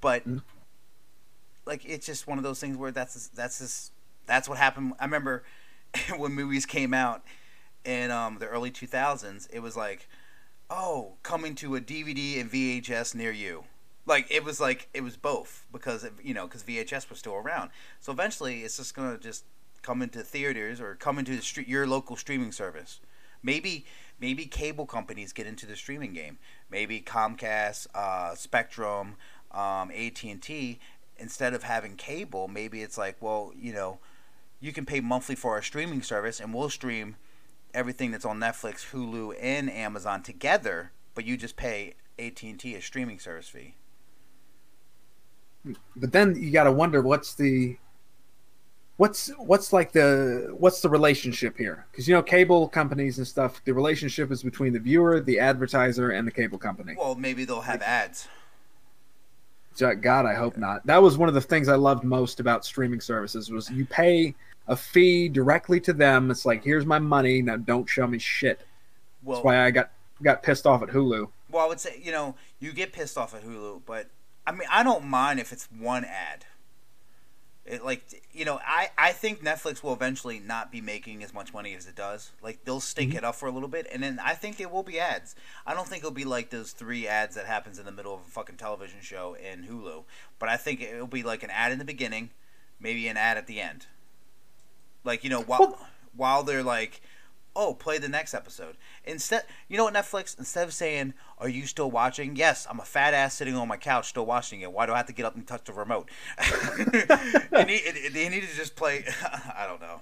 but 0.01 0.27
Mm. 0.27 0.41
Like 1.65 1.85
it's 1.85 2.05
just 2.05 2.27
one 2.27 2.37
of 2.37 2.43
those 2.43 2.59
things 2.59 2.77
where 2.77 2.91
that's 2.91 3.27
that's 3.29 3.59
just 3.59 3.91
that's 4.25 4.47
what 4.47 4.57
happened. 4.57 4.93
I 4.99 5.05
remember 5.05 5.43
when 6.17 6.33
movies 6.33 6.65
came 6.65 6.93
out 6.93 7.23
in 7.85 8.11
um, 8.11 8.37
the 8.39 8.47
early 8.47 8.71
two 8.71 8.87
thousands, 8.87 9.47
it 9.47 9.59
was 9.59 9.75
like, 9.75 10.07
oh, 10.69 11.13
coming 11.23 11.55
to 11.55 11.75
a 11.75 11.81
DVD 11.81 12.39
and 12.39 12.51
VHS 12.51 13.15
near 13.15 13.31
you. 13.31 13.65
Like 14.05 14.27
it 14.29 14.43
was 14.43 14.59
like 14.59 14.89
it 14.93 15.01
was 15.01 15.15
both 15.15 15.65
because 15.71 16.03
it, 16.03 16.13
you 16.21 16.33
know 16.33 16.45
because 16.45 16.63
VHS 16.63 17.09
was 17.09 17.19
still 17.19 17.35
around. 17.35 17.71
So 18.01 18.11
eventually, 18.11 18.63
it's 18.63 18.77
just 18.77 18.95
gonna 18.95 19.17
just 19.17 19.45
come 19.81 20.01
into 20.01 20.23
theaters 20.23 20.81
or 20.81 20.95
come 20.95 21.19
into 21.19 21.35
the 21.35 21.41
street 21.41 21.67
your 21.67 21.87
local 21.87 22.15
streaming 22.15 22.51
service. 22.51 22.99
Maybe 23.41 23.85
maybe 24.19 24.45
cable 24.45 24.85
companies 24.85 25.31
get 25.31 25.47
into 25.47 25.65
the 25.65 25.75
streaming 25.75 26.13
game. 26.13 26.37
Maybe 26.69 26.99
Comcast, 27.01 27.87
uh, 27.95 28.35
Spectrum, 28.35 29.15
um, 29.51 29.91
AT 29.91 30.23
and 30.23 30.41
T. 30.41 30.79
Instead 31.23 31.53
of 31.53 31.63
having 31.63 31.95
cable, 31.95 32.49
maybe 32.49 32.81
it's 32.81 32.97
like, 32.97 33.15
well, 33.21 33.53
you 33.55 33.71
know, 33.71 33.97
you 34.59 34.73
can 34.73 34.85
pay 34.85 34.99
monthly 34.99 35.35
for 35.35 35.53
our 35.53 35.61
streaming 35.61 36.01
service, 36.01 36.41
and 36.41 36.53
we'll 36.53 36.69
stream 36.69 37.15
everything 37.73 38.11
that's 38.11 38.25
on 38.25 38.41
Netflix, 38.41 38.91
Hulu, 38.91 39.33
and 39.39 39.71
Amazon 39.71 40.21
together. 40.21 40.91
But 41.15 41.23
you 41.23 41.37
just 41.37 41.55
pay 41.55 41.93
AT 42.19 42.43
and 42.43 42.59
T 42.59 42.75
a 42.75 42.81
streaming 42.81 43.19
service 43.19 43.47
fee. 43.47 43.75
but 45.95 46.11
then 46.11 46.35
you 46.35 46.51
got 46.51 46.65
to 46.65 46.73
wonder 46.73 47.01
what's 47.01 47.35
the 47.35 47.77
what's 48.97 49.29
what's 49.37 49.71
like 49.71 49.93
the 49.93 50.53
what's 50.59 50.81
the 50.81 50.89
relationship 50.89 51.57
here 51.57 51.85
because 51.89 52.05
you 52.07 52.13
know 52.13 52.21
cable 52.21 52.67
companies 52.67 53.17
and 53.17 53.25
stuff 53.25 53.61
the 53.65 53.73
relationship 53.73 54.29
is 54.29 54.43
between 54.43 54.73
the 54.73 54.79
viewer 54.79 55.19
the 55.21 55.39
advertiser 55.39 56.11
and 56.11 56.27
the 56.27 56.31
cable 56.31 56.57
company 56.59 56.93
Well, 56.97 57.15
maybe 57.15 57.45
they'll 57.45 57.61
have 57.61 57.81
ads. 57.81 58.27
God 59.79 60.25
i 60.25 60.33
hope 60.33 60.57
not. 60.57 60.85
That 60.85 61.01
was 61.01 61.17
one 61.17 61.29
of 61.29 61.35
the 61.35 61.41
things 61.41 61.69
i 61.69 61.75
loved 61.75 62.03
most 62.03 62.39
about 62.39 62.65
streaming 62.65 63.01
services 63.01 63.49
was 63.49 63.69
you 63.69 63.85
pay 63.85 64.35
a 64.67 64.75
fee 64.75 65.29
directly 65.29 65.79
to 65.81 65.93
them. 65.93 66.31
It's 66.31 66.45
like 66.45 66.63
here's 66.63 66.85
my 66.85 66.99
money 66.99 67.41
now 67.41 67.57
don't 67.57 67.87
show 67.87 68.07
me 68.07 68.19
shit. 68.19 68.61
Well, 69.23 69.37
that's 69.37 69.45
why 69.45 69.65
i 69.65 69.71
got 69.71 69.91
got 70.21 70.43
pissed 70.43 70.65
off 70.65 70.83
at 70.83 70.89
hulu. 70.89 71.29
Well, 71.49 71.65
I 71.65 71.67
would 71.67 71.79
say 71.79 71.99
you 72.01 72.11
know 72.11 72.35
you 72.59 72.73
get 72.73 72.93
pissed 72.93 73.17
off 73.17 73.35
at 73.35 73.43
Hulu, 73.43 73.81
but 73.85 74.07
I 74.45 74.51
mean 74.51 74.67
I 74.71 74.83
don't 74.83 75.05
mind 75.05 75.39
if 75.39 75.51
it's 75.51 75.67
one 75.77 76.03
ad. 76.05 76.45
It 77.65 77.83
like 77.85 78.03
you 78.33 78.43
know 78.43 78.59
I 78.65 78.89
I 78.97 79.13
think 79.13 79.41
Netflix 79.41 79.81
will 79.81 79.93
eventually 79.93 80.37
not 80.39 80.69
be 80.69 80.81
making 80.81 81.23
as 81.23 81.33
much 81.33 81.53
money 81.53 81.73
as 81.75 81.85
it 81.87 81.95
does. 81.95 82.31
Like 82.41 82.65
they'll 82.65 82.81
stink 82.81 83.13
Mhm. 83.13 83.17
it 83.19 83.23
up 83.23 83.35
for 83.35 83.47
a 83.47 83.51
little 83.51 83.69
bit, 83.69 83.87
and 83.89 84.03
then 84.03 84.19
I 84.21 84.33
think 84.33 84.57
there 84.57 84.67
will 84.67 84.83
be 84.83 84.99
ads. 84.99 85.33
I 85.65 85.73
don't 85.73 85.87
think 85.87 85.99
it'll 86.01 86.11
be 86.11 86.25
like 86.25 86.49
those 86.49 86.71
three 86.73 87.07
ads 87.07 87.35
that 87.35 87.45
happens 87.45 87.79
in 87.79 87.85
the 87.85 87.91
middle 87.93 88.15
of 88.15 88.21
a 88.21 88.29
fucking 88.29 88.57
television 88.57 88.99
show 89.01 89.35
in 89.35 89.63
Hulu. 89.63 90.03
But 90.39 90.49
I 90.49 90.57
think 90.57 90.81
it'll 90.81 91.07
be 91.07 91.23
like 91.23 91.41
an 91.41 91.51
ad 91.51 91.71
in 91.71 91.79
the 91.79 91.85
beginning, 91.85 92.31
maybe 92.81 93.07
an 93.07 93.15
ad 93.15 93.37
at 93.37 93.47
the 93.47 93.61
end. 93.61 93.85
Like 95.05 95.23
you 95.23 95.29
know 95.29 95.41
while 95.41 95.59
Well- 95.61 95.87
while 96.15 96.43
they're 96.43 96.63
like 96.63 97.01
oh, 97.55 97.73
play 97.73 97.97
the 97.97 98.09
next 98.09 98.33
episode. 98.33 98.75
Instead, 99.03 99.43
you 99.67 99.77
know 99.77 99.85
what, 99.85 99.93
Netflix, 99.93 100.37
instead 100.37 100.67
of 100.67 100.73
saying, 100.73 101.13
are 101.37 101.49
you 101.49 101.65
still 101.65 101.91
watching? 101.91 102.35
Yes, 102.35 102.65
I'm 102.69 102.79
a 102.79 102.85
fat 102.85 103.13
ass 103.13 103.35
sitting 103.35 103.55
on 103.55 103.67
my 103.67 103.77
couch 103.77 104.09
still 104.09 104.25
watching 104.25 104.61
it. 104.61 104.71
Why 104.71 104.85
do 104.85 104.93
I 104.93 104.97
have 104.97 105.07
to 105.07 105.13
get 105.13 105.25
up 105.25 105.35
and 105.35 105.45
touch 105.45 105.63
the 105.65 105.73
remote? 105.73 106.09
they, 107.51 107.63
need, 107.65 108.13
they 108.13 108.29
need 108.29 108.41
to 108.41 108.55
just 108.55 108.75
play, 108.75 109.05
I 109.23 109.65
don't 109.67 109.81
know. 109.81 109.99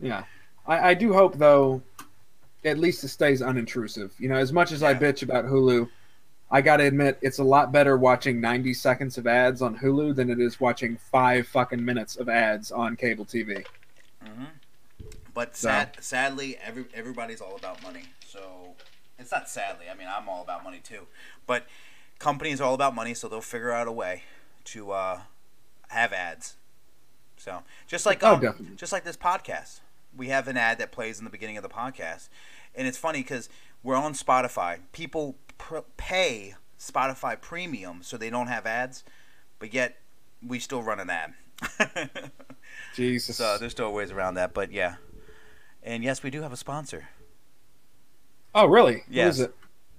Yeah, 0.00 0.24
I, 0.66 0.90
I 0.90 0.94
do 0.94 1.12
hope 1.12 1.36
though, 1.36 1.82
at 2.64 2.78
least 2.78 3.04
it 3.04 3.08
stays 3.08 3.40
unintrusive. 3.40 4.10
You 4.18 4.28
know, 4.28 4.36
as 4.36 4.52
much 4.52 4.72
as 4.72 4.82
I 4.82 4.94
bitch 4.94 5.22
about 5.22 5.44
Hulu, 5.44 5.88
I 6.50 6.60
gotta 6.60 6.84
admit 6.84 7.18
it's 7.20 7.38
a 7.38 7.44
lot 7.44 7.72
better 7.72 7.96
watching 7.96 8.40
90 8.40 8.74
seconds 8.74 9.18
of 9.18 9.26
ads 9.26 9.60
on 9.60 9.76
Hulu 9.76 10.14
than 10.16 10.30
it 10.30 10.40
is 10.40 10.60
watching 10.60 10.96
five 10.96 11.46
fucking 11.46 11.84
minutes 11.84 12.16
of 12.16 12.28
ads 12.28 12.72
on 12.72 12.96
cable 12.96 13.24
TV. 13.24 13.64
hmm 14.22 14.44
But 15.38 15.54
sad, 15.54 15.98
sadly, 16.00 16.58
every, 16.60 16.86
everybody's 16.92 17.40
all 17.40 17.54
about 17.54 17.80
money. 17.80 18.06
So 18.26 18.74
it's 19.20 19.30
not 19.30 19.48
sadly. 19.48 19.86
I 19.88 19.94
mean, 19.94 20.08
I'm 20.10 20.28
all 20.28 20.42
about 20.42 20.64
money 20.64 20.80
too. 20.82 21.06
But 21.46 21.64
companies 22.18 22.60
are 22.60 22.64
all 22.64 22.74
about 22.74 22.92
money, 22.92 23.14
so 23.14 23.28
they'll 23.28 23.40
figure 23.40 23.70
out 23.70 23.86
a 23.86 23.92
way 23.92 24.24
to 24.64 24.90
uh, 24.90 25.20
have 25.90 26.12
ads. 26.12 26.56
So 27.36 27.62
just 27.86 28.04
like 28.04 28.24
Oh, 28.24 28.34
um, 28.34 28.72
just 28.74 28.92
like 28.92 29.04
this 29.04 29.16
podcast, 29.16 29.78
we 30.16 30.26
have 30.26 30.48
an 30.48 30.56
ad 30.56 30.80
that 30.80 30.90
plays 30.90 31.20
in 31.20 31.24
the 31.24 31.30
beginning 31.30 31.56
of 31.56 31.62
the 31.62 31.68
podcast, 31.68 32.30
and 32.74 32.88
it's 32.88 32.98
funny 32.98 33.20
because 33.20 33.48
we're 33.84 33.94
on 33.94 34.14
Spotify. 34.14 34.80
People 34.90 35.36
pr- 35.56 35.86
pay 35.96 36.56
Spotify 36.80 37.40
Premium 37.40 38.02
so 38.02 38.16
they 38.16 38.28
don't 38.28 38.48
have 38.48 38.66
ads, 38.66 39.04
but 39.60 39.72
yet 39.72 39.98
we 40.44 40.58
still 40.58 40.82
run 40.82 40.98
an 40.98 41.10
ad. 41.10 41.34
Jesus. 42.94 43.36
So 43.36 43.56
there's 43.56 43.70
still 43.70 43.92
ways 43.92 44.10
around 44.10 44.34
that, 44.34 44.52
but 44.52 44.72
yeah. 44.72 44.96
And 45.88 46.04
yes, 46.04 46.22
we 46.22 46.28
do 46.28 46.42
have 46.42 46.52
a 46.52 46.56
sponsor. 46.56 47.08
oh, 48.54 48.66
really? 48.66 49.04
Yes. 49.08 49.24
What 49.24 49.30
is 49.30 49.40
it? 49.40 49.54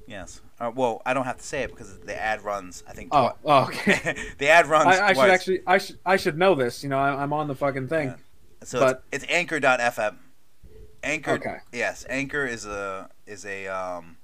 Yes. 0.06 0.42
Uh, 0.60 0.72
well, 0.74 1.02
I 1.04 1.16
don't 1.16 1.26
have 1.26 1.38
to 1.38 1.44
say 1.44 1.64
it 1.64 1.72
because 1.72 1.98
the 2.00 2.16
ad 2.16 2.44
runs. 2.44 2.84
I 2.88 2.94
think. 2.94 3.10
Oh, 3.12 3.32
oh, 3.44 3.64
okay. 3.64 4.16
the 4.38 4.50
ad 4.50 4.68
runs. 4.68 4.86
I, 4.86 5.08
I 5.08 5.14
should 5.14 5.30
actually, 5.32 5.62
I 5.66 5.78
should, 5.80 6.00
I 6.06 6.18
should 6.18 6.38
know 6.38 6.54
this. 6.54 6.84
You 6.84 6.90
know, 6.90 7.00
I, 7.00 7.24
I'm 7.24 7.34
on 7.34 7.48
the 7.48 7.56
fucking 7.56 7.88
thing. 7.88 8.10
Yeah. 8.10 8.16
So 8.64 8.80
but- 8.80 9.04
it's, 9.12 9.24
it's 9.24 9.34
Anchor.fm. 9.34 10.18
Anchor. 11.02 11.32
Okay. 11.32 11.58
Yes, 11.74 12.06
Anchor 12.08 12.46
is 12.46 12.66
a 12.66 13.10
is 13.26 13.46
a 13.46 13.68
um. 13.68 14.18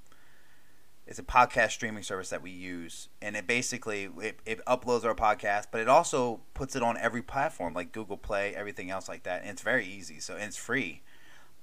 It's 1.08 1.20
a 1.20 1.24
podcast 1.24 1.70
streaming 1.70 2.02
service 2.02 2.30
that 2.30 2.42
we 2.42 2.50
use, 2.50 3.08
and 3.22 3.36
it 3.36 3.46
basically 3.46 4.08
it, 4.20 4.40
it 4.44 4.64
uploads 4.66 5.04
our 5.04 5.14
podcast, 5.14 5.66
but 5.70 5.80
it 5.80 5.88
also 5.88 6.40
puts 6.52 6.74
it 6.74 6.82
on 6.82 6.96
every 6.98 7.22
platform 7.22 7.74
like 7.74 7.92
Google 7.92 8.16
Play, 8.16 8.54
everything 8.56 8.90
else 8.90 9.08
like 9.08 9.22
that, 9.22 9.42
and 9.42 9.50
it's 9.50 9.62
very 9.62 9.86
easy. 9.86 10.18
So 10.18 10.34
and 10.34 10.42
it's 10.44 10.56
free, 10.56 11.02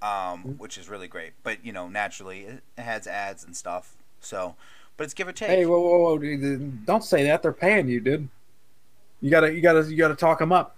um, 0.03 0.09
Mm-hmm. 0.39 0.49
which 0.53 0.77
is 0.77 0.89
really 0.89 1.07
great. 1.07 1.31
But 1.43 1.65
you 1.65 1.71
know, 1.71 1.87
naturally, 1.87 2.41
it, 2.41 2.63
has 2.77 3.07
ads 3.07 3.43
and 3.43 3.55
stuff. 3.55 3.95
So, 4.19 4.55
but 4.97 5.05
it's 5.05 5.13
give 5.13 5.27
or 5.27 5.31
take. 5.31 5.49
Hey, 5.49 5.65
whoa, 5.65 5.79
whoa, 5.79 5.99
whoa! 5.99 6.17
dude, 6.17 6.85
Don't 6.85 7.03
say 7.03 7.23
that. 7.23 7.41
They're 7.41 7.51
paying 7.53 7.87
you, 7.87 7.99
dude. 7.99 8.27
You 9.21 9.29
gotta 9.31 9.53
you 9.53 9.61
gotta 9.61 9.83
you 9.89 9.97
gotta 9.97 10.15
talk 10.15 10.39
them 10.39 10.51
up. 10.51 10.75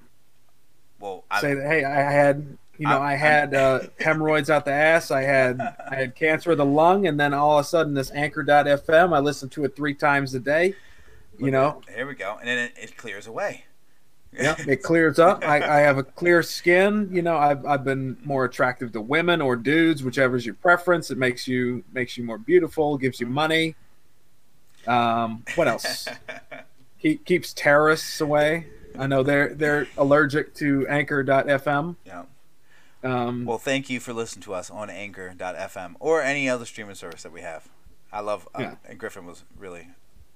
Well, 1.00 1.24
Say 1.42 1.54
that 1.56 1.68
hey, 1.68 1.84
I 1.84 2.12
had 2.12 2.58
you 2.78 2.88
know 2.88 2.94
I'm- 2.94 3.02
I 3.04 3.16
had 3.16 3.54
uh, 3.54 3.80
hemorrhoids 4.00 4.50
out 4.50 4.66
the 4.66 4.72
ass. 4.72 5.10
I 5.12 5.22
had 5.24 5.60
I 5.60 5.96
had 5.96 6.16
cancer 6.16 6.52
of 6.52 6.58
the 6.58 6.66
lung, 6.66 7.08
and 7.08 7.20
then 7.20 7.34
all 7.34 7.58
of 7.60 7.66
a 7.66 7.68
sudden 7.68 7.94
this 7.96 8.12
Anchor.fm. 8.12 9.14
I 9.16 9.20
listened 9.20 9.52
to 9.54 9.66
it 9.66 9.76
three 9.76 9.94
times 9.96 10.34
a 10.36 10.40
day. 10.40 10.76
You 11.38 11.52
know, 11.52 11.82
Here 11.94 12.08
we 12.08 12.16
go, 12.16 12.38
and 12.40 12.48
then 12.48 12.58
it, 12.60 12.74
it 12.82 12.98
clears 12.98 13.28
away. 13.28 13.66
Yeah, 14.38 14.56
it 14.68 14.84
clears 14.84 15.20
up. 15.20 15.44
I, 15.46 15.58
I 15.58 15.80
have 15.82 15.98
a 15.98 16.04
clear 16.04 16.44
skin. 16.44 17.10
You 17.12 17.22
know, 17.22 17.38
I've, 17.38 17.66
I've 17.66 17.84
been 17.84 18.18
more 18.24 18.46
attractive 18.46 18.92
to 18.94 19.02
women 19.02 19.42
or 19.42 19.56
dudes, 19.56 20.04
whichever's 20.04 20.46
your 20.46 20.56
preference. 20.56 21.12
It 21.12 21.18
makes 21.18 21.48
you 21.48 21.84
makes 21.94 22.18
you 22.18 22.24
more 22.24 22.38
beautiful, 22.38 22.98
gives 22.98 23.20
you 23.20 23.28
money. 23.28 23.76
Um, 24.88 25.44
what 25.56 25.68
else? 25.68 26.08
Keep, 27.02 27.26
keeps 27.26 27.54
terrorists 27.54 28.20
away. 28.22 28.68
I 28.98 29.08
know 29.08 29.22
they're 29.22 29.54
they're 29.54 29.88
allergic 29.98 30.56
to 30.56 30.88
Anchor.fm. 30.88 31.96
yeah. 32.06 32.24
Um, 33.04 33.46
Well, 33.46 33.60
thank 33.60 33.90
you 33.90 34.00
for 34.00 34.14
listening 34.14 34.42
to 34.44 34.54
us 34.54 34.72
on 34.72 34.90
Anchor.fm 34.90 35.96
or 36.00 36.22
any 36.22 36.50
other 36.50 36.66
streaming 36.66 36.96
service 36.96 37.24
that 37.24 37.32
we 37.32 37.42
have. 37.42 37.70
I 38.12 38.22
love. 38.22 38.48
Uh, 38.56 38.62
Yeah. 38.62 38.76
And 38.86 38.98
Griffin 38.98 39.26
was 39.26 39.44
really 39.58 39.90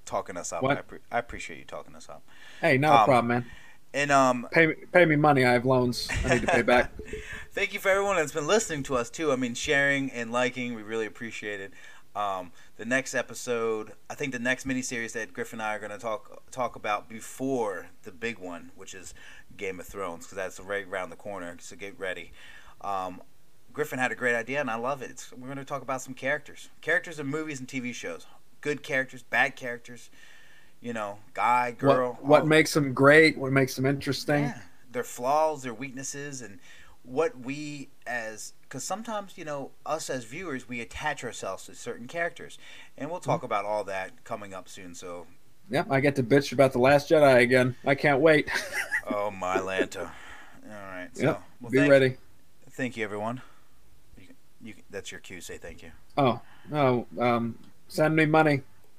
talking 0.05 0.37
us 0.37 0.51
up. 0.51 0.63
I, 0.63 0.75
pre- 0.75 0.99
I 1.11 1.19
appreciate 1.19 1.59
you 1.59 1.65
talking 1.65 1.95
us 1.95 2.09
up. 2.09 2.23
hey, 2.61 2.77
no 2.77 2.91
um, 2.91 3.05
problem, 3.05 3.27
man. 3.27 3.45
And 3.93 4.11
um, 4.11 4.47
Pay 4.51 4.67
me 4.67 4.73
pay 4.91 5.05
me 5.05 5.15
money. 5.15 5.45
I 5.45 5.53
have 5.53 5.65
loans. 5.65 6.07
I 6.25 6.35
need 6.35 6.41
to 6.41 6.47
pay 6.47 6.61
back. 6.61 6.91
Thank 7.51 7.73
you 7.73 7.79
for 7.79 7.89
everyone 7.89 8.17
that's 8.17 8.31
been 8.31 8.47
listening 8.47 8.83
to 8.83 8.95
us 8.95 9.09
too. 9.09 9.31
I 9.31 9.35
mean, 9.35 9.55
sharing 9.55 10.11
and 10.11 10.31
liking, 10.31 10.75
we 10.75 10.83
really 10.83 11.07
appreciate 11.07 11.59
it. 11.59 11.73
Um, 12.15 12.51
the 12.77 12.85
next 12.85 13.15
episode, 13.15 13.93
I 14.09 14.15
think 14.15 14.31
the 14.31 14.39
next 14.39 14.67
miniseries 14.67 15.13
that 15.13 15.33
Griff 15.33 15.53
and 15.53 15.61
I 15.61 15.75
are 15.75 15.79
going 15.79 15.91
to 15.91 15.97
talk 15.97 16.43
talk 16.51 16.75
about 16.75 17.09
before 17.09 17.87
the 18.03 18.11
big 18.11 18.37
one, 18.37 18.71
which 18.75 18.93
is 18.93 19.13
Game 19.57 19.79
of 19.79 19.87
Thrones, 19.87 20.25
because 20.25 20.35
that's 20.35 20.59
right 20.59 20.87
around 20.87 21.09
the 21.09 21.15
corner. 21.15 21.55
So 21.59 21.75
get 21.75 21.99
ready. 21.99 22.31
Um, 22.81 23.21
Griffin 23.73 23.99
had 23.99 24.11
a 24.11 24.15
great 24.15 24.35
idea, 24.35 24.59
and 24.59 24.69
I 24.69 24.75
love 24.75 25.01
it. 25.01 25.11
It's, 25.11 25.31
we're 25.31 25.47
going 25.47 25.57
to 25.57 25.65
talk 25.65 25.81
about 25.81 26.01
some 26.01 26.13
characters, 26.13 26.69
characters 26.81 27.19
in 27.19 27.27
movies 27.27 27.59
and 27.59 27.67
TV 27.67 27.93
shows, 27.93 28.25
good 28.61 28.83
characters, 28.83 29.23
bad 29.23 29.55
characters. 29.55 30.09
You 30.81 30.93
know, 30.93 31.19
guy, 31.33 31.71
girl. 31.71 32.17
what 32.21 32.23
what 32.23 32.47
makes 32.47 32.73
them 32.73 32.93
great? 32.93 33.37
What 33.37 33.51
makes 33.51 33.75
them 33.75 33.85
interesting? 33.85 34.43
yeah, 34.43 34.59
their 34.91 35.03
flaws, 35.03 35.63
their 35.63 35.73
weaknesses, 35.73 36.41
and 36.41 36.59
what 37.03 37.37
we 37.39 37.89
as 38.07 38.53
because 38.61 38.83
sometimes 38.83 39.37
you 39.37 39.43
know 39.45 39.71
us 39.85 40.09
as 40.09 40.23
viewers 40.25 40.69
we 40.69 40.79
attach 40.79 41.23
ourselves 41.23 41.65
to 41.65 41.75
certain 41.75 42.07
characters, 42.07 42.57
and 42.97 43.09
we'll 43.09 43.19
Mm-hmm. 43.25 43.31
talk 43.31 43.43
about 43.43 43.65
all 43.65 43.83
that 43.85 44.23
coming 44.23 44.53
up 44.53 44.69
soon. 44.69 44.95
So, 44.95 45.27
Yep, 45.69 45.87
I 45.91 45.99
get 45.99 46.15
to 46.15 46.23
bitch 46.23 46.51
about 46.53 46.71
the 46.73 46.79
Last 46.79 47.09
Jedi 47.09 47.41
again. 47.41 47.75
I 47.85 47.95
can't 47.95 48.21
wait. 48.21 48.49
oh 49.07 49.31
my 49.31 49.57
Lanta! 49.59 50.09
All 50.65 50.71
right, 50.91 51.09
so 51.13 51.23
Yep, 51.23 51.43
well, 51.61 51.71
Be 51.71 51.77
thank, 51.79 51.91
ready. 51.91 52.17
Thank 52.71 52.97
you, 52.97 53.03
everyone. 53.03 53.41
You, 54.17 54.27
you, 54.61 54.73
that's 54.89 55.11
your 55.11 55.19
cue. 55.19 55.41
Say 55.41 55.57
thank 55.57 55.83
you. 55.83 55.91
Oh, 56.17 56.41
oh, 56.73 57.05
um, 57.19 57.57
send 57.87 58.15
me 58.15 58.25
money. 58.25 58.61